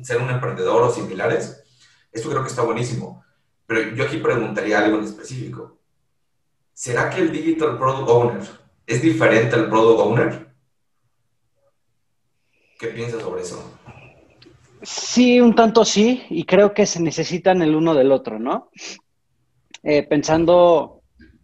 ser 0.03 0.21
un 0.21 0.29
emprendedor 0.29 0.81
o 0.83 0.91
similares. 0.91 1.63
Esto 2.11 2.29
creo 2.29 2.41
que 2.41 2.49
está 2.49 2.63
buenísimo. 2.63 3.23
Pero 3.65 3.95
yo 3.95 4.05
aquí 4.05 4.17
preguntaría 4.17 4.79
algo 4.79 4.97
en 4.97 5.03
específico. 5.03 5.77
¿Será 6.73 7.09
que 7.09 7.21
el 7.21 7.31
Digital 7.31 7.77
Product 7.77 8.09
Owner 8.09 8.47
es 8.85 9.01
diferente 9.01 9.55
al 9.55 9.69
Product 9.69 9.99
Owner? 9.99 10.47
¿Qué 12.79 12.87
piensas 12.87 13.21
sobre 13.21 13.41
eso? 13.41 13.79
Sí, 14.81 15.41
un 15.41 15.55
tanto 15.55 15.83
sí, 15.83 16.23
y 16.29 16.45
creo 16.45 16.73
que 16.73 16.85
se 16.85 17.01
necesitan 17.01 17.61
el 17.61 17.75
uno 17.75 17.95
del 17.95 18.11
otro, 18.11 18.37
¿no? 18.37 18.69
Eh, 19.83 20.03
pensando, 20.03 20.96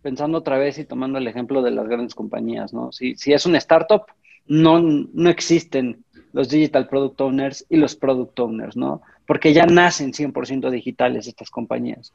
pensando 0.03 0.37
otra 0.37 0.59
vez 0.59 0.77
y 0.77 0.85
tomando 0.85 1.17
el 1.17 1.27
ejemplo 1.27 1.63
de 1.63 1.71
las 1.71 1.87
grandes 1.87 2.13
compañías, 2.13 2.73
¿no? 2.73 2.91
Si, 2.91 3.15
es 3.25 3.45
una 3.47 3.57
startup, 3.57 4.03
no, 4.45 4.79
no 4.79 5.29
existen 5.29 6.03
los 6.33 6.49
digital 6.49 6.87
product 6.87 7.21
owners 7.21 7.65
y 7.69 7.77
los 7.77 7.95
product 7.95 8.39
owners, 8.39 8.75
¿no? 8.75 9.01
Porque 9.25 9.53
ya 9.53 9.65
nacen 9.65 10.11
100% 10.11 10.69
digitales 10.69 11.27
estas 11.27 11.49
compañías. 11.49 12.13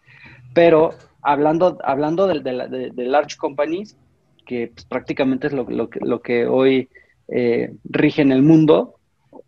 Pero 0.55 0.91
hablando, 1.23 1.79
hablando 1.83 2.27
de, 2.27 2.41
de, 2.41 3.05
large 3.07 3.37
companies, 3.39 3.97
que 4.45 4.71
pues, 4.75 4.85
prácticamente 4.85 5.47
es 5.47 5.53
lo, 5.55 5.65
lo, 5.65 5.89
que, 5.89 6.01
lo 6.01 6.21
que 6.21 6.47
hoy 6.47 6.91
eh, 7.29 7.75
rige 7.85 8.23
en 8.23 8.33
el 8.33 8.43
mundo, 8.43 8.97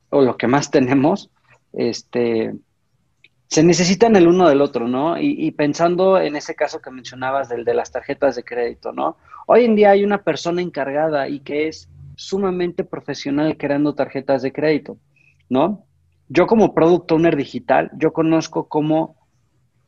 o 0.09 0.22
lo 0.22 0.37
que 0.37 0.46
más 0.46 0.70
tenemos, 0.70 1.31
este, 1.72 2.55
se 3.51 3.65
necesitan 3.65 4.15
el 4.15 4.29
uno 4.29 4.49
del 4.49 4.61
otro, 4.63 4.87
¿no? 4.87 5.21
Y, 5.21 5.51
pensando 5.51 6.21
en 6.21 6.37
ese 6.37 6.55
caso 6.55 6.81
que 6.81 6.93
mencionabas 6.93 7.49
del 7.49 7.65
de 7.65 7.75
las 7.75 7.91
tarjetas 7.91 8.37
de 8.37 8.45
crédito, 8.45 8.93
¿no? 8.93 9.17
Hoy 9.47 9.65
en 9.65 9.75
día 9.75 9.91
hay 9.91 10.05
una 10.05 10.23
persona 10.23 10.63
encargada 10.63 11.29
y 11.29 11.41
que 11.41 11.67
es 11.67 11.89
sumamente 12.15 12.85
profesional 12.85 13.57
creando 13.57 13.97
tarjetas 13.97 14.43
de 14.43 14.53
crédito, 14.53 14.99
¿no? 15.49 15.85
Yo 16.29 16.47
como 16.47 16.75
product 16.75 17.11
owner 17.11 17.35
digital, 17.35 17.91
yo 17.95 18.13
conozco 18.13 18.69
cómo 18.69 19.17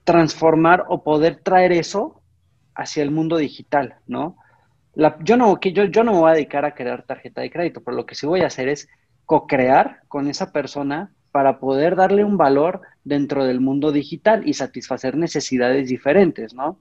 transformar 0.03 0.85
o 0.89 1.05
poder 1.05 1.37
traer 1.37 1.71
eso 1.71 2.21
hacia 2.75 3.05
el 3.05 3.13
mundo 3.13 3.37
digital, 3.37 3.95
¿no? 4.09 4.37
yo, 5.21 5.37
no 5.37 5.59
yo, 5.61 5.85
yo 5.85 6.03
no 6.03 6.13
me 6.13 6.19
voy 6.19 6.31
a 6.33 6.35
dedicar 6.35 6.65
a 6.65 6.75
crear 6.75 7.05
tarjeta 7.05 7.41
de 7.43 7.51
crédito, 7.51 7.81
pero 7.81 7.97
lo 7.97 8.07
que 8.07 8.17
sí 8.17 8.27
voy 8.27 8.41
a 8.41 8.49
hacer 8.49 8.69
es 8.69 8.89
co-crear 9.25 10.01
con 10.09 10.27
esa 10.27 10.51
persona 10.51 11.13
para 11.33 11.59
poder 11.59 11.97
darle 11.97 12.25
un 12.25 12.37
valor 12.37 12.83
dentro 13.05 13.45
del 13.45 13.61
mundo 13.61 13.91
digital 13.91 14.47
y 14.47 14.55
satisfacer 14.55 15.17
necesidades 15.17 15.89
diferentes, 15.89 16.55
¿no? 16.55 16.79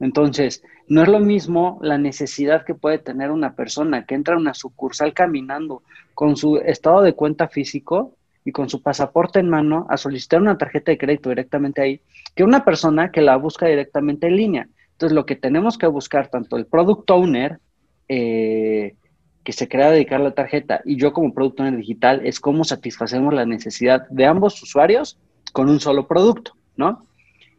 Entonces, 0.00 0.62
no 0.88 1.02
es 1.02 1.08
lo 1.08 1.20
mismo 1.20 1.78
la 1.82 1.98
necesidad 1.98 2.64
que 2.64 2.74
puede 2.74 2.98
tener 2.98 3.30
una 3.30 3.54
persona 3.54 4.06
que 4.06 4.14
entra 4.14 4.34
a 4.34 4.38
una 4.38 4.54
sucursal 4.54 5.12
caminando 5.12 5.82
con 6.14 6.36
su 6.36 6.56
estado 6.56 7.02
de 7.02 7.12
cuenta 7.12 7.48
físico 7.48 8.16
y 8.44 8.52
con 8.52 8.70
su 8.70 8.82
pasaporte 8.82 9.38
en 9.38 9.50
mano 9.50 9.86
a 9.90 9.98
solicitar 9.98 10.40
una 10.40 10.56
tarjeta 10.56 10.90
de 10.90 10.98
crédito 10.98 11.28
directamente 11.28 11.82
ahí, 11.82 12.00
que 12.34 12.44
una 12.44 12.64
persona 12.64 13.12
que 13.12 13.20
la 13.20 13.36
busca 13.36 13.66
directamente 13.66 14.26
en 14.26 14.36
línea. 14.36 14.68
Entonces, 14.92 15.14
lo 15.14 15.26
que 15.26 15.36
tenemos 15.36 15.76
que 15.76 15.86
buscar, 15.86 16.28
tanto 16.28 16.56
el 16.56 16.64
product 16.64 17.10
owner, 17.10 17.60
eh, 18.08 18.96
que 19.44 19.52
se 19.52 19.68
crea 19.68 19.90
dedicar 19.90 20.20
la 20.20 20.32
tarjeta 20.32 20.80
y 20.84 20.96
yo 20.96 21.12
como 21.12 21.32
producto 21.32 21.64
en 21.64 21.78
digital 21.78 22.20
es 22.24 22.40
cómo 22.40 22.64
satisfacemos 22.64 23.32
la 23.32 23.46
necesidad 23.46 24.06
de 24.08 24.26
ambos 24.26 24.62
usuarios 24.62 25.18
con 25.52 25.68
un 25.68 25.80
solo 25.80 26.06
producto, 26.06 26.52
¿no? 26.76 27.06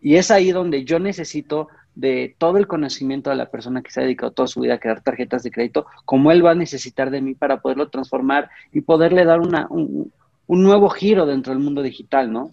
Y 0.01 0.15
es 0.15 0.31
ahí 0.31 0.51
donde 0.51 0.83
yo 0.83 0.99
necesito 0.99 1.69
de 1.95 2.35
todo 2.37 2.57
el 2.57 2.67
conocimiento 2.67 3.29
de 3.29 3.35
la 3.35 3.49
persona 3.51 3.81
que 3.81 3.91
se 3.91 3.99
ha 3.99 4.03
dedicado 4.03 4.31
toda 4.31 4.47
su 4.47 4.61
vida 4.61 4.75
a 4.75 4.79
crear 4.79 5.01
tarjetas 5.01 5.43
de 5.43 5.51
crédito, 5.51 5.85
como 6.05 6.31
él 6.31 6.45
va 6.45 6.51
a 6.51 6.55
necesitar 6.55 7.11
de 7.11 7.21
mí 7.21 7.35
para 7.35 7.61
poderlo 7.61 7.89
transformar 7.89 8.49
y 8.71 8.81
poderle 8.81 9.25
dar 9.25 9.41
una, 9.41 9.67
un, 9.69 10.11
un 10.47 10.63
nuevo 10.63 10.89
giro 10.89 11.25
dentro 11.25 11.53
del 11.53 11.61
mundo 11.61 11.81
digital, 11.81 12.31
¿no? 12.31 12.51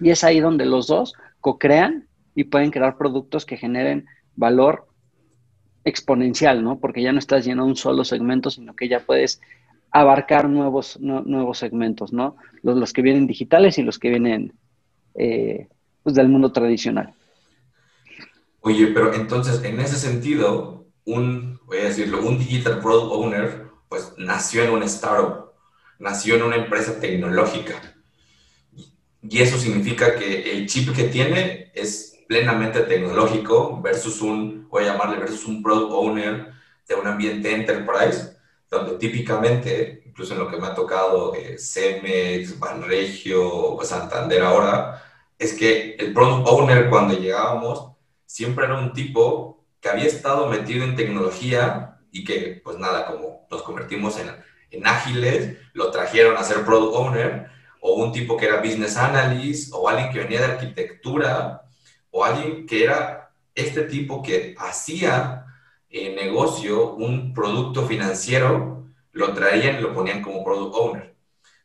Y 0.00 0.10
es 0.10 0.24
ahí 0.24 0.40
donde 0.40 0.64
los 0.66 0.86
dos 0.86 1.14
co-crean 1.40 2.06
y 2.34 2.44
pueden 2.44 2.70
crear 2.70 2.96
productos 2.96 3.44
que 3.44 3.56
generen 3.56 4.06
valor 4.36 4.86
exponencial, 5.84 6.62
¿no? 6.62 6.78
Porque 6.78 7.02
ya 7.02 7.12
no 7.12 7.18
estás 7.18 7.44
lleno 7.44 7.64
de 7.64 7.70
un 7.70 7.76
solo 7.76 8.04
segmento, 8.04 8.50
sino 8.50 8.74
que 8.74 8.88
ya 8.88 9.00
puedes 9.00 9.40
abarcar 9.90 10.48
nuevos, 10.48 10.98
nuevos 11.00 11.58
segmentos, 11.58 12.12
¿no? 12.12 12.36
Los, 12.62 12.92
que 12.92 13.02
vienen 13.02 13.26
digitales 13.26 13.78
y 13.78 13.82
los 13.82 13.98
que 13.98 14.08
vienen 14.08 14.54
eh, 15.14 15.68
pues 16.02 16.14
del 16.16 16.28
mundo 16.28 16.52
tradicional. 16.52 17.14
Oye, 18.60 18.88
pero 18.88 19.12
entonces, 19.12 19.62
en 19.64 19.80
ese 19.80 19.96
sentido, 19.96 20.86
un, 21.04 21.60
voy 21.66 21.78
a 21.78 21.84
decirlo, 21.84 22.24
un 22.24 22.38
digital 22.38 22.80
product 22.80 23.12
owner, 23.12 23.66
pues 23.88 24.14
nació 24.16 24.62
en 24.62 24.70
un 24.70 24.82
startup, 24.84 25.52
nació 25.98 26.36
en 26.36 26.42
una 26.44 26.56
empresa 26.56 26.98
tecnológica. 26.98 27.74
Y 29.22 29.40
eso 29.40 29.58
significa 29.58 30.16
que 30.16 30.52
el 30.52 30.66
chip 30.66 30.94
que 30.94 31.04
tiene 31.04 31.70
es 31.74 32.11
plenamente 32.26 32.80
tecnológico 32.80 33.80
versus 33.80 34.20
un, 34.22 34.68
voy 34.68 34.84
a 34.84 34.92
llamarle, 34.92 35.18
versus 35.18 35.46
un 35.46 35.62
product 35.62 35.92
owner 35.92 36.52
de 36.88 36.94
un 36.94 37.06
ambiente 37.06 37.52
enterprise, 37.52 38.36
donde 38.70 38.96
típicamente, 38.96 40.02
incluso 40.06 40.34
en 40.34 40.40
lo 40.40 40.50
que 40.50 40.56
me 40.56 40.66
ha 40.66 40.74
tocado 40.74 41.34
eh, 41.34 41.58
Cemex, 41.58 42.58
Banregio, 42.58 43.78
Santander 43.82 44.42
ahora, 44.42 45.02
es 45.38 45.54
que 45.54 45.96
el 45.98 46.12
product 46.12 46.48
owner 46.48 46.88
cuando 46.88 47.14
llegábamos 47.14 47.92
siempre 48.26 48.64
era 48.64 48.78
un 48.78 48.92
tipo 48.92 49.64
que 49.80 49.88
había 49.88 50.06
estado 50.06 50.46
metido 50.46 50.84
en 50.84 50.96
tecnología 50.96 51.98
y 52.12 52.24
que, 52.24 52.60
pues 52.62 52.78
nada, 52.78 53.06
como 53.06 53.46
nos 53.50 53.62
convertimos 53.62 54.18
en, 54.18 54.30
en 54.70 54.86
ágiles, 54.86 55.58
lo 55.72 55.90
trajeron 55.90 56.36
a 56.36 56.44
ser 56.44 56.64
product 56.64 56.94
owner, 56.94 57.50
o 57.80 57.94
un 57.94 58.12
tipo 58.12 58.36
que 58.36 58.46
era 58.46 58.60
business 58.60 58.96
analyst, 58.96 59.72
o 59.74 59.88
alguien 59.88 60.10
que 60.12 60.20
venía 60.20 60.38
de 60.38 60.52
arquitectura, 60.52 61.61
o 62.12 62.24
alguien 62.24 62.66
que 62.66 62.84
era 62.84 63.32
este 63.54 63.82
tipo 63.82 64.22
que 64.22 64.54
hacía 64.58 65.46
eh, 65.90 66.14
negocio, 66.14 66.94
un 66.94 67.34
producto 67.34 67.86
financiero, 67.86 68.86
lo 69.12 69.34
traían 69.34 69.78
y 69.78 69.80
lo 69.80 69.92
ponían 69.92 70.22
como 70.22 70.44
product 70.44 70.74
owner. 70.74 71.14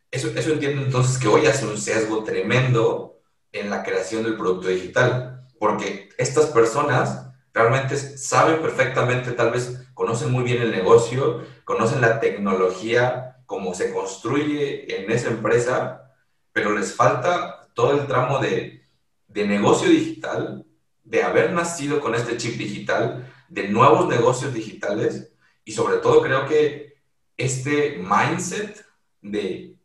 Eso, 0.10 0.30
eso 0.36 0.52
entiendo 0.52 0.82
entonces 0.82 1.18
que 1.18 1.28
hoy 1.28 1.46
hace 1.46 1.68
un 1.68 1.78
sesgo 1.78 2.24
tremendo 2.24 3.20
en 3.52 3.70
la 3.70 3.84
creación 3.84 4.24
del 4.24 4.36
producto 4.36 4.70
digital, 4.70 5.46
porque 5.60 6.10
estas 6.18 6.48
personas 6.48 7.30
realmente 7.54 7.96
saben 7.98 8.62
perfectamente, 8.62 9.32
tal 9.32 9.52
vez 9.52 9.88
conocen 9.94 10.32
muy 10.32 10.44
bien 10.44 10.62
el 10.62 10.72
negocio, 10.72 11.44
conocen 11.64 12.02
la 12.02 12.20
tecnología, 12.20 13.38
cómo 13.46 13.74
se 13.74 13.92
construye 13.92 14.96
en 14.96 15.12
esa 15.12 15.30
empresa, 15.30 16.14
pero 16.52 16.72
les 16.72 16.94
falta 16.94 17.70
todo 17.74 17.94
el 17.94 18.08
tramo 18.08 18.40
de 18.40 18.77
de 19.38 19.46
negocio 19.46 19.88
digital, 19.88 20.66
de 21.04 21.22
haber 21.22 21.54
nacido 21.54 22.00
con 22.00 22.16
este 22.16 22.38
chip 22.38 22.58
digital, 22.58 23.32
de 23.48 23.68
nuevos 23.68 24.08
negocios 24.08 24.52
digitales 24.52 25.32
y 25.64 25.74
sobre 25.74 25.98
todo 25.98 26.24
creo 26.24 26.48
que 26.48 26.96
este 27.38 28.00
mindset 28.00 28.84
de 29.22 29.76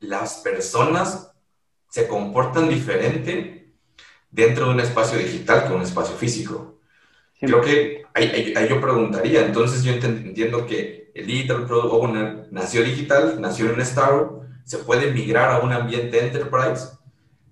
las 0.00 0.38
personas 0.38 1.32
se 1.88 2.08
comportan 2.08 2.68
diferente 2.68 3.72
dentro 4.32 4.66
de 4.66 4.72
un 4.72 4.80
espacio 4.80 5.16
digital 5.16 5.68
que 5.68 5.74
un 5.74 5.82
espacio 5.82 6.16
físico. 6.16 6.80
Creo 7.38 7.60
que 7.60 8.02
ahí, 8.14 8.52
yo 8.68 8.80
preguntaría, 8.80 9.46
entonces 9.46 9.84
yo 9.84 9.92
entiendo 9.92 10.66
que 10.66 11.12
el 11.14 11.26
Digital 11.26 11.66
Product 11.66 11.92
Owner 11.92 12.48
nació 12.50 12.82
digital, 12.82 13.40
nació 13.40 13.66
en 13.66 13.74
un 13.74 13.80
startup, 13.82 14.42
se 14.64 14.78
puede 14.78 15.12
migrar 15.12 15.52
a 15.52 15.60
un 15.60 15.72
ambiente 15.72 16.18
enterprise, 16.18 16.88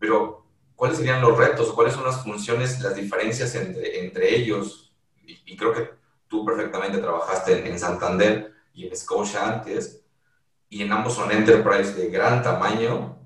pero 0.01 0.40
cuáles 0.81 0.97
serían 0.97 1.21
los 1.21 1.37
retos 1.37 1.69
o 1.69 1.75
cuáles 1.75 1.93
son 1.93 2.05
las 2.05 2.25
funciones, 2.25 2.81
las 2.81 2.95
diferencias 2.95 3.55
entre, 3.55 4.01
entre 4.03 4.35
ellos. 4.35 4.91
Y, 5.27 5.55
creo 5.55 5.75
que 5.75 5.91
tú 6.27 6.43
perfectamente 6.43 6.97
trabajaste 6.97 7.69
en, 7.69 7.79
Santander 7.79 8.55
y 8.73 8.87
en 8.87 8.97
Scotia 8.97 9.47
antes, 9.47 10.03
y 10.71 10.81
en 10.81 10.91
ambos 10.91 11.13
son 11.13 11.31
enterprise 11.33 11.93
de 11.93 12.09
gran 12.09 12.43
tamaño, 12.43 13.19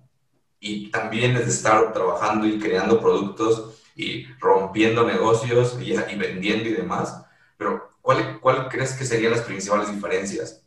y 0.58 0.90
también 0.90 1.36
es 1.36 1.46
de 1.46 1.52
estar 1.52 1.92
trabajando 1.92 2.44
y 2.44 2.58
creando 2.58 3.00
productos 3.00 3.80
y 3.94 4.24
rompiendo 4.40 5.04
negocios 5.04 5.78
y, 5.80 5.92
y 5.92 6.16
vendiendo 6.16 6.68
y 6.68 6.72
demás. 6.72 7.24
Pero 7.56 7.88
¿cuál, 8.02 8.40
¿cuál 8.40 8.68
crees 8.68 8.94
que 8.94 9.04
serían 9.04 9.30
las 9.30 9.42
principales 9.42 9.92
diferencias? 9.92 10.66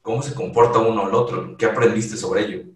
¿Cómo 0.00 0.22
se 0.22 0.32
comporta 0.32 0.78
uno 0.78 1.04
al 1.04 1.14
otro? 1.14 1.58
¿Qué 1.58 1.66
aprendiste 1.66 2.16
sobre 2.16 2.46
ello? 2.46 2.72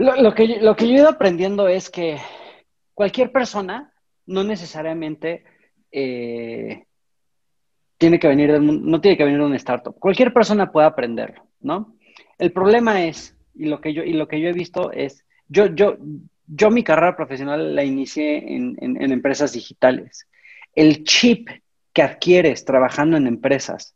Lo, 0.00 0.34
que, 0.34 0.46
lo 0.60 0.74
que 0.76 0.88
yo 0.88 0.94
he 0.94 1.00
ido 1.00 1.10
aprendiendo 1.10 1.68
es 1.68 1.90
que 1.90 2.16
cualquier 2.94 3.32
persona, 3.32 3.92
no 4.24 4.44
necesariamente 4.44 5.44
eh, 5.92 6.84
tiene 7.98 8.18
que 8.18 8.28
venir 8.28 8.58
no 8.60 9.00
tiene 9.02 9.18
que 9.18 9.24
venir 9.24 9.40
de 9.40 9.44
un 9.44 9.54
startup. 9.56 9.94
Cualquier 9.98 10.32
persona 10.32 10.72
puede 10.72 10.86
aprenderlo, 10.86 11.46
¿no? 11.60 11.96
El 12.38 12.50
problema 12.50 13.04
es, 13.04 13.36
y 13.54 13.66
lo 13.66 13.82
que 13.82 13.92
yo, 13.92 14.02
y 14.02 14.14
lo 14.14 14.26
que 14.26 14.40
yo 14.40 14.48
he 14.48 14.54
visto 14.54 14.90
es, 14.90 15.26
yo, 15.48 15.66
yo, 15.66 15.98
yo 16.46 16.70
mi 16.70 16.82
carrera 16.82 17.14
profesional 17.14 17.74
la 17.74 17.84
inicié 17.84 18.56
en, 18.56 18.76
en 18.80 19.12
empresas 19.12 19.52
digitales. 19.52 20.26
El 20.74 21.04
chip 21.04 21.50
que 21.92 22.00
adquieres 22.02 22.64
trabajando 22.64 23.18
en 23.18 23.26
empresas 23.26 23.94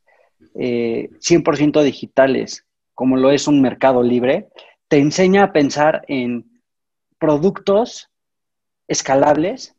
100% 0.53 1.81
eh, 1.81 1.85
digitales, 1.85 2.67
como 2.93 3.17
lo 3.17 3.31
es 3.31 3.49
un 3.49 3.63
mercado 3.63 4.03
libre, 4.03 4.49
te 4.95 5.01
enseña 5.01 5.43
a 5.43 5.53
pensar 5.53 6.05
en 6.07 6.63
productos 7.19 8.13
escalables, 8.87 9.75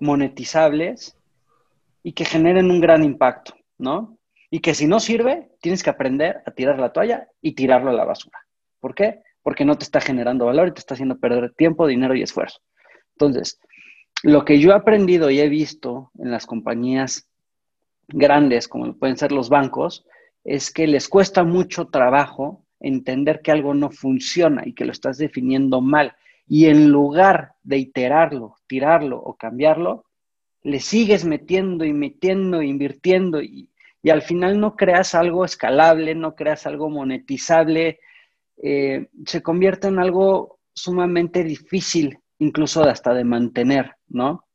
monetizables 0.00 1.16
y 2.02 2.10
que 2.10 2.24
generen 2.24 2.72
un 2.72 2.80
gran 2.80 3.04
impacto, 3.04 3.54
¿no? 3.78 4.18
Y 4.50 4.58
que 4.58 4.74
si 4.74 4.88
no 4.88 4.98
sirve, 4.98 5.52
tienes 5.60 5.84
que 5.84 5.90
aprender 5.90 6.42
a 6.44 6.50
tirar 6.50 6.80
la 6.80 6.92
toalla 6.92 7.28
y 7.40 7.52
tirarlo 7.52 7.90
a 7.90 7.92
la 7.92 8.04
basura. 8.04 8.36
¿Por 8.80 8.96
qué? 8.96 9.22
Porque 9.44 9.64
no 9.64 9.78
te 9.78 9.84
está 9.84 10.00
generando 10.00 10.46
valor 10.46 10.66
y 10.66 10.72
te 10.72 10.80
está 10.80 10.94
haciendo 10.94 11.20
perder 11.20 11.54
tiempo, 11.54 11.86
dinero 11.86 12.16
y 12.16 12.22
esfuerzo. 12.22 12.58
Entonces, 13.12 13.60
lo 14.24 14.44
que 14.44 14.58
yo 14.58 14.72
he 14.72 14.74
aprendido 14.74 15.30
y 15.30 15.38
he 15.38 15.48
visto 15.48 16.10
en 16.18 16.32
las 16.32 16.46
compañías 16.46 17.28
grandes, 18.08 18.66
como 18.66 18.92
pueden 18.94 19.18
ser 19.18 19.30
los 19.30 19.50
bancos, 19.50 20.04
es 20.42 20.72
que 20.72 20.88
les 20.88 21.08
cuesta 21.08 21.44
mucho 21.44 21.86
trabajo 21.86 22.64
entender 22.80 23.40
que 23.42 23.52
algo 23.52 23.74
no 23.74 23.90
funciona 23.90 24.62
y 24.64 24.72
que 24.72 24.84
lo 24.84 24.92
estás 24.92 25.18
definiendo 25.18 25.80
mal. 25.80 26.14
Y 26.46 26.66
en 26.66 26.90
lugar 26.90 27.52
de 27.62 27.78
iterarlo, 27.78 28.56
tirarlo 28.66 29.18
o 29.18 29.36
cambiarlo, 29.36 30.06
le 30.62 30.80
sigues 30.80 31.24
metiendo 31.24 31.84
y 31.84 31.92
metiendo, 31.92 32.62
invirtiendo 32.62 33.42
y, 33.42 33.70
al 34.10 34.22
final 34.22 34.58
no 34.58 34.74
creas 34.74 35.14
algo 35.14 35.44
escalable, 35.44 36.14
no 36.14 36.34
creas 36.34 36.66
algo 36.66 36.88
monetizable, 36.88 38.00
eh, 38.56 39.08
se 39.26 39.42
convierte 39.42 39.88
en 39.88 39.98
algo 39.98 40.60
sumamente 40.72 41.44
difícil, 41.44 42.18
incluso 42.38 42.84
hasta 42.84 43.12
de 43.12 43.24
mantener, 43.24 43.96
¿no? 44.08 44.46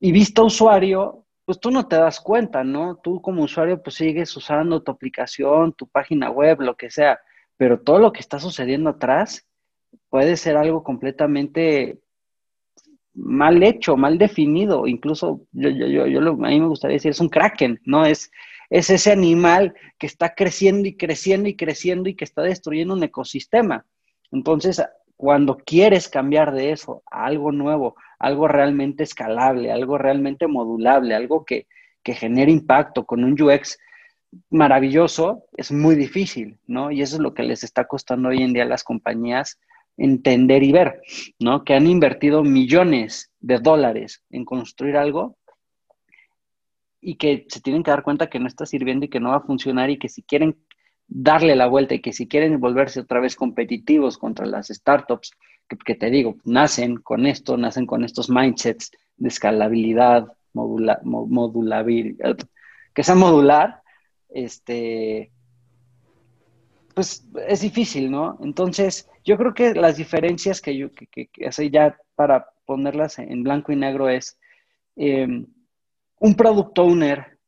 Y 0.00 0.10
visto 0.10 0.44
usuario, 0.44 1.25
pues 1.46 1.60
tú 1.60 1.70
no 1.70 1.86
te 1.86 1.96
das 1.96 2.20
cuenta, 2.20 2.64
¿no? 2.64 2.96
Tú 2.96 3.22
como 3.22 3.44
usuario 3.44 3.80
pues 3.80 3.96
sigues 3.96 4.36
usando 4.36 4.82
tu 4.82 4.90
aplicación, 4.90 5.72
tu 5.72 5.86
página 5.86 6.28
web, 6.28 6.60
lo 6.60 6.76
que 6.76 6.90
sea, 6.90 7.20
pero 7.56 7.80
todo 7.80 8.00
lo 8.00 8.12
que 8.12 8.20
está 8.20 8.40
sucediendo 8.40 8.90
atrás 8.90 9.46
puede 10.10 10.36
ser 10.36 10.56
algo 10.56 10.82
completamente 10.82 12.00
mal 13.14 13.62
hecho, 13.62 13.96
mal 13.96 14.18
definido, 14.18 14.88
incluso 14.88 15.46
yo, 15.52 15.70
yo, 15.70 15.86
yo, 15.86 16.06
yo 16.06 16.20
a 16.20 16.34
mí 16.34 16.60
me 16.60 16.66
gustaría 16.66 16.96
decir, 16.96 17.12
es 17.12 17.20
un 17.20 17.28
kraken, 17.28 17.80
¿no? 17.84 18.04
Es, 18.04 18.30
es 18.68 18.90
ese 18.90 19.12
animal 19.12 19.72
que 19.98 20.08
está 20.08 20.34
creciendo 20.34 20.88
y 20.88 20.96
creciendo 20.96 21.48
y 21.48 21.54
creciendo 21.56 22.08
y 22.08 22.16
que 22.16 22.24
está 22.24 22.42
destruyendo 22.42 22.92
un 22.94 23.04
ecosistema. 23.04 23.86
Entonces, 24.32 24.82
cuando 25.16 25.56
quieres 25.56 26.08
cambiar 26.08 26.52
de 26.52 26.72
eso 26.72 27.04
a 27.10 27.24
algo 27.26 27.52
nuevo, 27.52 27.96
algo 28.18 28.48
realmente 28.48 29.02
escalable, 29.02 29.72
algo 29.72 29.98
realmente 29.98 30.46
modulable, 30.46 31.14
algo 31.14 31.44
que, 31.44 31.66
genere 32.04 32.52
impacto 32.52 33.04
con 33.04 33.24
un 33.24 33.32
UX 33.40 33.78
maravilloso, 34.50 35.42
es 35.56 35.72
muy 35.72 35.96
difícil, 35.96 36.56
¿no? 36.68 36.92
Y 36.92 37.02
eso 37.02 37.16
es 37.16 37.20
lo 37.20 37.34
que 37.34 37.42
les 37.42 37.64
está 37.64 37.86
costando 37.86 38.28
hoy 38.28 38.44
en 38.44 38.52
día 38.52 38.62
a 38.62 38.66
las 38.66 38.84
compañías 38.84 39.58
entender 39.96 40.62
y 40.62 40.70
ver, 40.70 41.00
¿no? 41.40 41.64
Que 41.64 41.74
han 41.74 41.88
invertido 41.88 42.44
millones 42.44 43.32
de 43.40 43.58
dólares 43.58 44.22
en 44.30 44.44
construir 44.44 44.96
algo 44.96 45.36
y 47.00 47.16
que 47.16 47.44
se 47.48 47.60
tienen 47.60 47.82
que 47.82 47.90
dar 47.90 48.04
cuenta 48.04 48.28
que 48.28 48.38
no 48.38 48.46
está 48.46 48.66
sirviendo 48.66 49.06
y 49.06 49.08
que 49.08 49.18
no 49.18 49.30
va 49.30 49.38
a 49.38 49.40
funcionar 49.40 49.90
y 49.90 49.98
que 49.98 50.08
si 50.08 50.22
quieren 50.22 50.56
darle 51.08 51.54
la 51.56 51.66
vuelta 51.66 51.94
y 51.94 52.00
que 52.00 52.12
si 52.12 52.26
quieren 52.26 52.60
volverse 52.60 53.00
otra 53.00 53.20
vez 53.20 53.36
competitivos 53.36 54.18
contra 54.18 54.46
las 54.46 54.68
startups 54.68 55.32
que, 55.66 55.94
te 55.94 56.10
digo, 56.10 56.36
nacen 56.44 56.96
con 56.96 57.26
esto, 57.26 57.56
nacen 57.56 57.86
con 57.86 58.04
estos 58.04 58.30
mindsets 58.30 58.90
de 59.16 59.28
escalabilidad, 59.28 60.32
modulabilidad, 60.52 62.36
que 62.94 63.02
sea 63.02 63.14
modular, 63.14 63.82
este, 64.28 65.30
pues 66.94 67.26
es 67.46 67.60
difícil, 67.60 68.10
¿no? 68.10 68.38
Entonces, 68.42 69.08
yo 69.24 69.36
creo 69.36 69.52
que 69.52 69.74
las 69.74 69.96
diferencias 69.96 70.60
que 70.60 70.76
yo, 70.76 70.90
que, 70.92 71.06
que, 71.06 71.70
ya 71.70 71.98
para 72.14 72.48
ponerlas 72.64 73.18
en 73.18 73.42
blanco 73.42 73.72
y 73.72 73.76
negro 73.76 74.08
es 74.08 74.38
em, 74.96 75.46
un 76.20 76.34
product 76.34 76.78
owner 76.78 77.38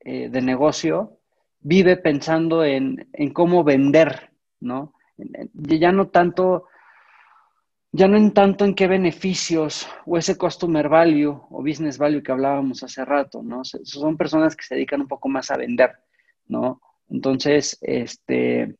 eh, 0.00 0.28
de 0.28 0.42
negocio 0.42 1.18
vive 1.60 1.96
pensando 1.96 2.62
en, 2.64 3.08
en, 3.12 3.32
cómo 3.32 3.64
vender, 3.64 4.30
¿no? 4.60 4.94
Ya 5.54 5.90
no 5.92 6.08
tanto 6.08 6.66
ya 7.96 8.08
no 8.08 8.16
en 8.16 8.32
tanto 8.32 8.64
en 8.64 8.74
qué 8.74 8.88
beneficios 8.88 9.86
o 10.04 10.18
ese 10.18 10.36
customer 10.36 10.88
value 10.88 11.30
o 11.48 11.62
business 11.62 11.96
value 11.96 12.24
que 12.24 12.32
hablábamos 12.32 12.82
hace 12.82 13.04
rato, 13.04 13.40
¿no? 13.40 13.62
Son 13.64 14.16
personas 14.16 14.56
que 14.56 14.64
se 14.64 14.74
dedican 14.74 15.02
un 15.02 15.06
poco 15.06 15.28
más 15.28 15.52
a 15.52 15.56
vender, 15.56 15.92
¿no? 16.48 16.80
Entonces, 17.08 17.78
este, 17.82 18.74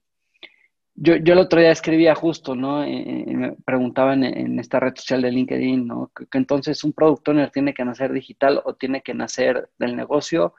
yo, 0.97 1.15
yo 1.15 1.35
el 1.35 1.39
otro 1.39 1.61
día 1.61 1.71
escribía 1.71 2.17
justo, 2.17 2.57
¿no? 2.57 2.85
Y, 2.85 3.25
me 3.37 3.53
preguntaban 3.53 4.25
en, 4.25 4.59
esta 4.59 4.81
red 4.81 4.95
social 4.97 5.23
de 5.23 5.31
LinkedIn, 5.31 5.87
¿no? 5.87 6.11
Que, 6.13 6.27
entonces 6.37 6.83
un 6.83 6.93
product 6.93 7.29
owner 7.29 7.51
tiene 7.53 7.73
que 7.73 7.85
nacer 7.85 8.13
digital 8.13 8.63
o 8.65 8.75
tiene 8.75 9.01
que 9.03 9.15
nacer 9.15 9.71
del 9.79 9.95
negocio. 9.95 10.55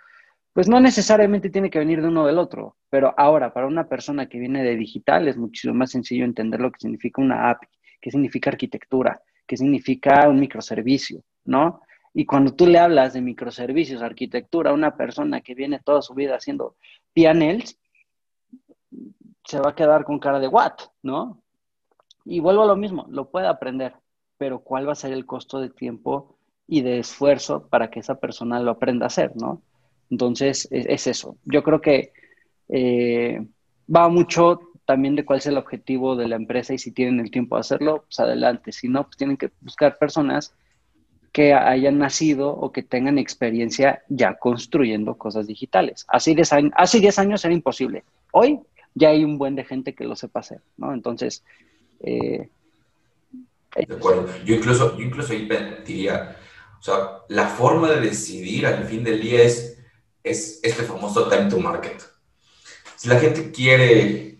Pues 0.53 0.69
no 0.69 0.79
necesariamente 0.79 1.49
tiene 1.49 1.69
que 1.69 1.79
venir 1.79 2.01
de 2.01 2.07
uno 2.07 2.25
del 2.25 2.37
otro, 2.37 2.77
pero 2.89 3.13
ahora 3.17 3.53
para 3.53 3.67
una 3.67 3.89
persona 3.89 4.29
que 4.29 4.39
viene 4.39 4.63
de 4.63 4.77
digital 4.77 5.27
es 5.27 5.35
muchísimo 5.35 5.73
más 5.73 5.91
sencillo 5.91 6.23
entender 6.23 6.61
lo 6.61 6.71
que 6.71 6.79
significa 6.79 7.21
una 7.21 7.49
API 7.49 7.67
qué 8.05 8.11
significa 8.11 8.51
arquitectura, 8.51 9.19
qué 9.47 9.57
significa 9.57 10.29
un 10.29 10.39
microservicio, 10.39 11.23
¿no? 11.45 11.81
Y 12.13 12.27
cuando 12.27 12.53
tú 12.53 12.67
le 12.67 12.77
hablas 12.77 13.13
de 13.13 13.21
microservicios, 13.21 14.03
arquitectura 14.03 14.69
a 14.69 14.75
una 14.75 14.95
persona 14.95 15.41
que 15.41 15.55
viene 15.55 15.79
toda 15.83 16.03
su 16.03 16.13
vida 16.13 16.35
haciendo 16.35 16.75
pianels, 17.13 17.79
se 19.43 19.59
va 19.59 19.71
a 19.71 19.75
quedar 19.75 20.03
con 20.03 20.19
cara 20.19 20.39
de 20.39 20.47
what, 20.47 20.73
¿no? 21.01 21.41
Y 22.25 22.41
vuelvo 22.41 22.61
a 22.61 22.67
lo 22.67 22.75
mismo, 22.75 23.07
lo 23.09 23.31
puede 23.31 23.47
aprender, 23.47 23.95
pero 24.37 24.59
¿cuál 24.59 24.87
va 24.87 24.91
a 24.91 25.01
ser 25.03 25.11
el 25.11 25.25
costo 25.25 25.59
de 25.59 25.71
tiempo 25.71 26.37
y 26.67 26.83
de 26.83 26.99
esfuerzo 26.99 27.67
para 27.69 27.89
que 27.89 28.01
esa 28.01 28.19
persona 28.19 28.59
lo 28.59 28.69
aprenda 28.69 29.05
a 29.05 29.07
hacer, 29.07 29.35
¿no? 29.35 29.63
Entonces, 30.11 30.67
es, 30.69 31.07
eso. 31.07 31.37
Yo 31.43 31.63
creo 31.63 31.81
que 31.81 32.13
eh, 32.69 33.43
va 33.89 34.09
mucho 34.09 34.59
también 34.85 35.15
de 35.15 35.25
cuál 35.25 35.39
es 35.39 35.47
el 35.47 35.57
objetivo 35.57 36.15
de 36.15 36.27
la 36.27 36.35
empresa 36.35 36.73
y 36.73 36.77
si 36.77 36.91
tienen 36.91 37.19
el 37.19 37.31
tiempo 37.31 37.55
de 37.55 37.61
hacerlo, 37.61 38.03
pues 38.03 38.19
adelante. 38.19 38.71
Si 38.71 38.87
no, 38.87 39.03
pues 39.03 39.17
tienen 39.17 39.37
que 39.37 39.51
buscar 39.61 39.97
personas 39.97 40.53
que 41.31 41.53
hayan 41.53 41.97
nacido 41.97 42.49
o 42.49 42.71
que 42.71 42.81
tengan 42.81 43.17
experiencia 43.17 44.03
ya 44.07 44.35
construyendo 44.35 45.17
cosas 45.17 45.47
digitales. 45.47 46.05
Hace 46.07 46.33
10 46.33 46.53
años, 46.53 46.71
hace 46.77 46.99
10 46.99 47.19
años 47.19 47.43
era 47.43 47.53
imposible. 47.53 48.05
Hoy 48.31 48.59
ya 48.93 49.09
hay 49.09 49.25
un 49.25 49.37
buen 49.37 49.55
de 49.55 49.65
gente 49.65 49.93
que 49.93 50.05
lo 50.05 50.15
sepa 50.15 50.39
hacer, 50.39 50.61
¿no? 50.77 50.93
Entonces... 50.93 51.43
Eh, 51.99 52.47
de 53.75 53.93
acuerdo. 53.93 54.29
Yo 54.45 54.55
incluso, 54.55 54.97
yo 54.97 55.03
incluso 55.03 55.33
diría, 55.33 56.37
o 56.79 56.81
sea, 56.81 56.93
la 57.27 57.47
forma 57.47 57.91
de 57.91 57.99
decidir 57.99 58.65
al 58.65 58.85
fin 58.85 59.03
del 59.03 59.19
día 59.19 59.43
es, 59.43 59.77
es 60.23 60.61
este 60.63 60.83
famoso 60.83 61.27
time 61.27 61.49
to 61.49 61.59
market. 61.59 62.01
Si 62.95 63.09
la 63.09 63.19
gente 63.19 63.51
quiere 63.51 64.34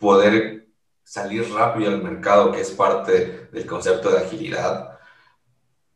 poder 0.00 0.68
salir 1.04 1.52
rápido 1.52 1.90
al 1.90 2.02
mercado, 2.02 2.50
que 2.50 2.60
es 2.60 2.70
parte 2.70 3.48
del 3.52 3.66
concepto 3.66 4.10
de 4.10 4.18
agilidad, 4.18 4.98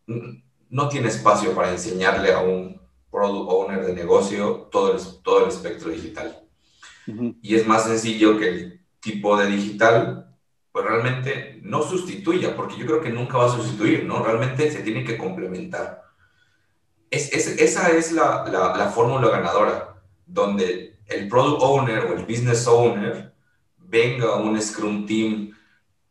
no 0.06 0.88
tiene 0.88 1.08
espacio 1.08 1.54
para 1.54 1.70
enseñarle 1.70 2.32
a 2.32 2.40
un 2.40 2.80
product 3.10 3.50
owner 3.50 3.86
de 3.86 3.94
negocio 3.94 4.68
todo 4.70 4.94
el, 4.94 5.00
todo 5.22 5.44
el 5.44 5.48
espectro 5.48 5.90
digital. 5.90 6.40
Y 7.42 7.54
es 7.54 7.66
más 7.66 7.84
sencillo 7.84 8.38
que 8.38 8.48
el 8.48 8.86
tipo 9.00 9.36
de 9.36 9.46
digital, 9.46 10.34
pues 10.72 10.84
realmente 10.84 11.60
no 11.62 11.82
sustituya, 11.82 12.56
porque 12.56 12.76
yo 12.76 12.86
creo 12.86 13.00
que 13.00 13.10
nunca 13.10 13.38
va 13.38 13.46
a 13.46 13.56
sustituir, 13.56 14.04
¿no? 14.04 14.22
Realmente 14.24 14.70
se 14.70 14.82
tiene 14.82 15.04
que 15.04 15.16
complementar. 15.16 16.02
Es, 17.10 17.32
esa 17.32 17.90
es 17.90 18.10
la, 18.10 18.44
la, 18.50 18.76
la 18.76 18.88
fórmula 18.88 19.28
ganadora, 19.28 20.02
donde 20.26 20.98
el 21.06 21.28
product 21.28 21.62
owner 21.62 22.06
o 22.06 22.14
el 22.14 22.24
business 22.24 22.66
owner 22.66 23.34
venga 23.94 24.35
un 24.35 24.61
Scrum 24.61 25.07
Team 25.07 25.52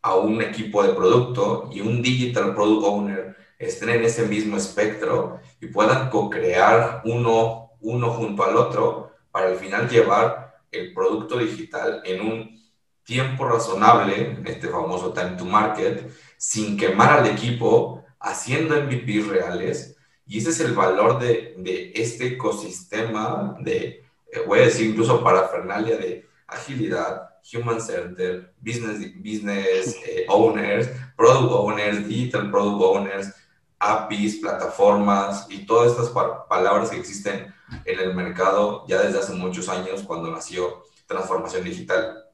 a 0.02 0.16
un 0.16 0.42
equipo 0.42 0.84
de 0.84 0.94
producto 0.94 1.70
y 1.70 1.82
un 1.82 2.02
Digital 2.02 2.56
Product 2.56 2.86
Owner 2.88 3.36
estén 3.60 3.90
en 3.90 4.06
ese 4.06 4.26
mismo 4.26 4.56
espectro 4.56 5.42
y 5.60 5.68
puedan 5.68 6.10
co-crear 6.10 7.02
uno 7.04 7.64
uno 7.82 8.12
junto 8.12 8.46
al 8.46 8.56
otro 8.56 9.12
para 9.32 9.48
al 9.50 9.58
final 9.58 9.90
llevar 9.90 10.56
el 10.72 10.94
producto 10.94 11.38
digital 11.38 12.02
en 12.06 12.22
un 12.22 12.64
tiempo 13.04 13.44
razonable, 13.44 14.42
este 14.46 14.70
famoso 14.70 15.12
time 15.12 15.36
to 15.38 15.44
market, 15.44 16.10
sin 16.38 16.78
quemar 16.78 17.20
al 17.20 17.28
equipo, 17.28 18.06
haciendo 18.18 18.82
MVPs 18.82 19.28
reales. 19.28 19.98
Y 20.26 20.38
ese 20.38 20.52
es 20.52 20.62
el 20.62 20.72
valor 20.74 21.20
de, 21.20 21.56
de 21.58 21.92
este 21.94 22.28
ecosistema 22.28 23.58
de, 23.60 24.06
eh, 24.32 24.40
voy 24.48 24.60
a 24.60 24.64
decir 24.64 24.88
incluso 24.90 25.22
para 25.22 25.50
Fernalia, 25.50 25.98
de 25.98 26.26
agilidad, 26.48 27.33
human 27.44 27.80
center, 27.80 28.54
business, 28.62 29.00
business 29.22 29.96
eh, 30.08 30.26
owners, 30.30 30.88
product 31.18 31.52
owners, 31.52 32.08
digital 32.08 32.50
product 32.50 32.82
owners, 32.82 33.34
APIs, 33.80 34.38
plataformas 34.38 35.46
y 35.50 35.66
todas 35.66 35.92
estas 35.92 36.10
palabras 36.48 36.90
que 36.90 36.98
existen 36.98 37.54
en 37.86 38.00
el 38.00 38.16
mercado 38.16 38.86
ya 38.88 39.02
desde 39.02 39.20
hace 39.20 39.34
muchos 39.34 39.68
años 39.68 40.04
cuando 40.04 40.32
nació 40.32 40.84
transformación 41.06 41.64
digital. 41.64 42.26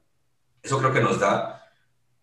Eso 0.62 0.78
creo 0.78 0.92
que 0.92 1.00
nos 1.00 1.18
da 1.18 1.66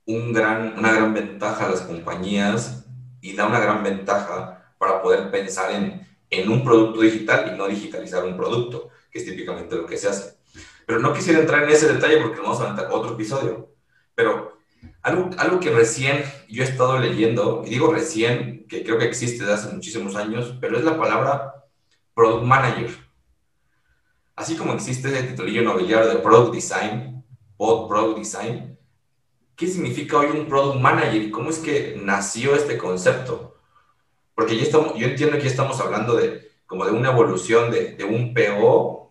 un 0.06 0.32
gran, 0.32 0.78
una 0.78 0.93
gran 0.93 1.13
ventaja 1.13 1.65
a 1.65 1.69
las 1.69 1.82
compañías 1.82 2.86
y 3.21 3.36
da 3.36 3.47
una 3.47 3.60
gran 3.60 3.84
ventaja 3.84 4.73
para 4.78 5.02
poder 5.02 5.30
pensar 5.32 5.71
en, 5.71 6.08
en 6.30 6.50
un 6.50 6.63
producto 6.63 7.02
digital 7.02 7.52
y 7.54 7.58
no 7.58 7.67
digitalizar 7.67 8.23
un 8.23 8.38
producto, 8.38 8.89
que 9.12 9.19
es 9.19 9.26
típicamente 9.26 9.76
lo 9.76 9.86
que 9.86 9.97
se 9.97 10.08
hace. 10.08 10.37
Pero 10.88 11.00
no 11.00 11.13
quisiera 11.13 11.41
entrar 11.41 11.65
en 11.65 11.69
ese 11.69 11.93
detalle 11.93 12.21
porque 12.21 12.39
vamos 12.39 12.62
a 12.62 12.89
otro 12.93 13.13
episodio. 13.13 13.73
Pero 14.15 14.58
algo, 15.02 15.30
algo 15.38 15.60
que 15.60 15.69
recién 15.69 16.23
yo 16.47 16.63
he 16.63 16.65
estado 16.65 16.97
leyendo, 16.97 17.62
y 17.65 17.71
digo 17.71 17.93
recién, 17.93 18.65
que 18.69 18.86
creo 18.86 18.97
que 18.97 19.06
existe 19.06 19.43
desde 19.43 19.54
hace 19.54 19.76
muchísimos 19.76 20.15
años, 20.15 20.56
pero 20.62 20.78
es 20.78 20.86
la 20.86 20.97
palabra 20.97 21.65
Product 22.15 22.45
Manager. 22.45 22.89
Así 24.38 24.56
como 24.56 24.71
existe 24.71 25.10
ese 25.10 25.23
titulillo 25.23 25.62
nobiliario 25.62 26.08
de 26.08 26.19
Product 26.19 26.56
Design, 26.56 27.21
o 27.58 27.89
Product 27.89 28.19
Design, 28.19 28.80
¿qué 29.58 29.67
significa 29.67 30.19
hoy 30.19 30.28
un 30.28 30.47
Product 30.47 30.80
Manager 30.80 31.21
y 31.21 31.32
cómo 31.32 31.50
es 31.50 31.60
que 31.60 32.00
nació 32.02 32.56
este 32.56 32.78
concepto? 32.78 33.58
Porque 34.34 34.56
ya 34.56 34.63
estamos, 34.63 34.95
yo 34.95 35.08
entiendo 35.08 35.36
que 35.36 35.43
ya 35.43 35.50
estamos 35.50 35.82
hablando 35.82 36.15
de 36.15 36.47
como 36.65 36.86
de 36.86 36.91
una 36.91 37.12
evolución 37.12 37.71
de, 37.71 37.95
de 37.95 38.06
un 38.06 38.34
PO 38.34 39.07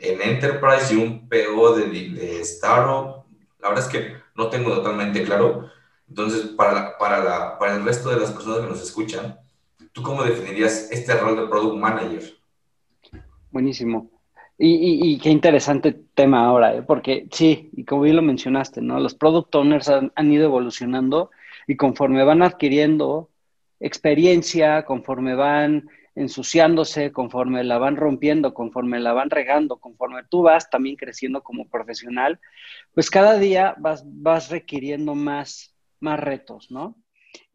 en 0.00 0.20
Enterprise 0.22 0.94
y 0.94 0.96
un 0.96 1.28
PO 1.28 1.76
de, 1.76 1.86
de 1.86 2.40
Startup. 2.40 3.24
La 3.60 3.70
verdad 3.70 3.84
es 3.86 3.90
que 3.90 4.14
no 4.34 4.48
tengo 4.48 4.74
totalmente 4.74 5.22
claro. 5.24 5.70
Entonces, 6.08 6.46
para, 6.56 6.96
para, 6.96 7.22
la, 7.22 7.58
para 7.58 7.76
el 7.76 7.84
resto 7.84 8.10
de 8.10 8.20
las 8.20 8.30
personas 8.32 8.60
que 8.60 8.66
nos 8.66 8.82
escuchan, 8.82 9.38
¿tú 9.92 10.02
cómo 10.02 10.22
definirías 10.22 10.90
este 10.90 11.14
rol 11.14 11.36
de 11.36 11.46
Product 11.46 11.76
Manager? 11.76 12.22
Buenísimo. 13.50 14.10
Y, 14.60 15.12
y, 15.12 15.18
qué 15.18 15.30
interesante 15.30 15.96
tema 16.14 16.44
ahora, 16.44 16.74
¿eh? 16.74 16.82
porque 16.82 17.28
sí, 17.30 17.70
y 17.76 17.84
como 17.84 18.02
bien 18.02 18.16
lo 18.16 18.22
mencionaste, 18.22 18.80
¿no? 18.80 18.98
Los 18.98 19.14
product 19.14 19.54
owners 19.54 19.88
han, 19.88 20.10
han, 20.16 20.32
ido 20.32 20.46
evolucionando 20.46 21.30
y 21.68 21.76
conforme 21.76 22.24
van 22.24 22.42
adquiriendo 22.42 23.30
experiencia, 23.78 24.84
conforme 24.84 25.36
van 25.36 25.88
ensuciándose, 26.18 27.12
conforme 27.12 27.62
la 27.64 27.78
van 27.78 27.96
rompiendo, 27.96 28.52
conforme 28.52 29.00
la 29.00 29.12
van 29.12 29.30
regando, 29.30 29.78
conforme 29.78 30.22
tú 30.28 30.42
vas 30.42 30.68
también 30.68 30.96
creciendo 30.96 31.42
como 31.42 31.68
profesional, 31.68 32.40
pues 32.92 33.10
cada 33.10 33.38
día 33.38 33.74
vas, 33.78 34.02
vas 34.04 34.50
requiriendo 34.50 35.14
más, 35.14 35.74
más 36.00 36.18
retos, 36.18 36.70
¿no? 36.70 36.96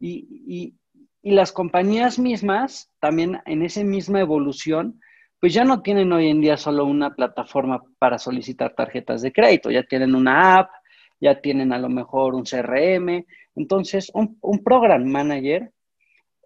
Y, 0.00 0.74
y 1.22 1.30
las 1.32 1.52
compañías 1.52 2.18
mismas, 2.18 2.90
también 3.00 3.40
en 3.46 3.62
esa 3.62 3.82
misma 3.84 4.20
evolución, 4.20 5.00
pues 5.40 5.52
ya 5.52 5.64
no 5.64 5.82
tienen 5.82 6.12
hoy 6.12 6.28
en 6.28 6.40
día 6.40 6.56
solo 6.56 6.86
una 6.86 7.14
plataforma 7.14 7.82
para 7.98 8.18
solicitar 8.18 8.74
tarjetas 8.74 9.20
de 9.20 9.32
crédito, 9.32 9.70
ya 9.70 9.82
tienen 9.82 10.14
una 10.14 10.58
app, 10.58 10.70
ya 11.20 11.40
tienen 11.40 11.72
a 11.72 11.78
lo 11.78 11.88
mejor 11.88 12.34
un 12.34 12.44
CRM. 12.44 13.26
Entonces, 13.54 14.10
un, 14.14 14.38
un 14.40 14.62
program 14.62 15.04
manager 15.04 15.70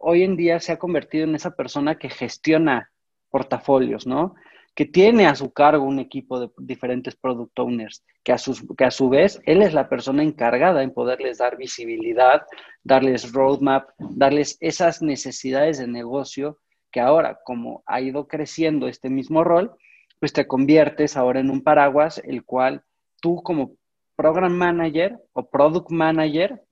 hoy 0.00 0.22
en 0.22 0.36
día 0.36 0.60
se 0.60 0.72
ha 0.72 0.78
convertido 0.78 1.24
en 1.24 1.34
esa 1.34 1.54
persona 1.54 1.98
que 1.98 2.08
gestiona 2.08 2.90
portafolios, 3.30 4.06
¿no? 4.06 4.34
Que 4.74 4.84
tiene 4.84 5.26
a 5.26 5.34
su 5.34 5.52
cargo 5.52 5.84
un 5.84 5.98
equipo 5.98 6.38
de 6.40 6.50
diferentes 6.58 7.16
product 7.16 7.58
owners, 7.58 8.04
que 8.22 8.32
a, 8.32 8.38
sus, 8.38 8.64
que 8.76 8.84
a 8.84 8.90
su 8.90 9.08
vez 9.08 9.40
él 9.44 9.62
es 9.62 9.74
la 9.74 9.88
persona 9.88 10.22
encargada 10.22 10.82
en 10.82 10.92
poderles 10.92 11.38
dar 11.38 11.56
visibilidad, 11.56 12.42
darles 12.84 13.32
roadmap, 13.32 13.90
darles 13.98 14.56
esas 14.60 15.02
necesidades 15.02 15.78
de 15.78 15.88
negocio 15.88 16.58
que 16.90 17.00
ahora, 17.00 17.38
como 17.44 17.82
ha 17.86 18.00
ido 18.00 18.28
creciendo 18.28 18.88
este 18.88 19.10
mismo 19.10 19.44
rol, 19.44 19.72
pues 20.20 20.32
te 20.32 20.46
conviertes 20.46 21.16
ahora 21.16 21.40
en 21.40 21.50
un 21.50 21.62
paraguas, 21.62 22.20
el 22.24 22.44
cual 22.44 22.82
tú 23.20 23.42
como 23.42 23.76
program 24.16 24.52
manager 24.52 25.18
o 25.32 25.48
product 25.48 25.90
manager 25.90 26.62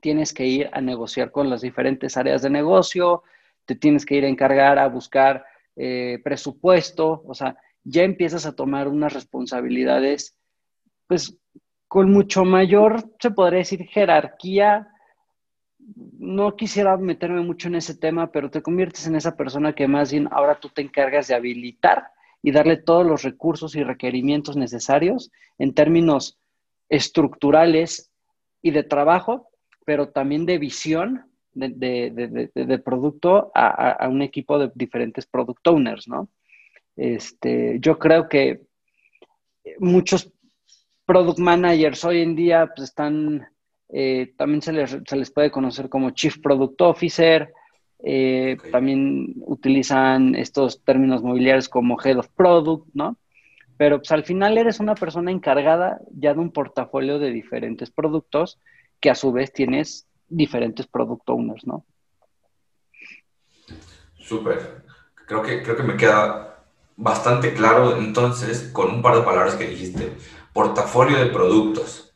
tienes 0.00 0.32
que 0.32 0.46
ir 0.46 0.70
a 0.72 0.80
negociar 0.80 1.30
con 1.30 1.50
las 1.50 1.60
diferentes 1.60 2.16
áreas 2.16 2.42
de 2.42 2.50
negocio, 2.50 3.22
te 3.64 3.74
tienes 3.74 4.06
que 4.06 4.16
ir 4.16 4.24
a 4.24 4.28
encargar 4.28 4.78
a 4.78 4.88
buscar 4.88 5.44
eh, 5.76 6.18
presupuesto, 6.24 7.22
o 7.26 7.34
sea, 7.34 7.56
ya 7.84 8.02
empiezas 8.02 8.46
a 8.46 8.54
tomar 8.54 8.88
unas 8.88 9.12
responsabilidades, 9.12 10.36
pues 11.06 11.36
con 11.86 12.12
mucho 12.12 12.44
mayor, 12.44 13.10
se 13.18 13.30
podría 13.30 13.60
decir, 13.60 13.86
jerarquía. 13.86 14.88
No 15.78 16.54
quisiera 16.54 16.96
meterme 16.96 17.40
mucho 17.40 17.68
en 17.68 17.76
ese 17.76 17.96
tema, 17.96 18.30
pero 18.30 18.50
te 18.50 18.62
conviertes 18.62 19.06
en 19.06 19.16
esa 19.16 19.36
persona 19.36 19.74
que 19.74 19.88
más 19.88 20.12
bien 20.12 20.28
ahora 20.30 20.60
tú 20.60 20.68
te 20.68 20.82
encargas 20.82 21.28
de 21.28 21.34
habilitar 21.34 22.08
y 22.42 22.52
darle 22.52 22.76
todos 22.76 23.06
los 23.06 23.22
recursos 23.22 23.74
y 23.74 23.82
requerimientos 23.82 24.56
necesarios 24.56 25.30
en 25.58 25.74
términos 25.74 26.38
estructurales 26.88 28.10
y 28.60 28.70
de 28.70 28.82
trabajo 28.82 29.48
pero 29.88 30.10
también 30.10 30.44
de 30.44 30.58
visión 30.58 31.24
de, 31.54 32.82
producto 32.84 33.50
a, 33.54 34.06
un 34.10 34.20
equipo 34.20 34.58
de 34.58 34.70
diferentes 34.74 35.24
product 35.24 35.66
owners, 35.66 36.06
¿no? 36.06 36.28
Este, 36.94 37.78
yo 37.80 37.98
creo 37.98 38.28
que 38.28 38.60
muchos 39.78 40.30
product 41.06 41.38
managers 41.38 42.04
hoy 42.04 42.20
en 42.20 42.36
día 42.36 42.70
pues, 42.76 42.90
están, 42.90 43.48
eh, 43.88 44.34
también 44.36 44.60
se 44.60 44.74
les, 44.74 45.30
puede 45.30 45.50
conocer 45.50 45.88
como 45.88 46.10
Chief 46.10 46.36
Product 46.38 46.78
Officer, 46.82 47.50
eh, 48.00 48.58
también 48.70 49.36
utilizan 49.46 50.34
estos 50.34 50.84
términos 50.84 51.22
mobiliarios 51.22 51.70
como 51.70 51.96
Head 51.98 52.18
of 52.18 52.28
Product, 52.36 52.88
¿no? 52.92 53.16
Pero 53.78 54.00
pues 54.00 54.12
al 54.12 54.24
final 54.24 54.58
eres 54.58 54.80
una 54.80 54.94
persona 54.94 55.30
encargada 55.30 55.98
ya 56.10 56.34
de 56.34 56.40
un 56.40 56.52
portafolio 56.52 57.18
de 57.18 57.30
diferentes 57.30 57.90
productos 57.90 58.58
que 59.00 59.10
a 59.10 59.14
su 59.14 59.32
vez 59.32 59.52
tienes 59.52 60.06
diferentes 60.28 60.86
product 60.86 61.28
owners, 61.28 61.66
¿no? 61.66 61.84
Súper. 64.18 64.84
Creo 65.26 65.42
que, 65.42 65.62
creo 65.62 65.76
que 65.76 65.82
me 65.82 65.96
queda 65.96 66.64
bastante 66.96 67.54
claro 67.54 67.96
entonces 67.96 68.70
con 68.72 68.90
un 68.90 69.02
par 69.02 69.16
de 69.16 69.22
palabras 69.22 69.54
que 69.54 69.68
dijiste. 69.68 70.12
Portafolio 70.52 71.18
de 71.18 71.26
productos. 71.26 72.14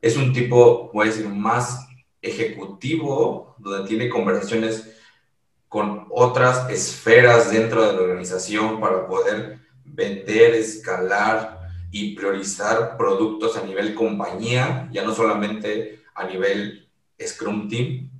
Es 0.00 0.16
un 0.16 0.32
tipo, 0.32 0.90
voy 0.92 1.08
a 1.08 1.10
decir, 1.10 1.28
más 1.28 1.88
ejecutivo, 2.20 3.56
donde 3.58 3.88
tiene 3.88 4.08
conversaciones 4.08 4.96
con 5.68 6.06
otras 6.10 6.68
esferas 6.70 7.50
dentro 7.50 7.84
de 7.84 7.94
la 7.94 8.00
organización 8.00 8.80
para 8.80 9.06
poder 9.06 9.58
vender, 9.84 10.54
escalar 10.54 11.60
y 11.90 12.14
priorizar 12.14 12.96
productos 12.96 13.56
a 13.56 13.64
nivel 13.64 13.94
compañía, 13.94 14.88
ya 14.92 15.02
no 15.02 15.14
solamente 15.14 16.01
a 16.14 16.24
nivel 16.24 16.88
Scrum 17.20 17.68
Team. 17.68 18.10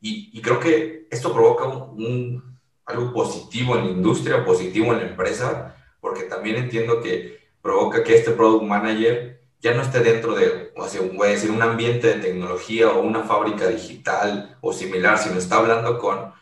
Y, 0.00 0.40
creo 0.40 0.60
que 0.60 1.08
esto 1.10 1.32
provoca 1.32 1.66
un, 1.66 2.58
algo 2.84 3.12
positivo 3.12 3.76
en 3.76 3.84
la 3.84 3.90
industria, 3.90 4.44
positivo 4.44 4.92
en 4.92 4.98
la 4.98 5.06
empresa, 5.08 5.76
porque 6.00 6.24
también 6.24 6.56
entiendo 6.56 7.00
que 7.00 7.40
provoca 7.60 8.04
que 8.04 8.14
este 8.14 8.30
Product 8.30 8.64
Manager 8.64 9.40
ya 9.60 9.74
no 9.74 9.82
esté 9.82 10.00
dentro 10.00 10.36
de, 10.36 10.72
o 10.76 10.86
sea, 10.86 11.00
voy 11.00 11.28
a 11.28 11.30
decir, 11.30 11.50
un 11.50 11.62
ambiente 11.62 12.06
de 12.06 12.22
tecnología 12.22 12.90
o 12.90 13.00
una 13.00 13.24
fábrica 13.24 13.66
digital 13.66 14.56
o 14.60 14.72
similar, 14.72 15.18
sino 15.18 15.38
está 15.38 15.56
hablando 15.56 15.98
con, 15.98 16.32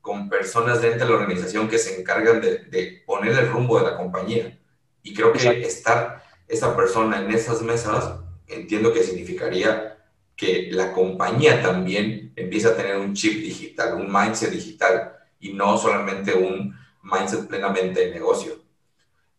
con 0.00 0.30
personas 0.30 0.80
dentro 0.80 1.06
de 1.06 1.12
la 1.12 1.18
organización 1.18 1.68
que 1.68 1.78
se 1.78 2.00
encargan 2.00 2.40
de, 2.40 2.58
de 2.58 3.02
poner 3.04 3.32
el 3.38 3.50
rumbo 3.50 3.78
de 3.78 3.90
la 3.90 3.96
compañía. 3.98 4.58
Y 5.02 5.12
creo 5.12 5.32
que 5.32 5.60
estar 5.62 6.22
esa 6.48 6.74
persona 6.74 7.20
en 7.20 7.30
esas 7.32 7.60
mesas, 7.60 8.14
entiendo 8.46 8.92
que 8.92 9.02
significaría 9.02 9.99
que 10.40 10.70
la 10.72 10.90
compañía 10.90 11.60
también 11.60 12.32
empieza 12.34 12.70
a 12.70 12.76
tener 12.76 12.96
un 12.96 13.12
chip 13.12 13.42
digital, 13.42 13.96
un 13.96 14.10
mindset 14.10 14.50
digital 14.50 15.12
y 15.38 15.52
no 15.52 15.76
solamente 15.76 16.32
un 16.32 16.74
mindset 17.02 17.46
plenamente 17.46 18.06
de 18.06 18.14
negocio. 18.14 18.54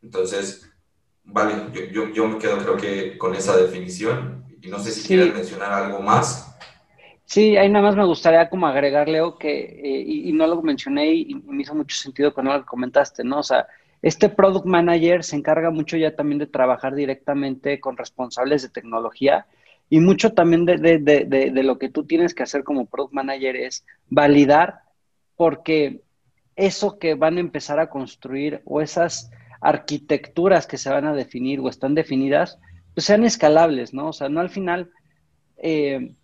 Entonces, 0.03 0.71
vale, 1.23 1.55
yo, 1.91 2.09
yo, 2.09 2.27
me 2.27 2.37
quedo 2.37 2.59
creo 2.59 2.77
que 2.77 3.17
con 3.17 3.33
esa 3.33 3.57
definición 3.57 4.45
y 4.61 4.67
no 4.67 4.77
sé 4.77 4.91
si 4.91 5.07
quieres 5.07 5.33
mencionar 5.33 5.73
algo 5.73 6.01
más. 6.01 6.55
Sí, 7.25 7.57
ahí 7.57 7.67
nada 7.67 7.85
más 7.87 7.95
me 7.95 8.05
gustaría 8.05 8.47
como 8.47 8.67
agregarle 8.67 9.21
que, 9.39 9.59
eh, 9.59 10.03
y, 10.05 10.31
no 10.33 10.45
lo 10.45 10.61
mencioné 10.61 11.15
y, 11.15 11.33
me 11.33 11.63
hizo 11.63 11.73
mucho 11.73 11.95
sentido 11.95 12.31
cuando 12.31 12.55
lo 12.55 12.63
comentaste, 12.63 13.23
¿no? 13.23 13.39
O 13.39 13.43
sea, 13.43 13.65
Este 14.03 14.29
product 14.29 14.67
manager 14.67 15.23
se 15.23 15.35
encarga 15.35 15.71
mucho 15.71 15.97
ya 15.97 16.15
también 16.15 16.37
de 16.37 16.47
trabajar 16.47 16.93
directamente 16.93 17.79
con 17.79 17.97
responsables 17.97 18.61
de 18.61 18.69
tecnología 18.69 19.47
y 19.91 19.99
mucho 19.99 20.31
también 20.31 20.65
de, 20.65 21.51
lo 21.63 21.77
que 21.77 21.89
tú 21.89 22.05
tienes 22.05 22.33
que 22.33 22.43
hacer 22.43 22.63
como 22.63 22.85
product 22.85 23.13
manager 23.13 23.57
es 23.57 23.85
validar 24.07 24.79
porque 25.35 26.01
eso 26.55 26.97
que 26.97 27.13
van 27.15 27.35
a 27.35 27.41
empezar 27.41 27.77
a 27.77 27.89
construir 27.89 28.61
o 28.63 28.79
esas 28.79 29.29
arquitecturas 29.59 30.65
que 30.65 30.77
se 30.77 30.89
van 30.89 31.05
a 31.05 31.13
definir 31.13 31.59
o 31.59 31.67
están 31.67 31.93
definidas, 31.93 32.57
pues 32.93 33.05
sean 33.05 33.25
escalables, 33.25 33.93
¿no? 33.93 34.07
O 34.07 34.13
sea, 34.13 34.29
no 34.29 34.39
al 34.39 34.49
final, 34.49 34.91
eh, 35.57 36.15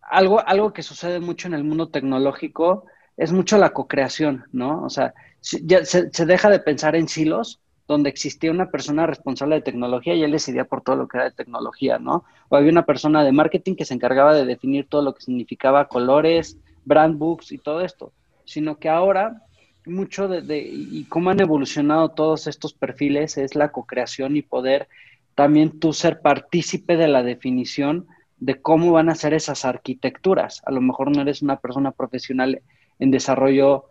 algo, 0.00 0.44
algo 0.44 0.72
que 0.72 0.82
sucede 0.82 1.20
mucho 1.20 1.46
en 1.46 1.54
el 1.54 1.62
mundo 1.62 1.90
tecnológico 1.90 2.86
es 3.16 3.30
mucho 3.30 3.56
la 3.56 3.70
co-creación, 3.70 4.46
¿no? 4.50 4.82
O 4.82 4.90
sea, 4.90 5.14
ya 5.62 5.84
se, 5.84 6.26
deja 6.26 6.50
de 6.50 6.58
pensar 6.58 6.96
en 6.96 7.06
silos 7.06 7.60
donde 7.88 8.10
existía 8.10 8.50
una 8.50 8.70
persona 8.70 9.06
responsable 9.06 9.56
de 9.56 9.62
tecnología 9.62 10.14
y 10.14 10.22
él 10.22 10.32
decidía 10.32 10.64
por 10.64 10.82
todo 10.82 10.96
lo 10.96 11.08
que 11.08 11.18
era 11.18 11.24
de 11.24 11.32
tecnología, 11.32 11.98
¿no? 11.98 12.24
O 12.48 12.56
había 12.56 12.70
una 12.70 12.86
persona 12.86 13.24
de 13.24 13.32
marketing 13.32 13.74
que 13.74 13.84
se 13.84 13.94
encargaba 13.94 14.34
de 14.34 14.44
definir 14.44 14.86
todo 14.88 15.02
lo 15.02 15.14
que 15.14 15.22
significaba 15.22 15.88
colores, 15.88 16.58
brand 16.84 17.18
books 17.18 17.52
y 17.52 17.58
todo 17.58 17.80
esto, 17.80 18.12
sino 18.44 18.78
que 18.78 18.88
ahora 18.88 19.42
mucho 19.86 20.28
de, 20.28 20.58
y 20.58 21.04
cómo 21.08 21.30
han 21.30 21.40
evolucionado 21.40 22.10
todos 22.10 22.46
estos 22.46 22.72
perfiles 22.72 23.36
es 23.36 23.54
la 23.54 23.72
co-creación 23.72 24.36
y 24.36 24.42
poder 24.42 24.88
también 25.34 25.80
tú 25.80 25.92
ser 25.92 26.20
partícipe 26.20 26.96
de 26.96 27.08
la 27.08 27.22
definición 27.22 28.06
de 28.38 28.60
cómo 28.60 28.92
van 28.92 29.08
a 29.08 29.14
ser 29.14 29.34
esas 29.34 29.64
arquitecturas. 29.64 30.62
A 30.66 30.72
lo 30.72 30.80
mejor 30.80 31.14
no 31.14 31.22
eres 31.22 31.42
una 31.42 31.58
persona 31.58 31.92
profesional 31.92 32.60
en 32.98 33.10
desarrollo 33.10 33.86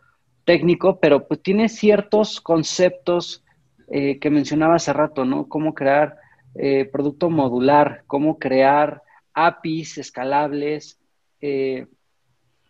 técnico, 0.46 1.00
pero 1.00 1.28
pues 1.28 1.42
tiene 1.42 1.70
ciertos 1.70 2.42
conceptos 2.42 3.44
eh, 3.94 4.20
que 4.20 4.30
mencionaba 4.30 4.76
hace 4.76 4.94
rato, 4.94 5.26
¿no? 5.26 5.50
Cómo 5.50 5.74
crear 5.74 6.16
eh, 6.56 6.86
producto 6.86 7.30
modular, 7.30 8.04
cómo 8.08 8.40
crear 8.40 9.02
APIs 9.34 9.98
escalables. 9.98 10.98
Eh, 11.42 11.88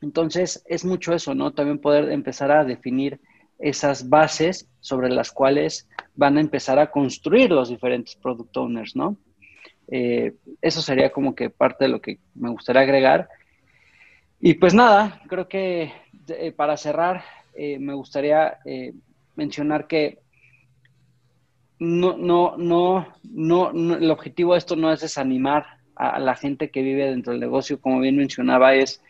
entonces, 0.02 0.64
es 0.66 0.84
mucho 0.84 1.14
eso, 1.14 1.36
¿no? 1.36 1.54
También 1.54 1.78
poder 1.78 2.12
empezar 2.12 2.52
a 2.52 2.64
definir 2.64 3.20
esas 3.60 4.10
bases 4.10 4.68
sobre 4.80 5.10
las 5.10 5.32
cuales 5.32 5.88
van 6.16 6.38
a 6.38 6.42
empezar 6.42 6.80
a 6.80 6.90
construir 6.90 7.52
los 7.52 7.70
diferentes 7.70 8.16
product 8.16 8.58
owners, 8.58 8.96
¿no? 8.96 9.16
eso 10.62 10.82
sería 10.82 11.12
como 11.12 11.36
que 11.36 11.50
parte 11.50 11.84
de 11.84 11.90
lo 11.90 12.00
que 12.00 12.20
me 12.34 12.50
gustaría 12.50 12.82
agregar. 12.82 13.28
Y 14.40 14.54
pues 14.54 14.74
nada, 14.74 15.22
creo 15.28 15.50
que 15.50 15.92
para 16.56 16.78
cerrar, 16.78 17.26
me 17.58 17.94
gustaría 17.94 18.58
mencionar 19.36 19.88
que 19.88 20.21
no, 21.82 22.16
no, 22.16 22.58
no, 22.58 23.08
no, 23.24 23.72
el 23.72 24.12
objetivo 24.12 24.54
de 24.54 24.60
esto 24.60 24.76
no 24.76 24.94
es 24.94 25.02
desanimar 25.02 25.66
a, 25.96 26.20
la 26.20 26.36
gente 26.36 26.70
que 26.70 26.84
vive 26.84 27.10
dentro 27.10 27.32
del 27.32 27.42
negocio, 27.42 27.82
como 27.82 28.00
bien 28.00 28.18
mencionaba, 28.18 28.76
es 28.76 29.02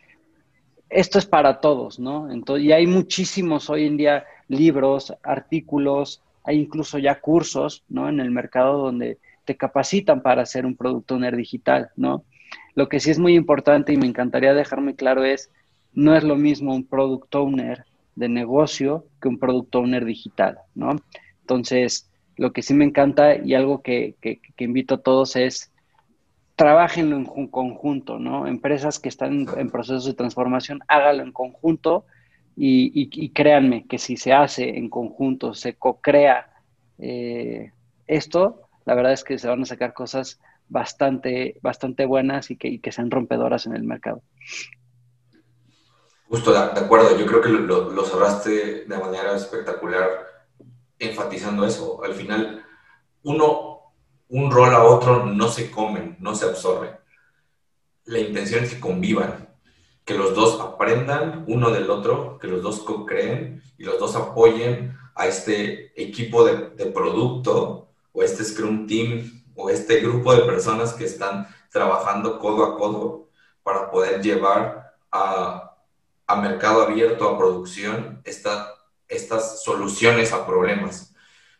esto 0.89 1.19
es 1.19 1.25
para 1.25 1.59
todos, 1.59 1.99
¿no? 1.99 2.31
Entonces, 2.31 2.65
y 2.65 2.71
hay 2.71 2.87
muchísimos 2.87 3.69
hoy 3.69 3.87
en 3.87 3.97
día 3.97 4.23
libros, 4.47 5.13
artículos, 5.21 6.21
hay 6.45 6.59
incluso 6.59 6.97
ya 6.97 7.19
cursos, 7.19 7.83
¿no? 7.89 8.07
En 8.07 8.21
el 8.21 8.31
mercado 8.31 8.77
donde 8.77 9.17
te 9.43 9.57
capacitan 9.57 10.21
para 10.21 10.43
hacer 10.43 10.65
un 10.65 10.77
producto 10.77 11.15
owner 11.15 11.35
digital, 11.35 11.89
¿no? 11.97 12.23
Lo 12.73 12.87
que 12.87 13.01
sí 13.01 13.11
es 13.11 13.19
muy 13.19 13.35
importante 13.35 13.91
y 13.91 13.97
me 13.97 14.07
encantaría 14.07 14.53
dejar 14.53 14.79
muy 14.79 14.93
claro 14.93 15.25
es, 15.25 15.51
no 15.91 16.15
es 16.15 16.23
lo 16.23 16.37
mismo 16.37 16.73
un 16.73 16.85
product 16.85 17.35
owner 17.35 17.83
de 18.15 18.29
negocio 18.29 19.07
que 19.21 19.27
un 19.27 19.39
product 19.39 19.75
owner 19.75 20.05
digital, 20.05 20.59
¿no? 20.73 20.95
Entonces, 21.41 22.10
lo 22.37 22.53
que 22.53 22.61
sí 22.61 22.73
me 22.73 22.85
encanta 22.85 23.35
y 23.35 23.53
algo 23.53 23.81
que, 23.81 24.15
invito 24.57 24.95
a 24.95 25.01
todos 25.01 25.35
es 25.35 25.71
trabajenlo 26.55 27.15
en 27.17 27.47
conjunto, 27.47 28.19
¿no? 28.19 28.47
Empresas 28.47 28.99
que 28.99 29.09
están 29.09 29.47
en 29.57 29.69
procesos 29.71 30.05
de 30.05 30.13
transformación, 30.13 30.81
hágalo 30.87 31.23
en 31.23 31.31
conjunto 31.31 32.05
y, 32.55 33.29
créanme 33.29 33.85
que 33.87 33.97
si 33.97 34.17
se 34.17 34.33
hace 34.33 34.77
en 34.77 34.89
conjunto, 34.89 35.53
se 35.53 35.73
co-crea 35.73 36.51
eh, 36.99 37.71
esto, 38.07 38.61
la 38.85 38.93
verdad 38.93 39.13
es 39.13 39.23
que 39.23 39.37
se 39.37 39.47
van 39.47 39.61
a 39.63 39.65
sacar 39.65 39.93
cosas 39.93 40.39
bastante, 40.69 41.57
bastante 41.61 42.05
buenas 42.05 42.51
y 42.51 42.55
que, 42.55 42.67
y 42.67 42.79
que 42.79 42.91
sean 42.91 43.11
rompedoras 43.11 43.65
en 43.65 43.75
el 43.75 43.83
mercado. 43.83 44.21
Justo, 46.29 46.53
de, 46.53 46.79
acuerdo, 46.79 47.17
yo 47.17 47.25
creo 47.25 47.41
que 47.41 47.49
lo, 47.49 47.91
lo, 47.91 48.05
cerraste 48.05 48.85
de 48.85 48.97
manera 48.97 49.35
espectacular 49.35 50.30
enfatizando 51.01 51.65
eso. 51.65 52.03
Al 52.03 52.13
final, 52.13 52.65
uno, 53.23 53.93
un 54.29 54.51
rol 54.51 54.73
a 54.73 54.83
otro 54.83 55.25
no 55.25 55.49
se 55.49 55.69
comen, 55.69 56.17
no 56.19 56.35
se 56.35 56.45
absorben. 56.45 56.91
La 58.05 58.19
intención 58.19 58.63
es 58.63 58.73
que 58.73 58.79
convivan, 58.79 59.49
que 60.05 60.13
los 60.13 60.33
dos 60.33 60.59
aprendan 60.59 61.43
uno 61.47 61.69
del 61.69 61.89
otro, 61.89 62.37
que 62.39 62.47
los 62.47 62.61
dos 62.61 62.79
co-creen 62.79 63.61
y 63.77 63.83
los 63.83 63.99
dos 63.99 64.15
apoyen 64.15 64.97
a 65.15 65.27
este 65.27 66.01
equipo 66.01 66.43
de, 66.45 66.85
producto 66.87 67.89
o 68.11 68.23
este 68.23 68.43
Scrum 68.43 68.87
Team 68.87 69.43
o 69.55 69.69
este 69.69 69.99
grupo 69.99 70.33
de 70.33 70.43
personas 70.43 70.93
que 70.93 71.05
están 71.05 71.47
trabajando 71.71 72.39
codo 72.39 72.65
a 72.65 72.77
codo 72.77 73.29
para 73.63 73.91
poder 73.91 74.21
llevar 74.21 74.95
a 75.11 75.71
a 76.31 76.35
mercado 76.37 76.83
abierto, 76.83 77.27
a 77.27 77.37
producción, 77.37 78.21
esta, 78.23 78.73
estas 79.11 79.63
soluciones 79.63 80.31
a 80.31 80.45
problemas. 80.47 81.13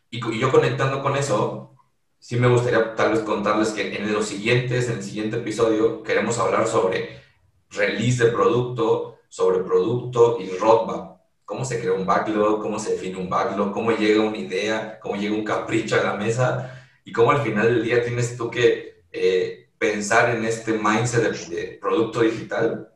Y, 0.10 0.20
yo 0.40 0.52
conectando 0.52 1.02
con 1.02 1.16
eso, 1.16 1.76
sí 2.20 2.38
me 2.38 2.48
gustaría 2.48 2.96
tal 2.96 3.12
vez 3.12 3.22
contarles 3.22 3.70
que 3.70 3.96
en 3.96 4.12
los 4.12 4.26
siguientes, 4.26 4.90
en 4.90 4.98
el 4.98 5.04
siguiente 5.04 5.38
episodio, 5.38 6.02
queremos 6.04 6.40
hablar 6.40 6.68
sobre 6.68 7.22
release 7.70 8.26
de 8.26 8.32
producto, 8.32 9.20
sobre 9.30 9.60
producto 9.60 10.38
y 10.40 10.50
roadmap. 10.58 11.22
Cómo 11.46 11.66
se 11.66 11.80
crea 11.80 11.94
un 11.94 12.06
backlog, 12.06 12.62
cómo 12.62 12.80
se 12.80 12.94
define 12.94 13.18
un 13.18 13.30
backlog, 13.30 13.74
cómo 13.74 13.92
llega 13.92 14.22
una 14.22 14.38
idea, 14.38 15.00
cómo 15.00 15.16
llega 15.16 15.36
un 15.36 15.44
capricho 15.44 16.00
a 16.00 16.04
la 16.04 16.16
mesa 16.16 16.88
y 17.04 17.12
cómo 17.12 17.32
al 17.32 17.42
final 17.42 17.68
del 17.68 17.84
día 17.84 18.04
tienes 18.04 18.38
tú 18.38 18.50
que 18.50 19.04
eh, 19.12 19.70
pensar 19.78 20.36
en 20.36 20.46
este 20.46 20.74
mindset 20.74 21.24
de, 21.24 21.56
de 21.56 21.78
producto 21.82 22.22
digital 22.22 22.94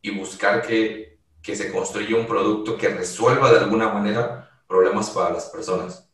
y 0.00 0.10
buscar 0.10 0.62
que 0.62 1.11
que 1.42 1.56
se 1.56 1.72
construya 1.72 2.16
un 2.16 2.26
producto 2.26 2.76
que 2.76 2.88
resuelva 2.88 3.50
de 3.50 3.58
alguna 3.58 3.88
manera 3.88 4.50
problemas 4.66 5.10
para 5.10 5.32
las 5.32 5.46
personas. 5.46 6.08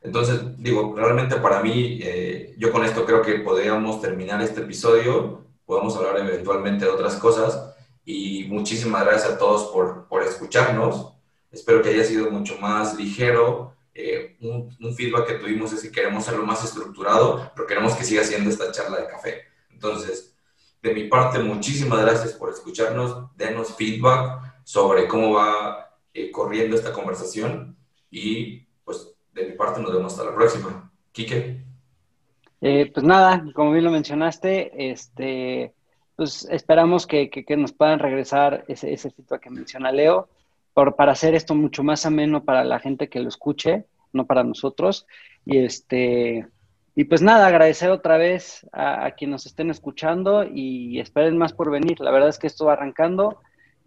Entonces, 0.00 0.40
digo, 0.58 0.94
realmente 0.96 1.36
para 1.36 1.62
mí, 1.62 1.98
eh, 2.02 2.54
yo 2.58 2.70
con 2.70 2.84
esto 2.84 3.04
creo 3.04 3.22
que 3.22 3.40
podríamos 3.40 4.00
terminar 4.00 4.40
este 4.42 4.60
episodio, 4.60 5.44
podemos 5.66 5.96
hablar 5.96 6.18
eventualmente 6.18 6.84
de 6.84 6.90
otras 6.90 7.16
cosas 7.16 7.74
y 8.04 8.44
muchísimas 8.48 9.04
gracias 9.04 9.32
a 9.32 9.38
todos 9.38 9.72
por, 9.72 10.06
por 10.06 10.22
escucharnos. 10.22 11.12
Espero 11.50 11.82
que 11.82 11.88
haya 11.88 12.04
sido 12.04 12.30
mucho 12.30 12.58
más 12.58 12.96
ligero. 12.96 13.74
Eh, 13.94 14.36
un, 14.40 14.76
un, 14.80 14.94
feedback 14.94 15.26
que 15.26 15.34
tuvimos 15.34 15.72
es 15.72 15.82
que 15.82 15.90
queremos 15.90 16.22
hacerlo 16.22 16.46
más 16.46 16.62
estructurado, 16.64 17.50
pero 17.56 17.66
queremos 17.66 17.94
que 17.94 18.04
siga 18.04 18.22
siendo 18.22 18.48
esta 18.48 18.70
charla 18.70 18.98
de 18.98 19.08
café. 19.08 19.42
Entonces, 19.70 20.36
de 20.80 20.94
mi 20.94 21.08
parte, 21.08 21.40
muchísimas 21.40 22.00
gracias 22.00 22.34
por 22.34 22.50
escucharnos. 22.50 23.26
Denos 23.36 23.74
feedback 23.74 24.47
sobre 24.68 25.08
cómo 25.08 25.32
va 25.32 25.96
eh, 26.12 26.30
corriendo 26.30 26.76
esta 26.76 26.92
conversación 26.92 27.74
y 28.10 28.66
pues 28.84 29.14
de 29.32 29.46
mi 29.46 29.52
parte 29.52 29.80
nos 29.80 29.94
vemos 29.94 30.12
hasta 30.12 30.28
la 30.28 30.36
próxima. 30.36 30.92
Quique. 31.10 31.64
Eh, 32.60 32.90
pues 32.92 33.02
nada, 33.02 33.46
como 33.54 33.72
bien 33.72 33.86
lo 33.86 33.90
mencionaste, 33.90 34.90
este, 34.90 35.72
pues 36.16 36.46
esperamos 36.50 37.06
que, 37.06 37.30
que, 37.30 37.56
nos 37.56 37.72
puedan 37.72 37.98
regresar 37.98 38.66
ese, 38.68 38.92
ese 38.92 39.10
feedback 39.10 39.44
que 39.44 39.50
menciona 39.50 39.90
Leo, 39.90 40.28
por, 40.74 40.96
para 40.96 41.12
hacer 41.12 41.34
esto 41.34 41.54
mucho 41.54 41.82
más 41.82 42.04
ameno 42.04 42.44
para 42.44 42.62
la 42.62 42.78
gente 42.78 43.08
que 43.08 43.20
lo 43.20 43.30
escuche, 43.30 43.86
no 44.12 44.26
para 44.26 44.44
nosotros. 44.44 45.06
Y 45.46 45.64
este, 45.64 46.46
y 46.94 47.04
pues 47.04 47.22
nada, 47.22 47.46
agradecer 47.46 47.88
otra 47.88 48.18
vez 48.18 48.66
a, 48.72 49.06
a 49.06 49.12
quienes 49.12 49.32
nos 49.32 49.46
estén 49.46 49.70
escuchando 49.70 50.44
y 50.44 51.00
esperen 51.00 51.38
más 51.38 51.54
por 51.54 51.70
venir. 51.70 52.00
La 52.00 52.10
verdad 52.10 52.28
es 52.28 52.38
que 52.38 52.48
esto 52.48 52.66
va 52.66 52.74
arrancando 52.74 53.40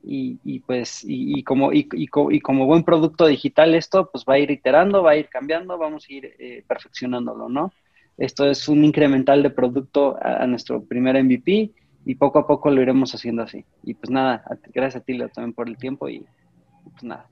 y, 0.04 0.60
pues 0.60 1.04
y, 1.08 1.44
como, 1.44 1.72
y, 1.74 2.08
como 2.08 2.66
buen 2.66 2.84
producto 2.84 3.28
digital 3.28 3.76
esto 3.76 4.10
pues 4.12 4.26
va 4.28 4.36
a 4.36 4.40
ir 4.40 4.52
iterando, 4.52 5.04
va 5.04 5.12
a 5.12 5.18
ir 5.18 5.30
cambiando, 5.30 5.78
vamos 5.78 6.06
a 6.10 6.14
ir 6.14 6.34
eh, 6.40 6.64
perfeccionándolo, 6.68 7.50
¿no? 7.50 7.72
Esto 8.18 8.50
es 8.50 8.68
un 8.68 8.84
incremental 8.84 9.42
de 9.42 9.50
producto 9.50 10.18
a, 10.22 10.46
nuestro 10.46 10.84
primer 10.84 11.22
MVP 11.24 11.72
y 12.06 12.16
poco 12.16 12.40
a 12.40 12.48
poco 12.48 12.70
lo 12.70 12.82
iremos 12.82 13.16
haciendo 13.16 13.44
así. 13.44 13.66
Y 13.84 13.94
pues 13.94 14.10
nada, 14.10 14.44
gracias 14.74 15.02
a 15.02 15.06
ti 15.06 15.14
Leo 15.14 15.30
también 15.30 15.54
por 15.54 15.68
el 15.68 15.78
tiempo 15.78 16.10
y 16.10 16.24
pues 16.84 17.04
nada. 17.04 17.31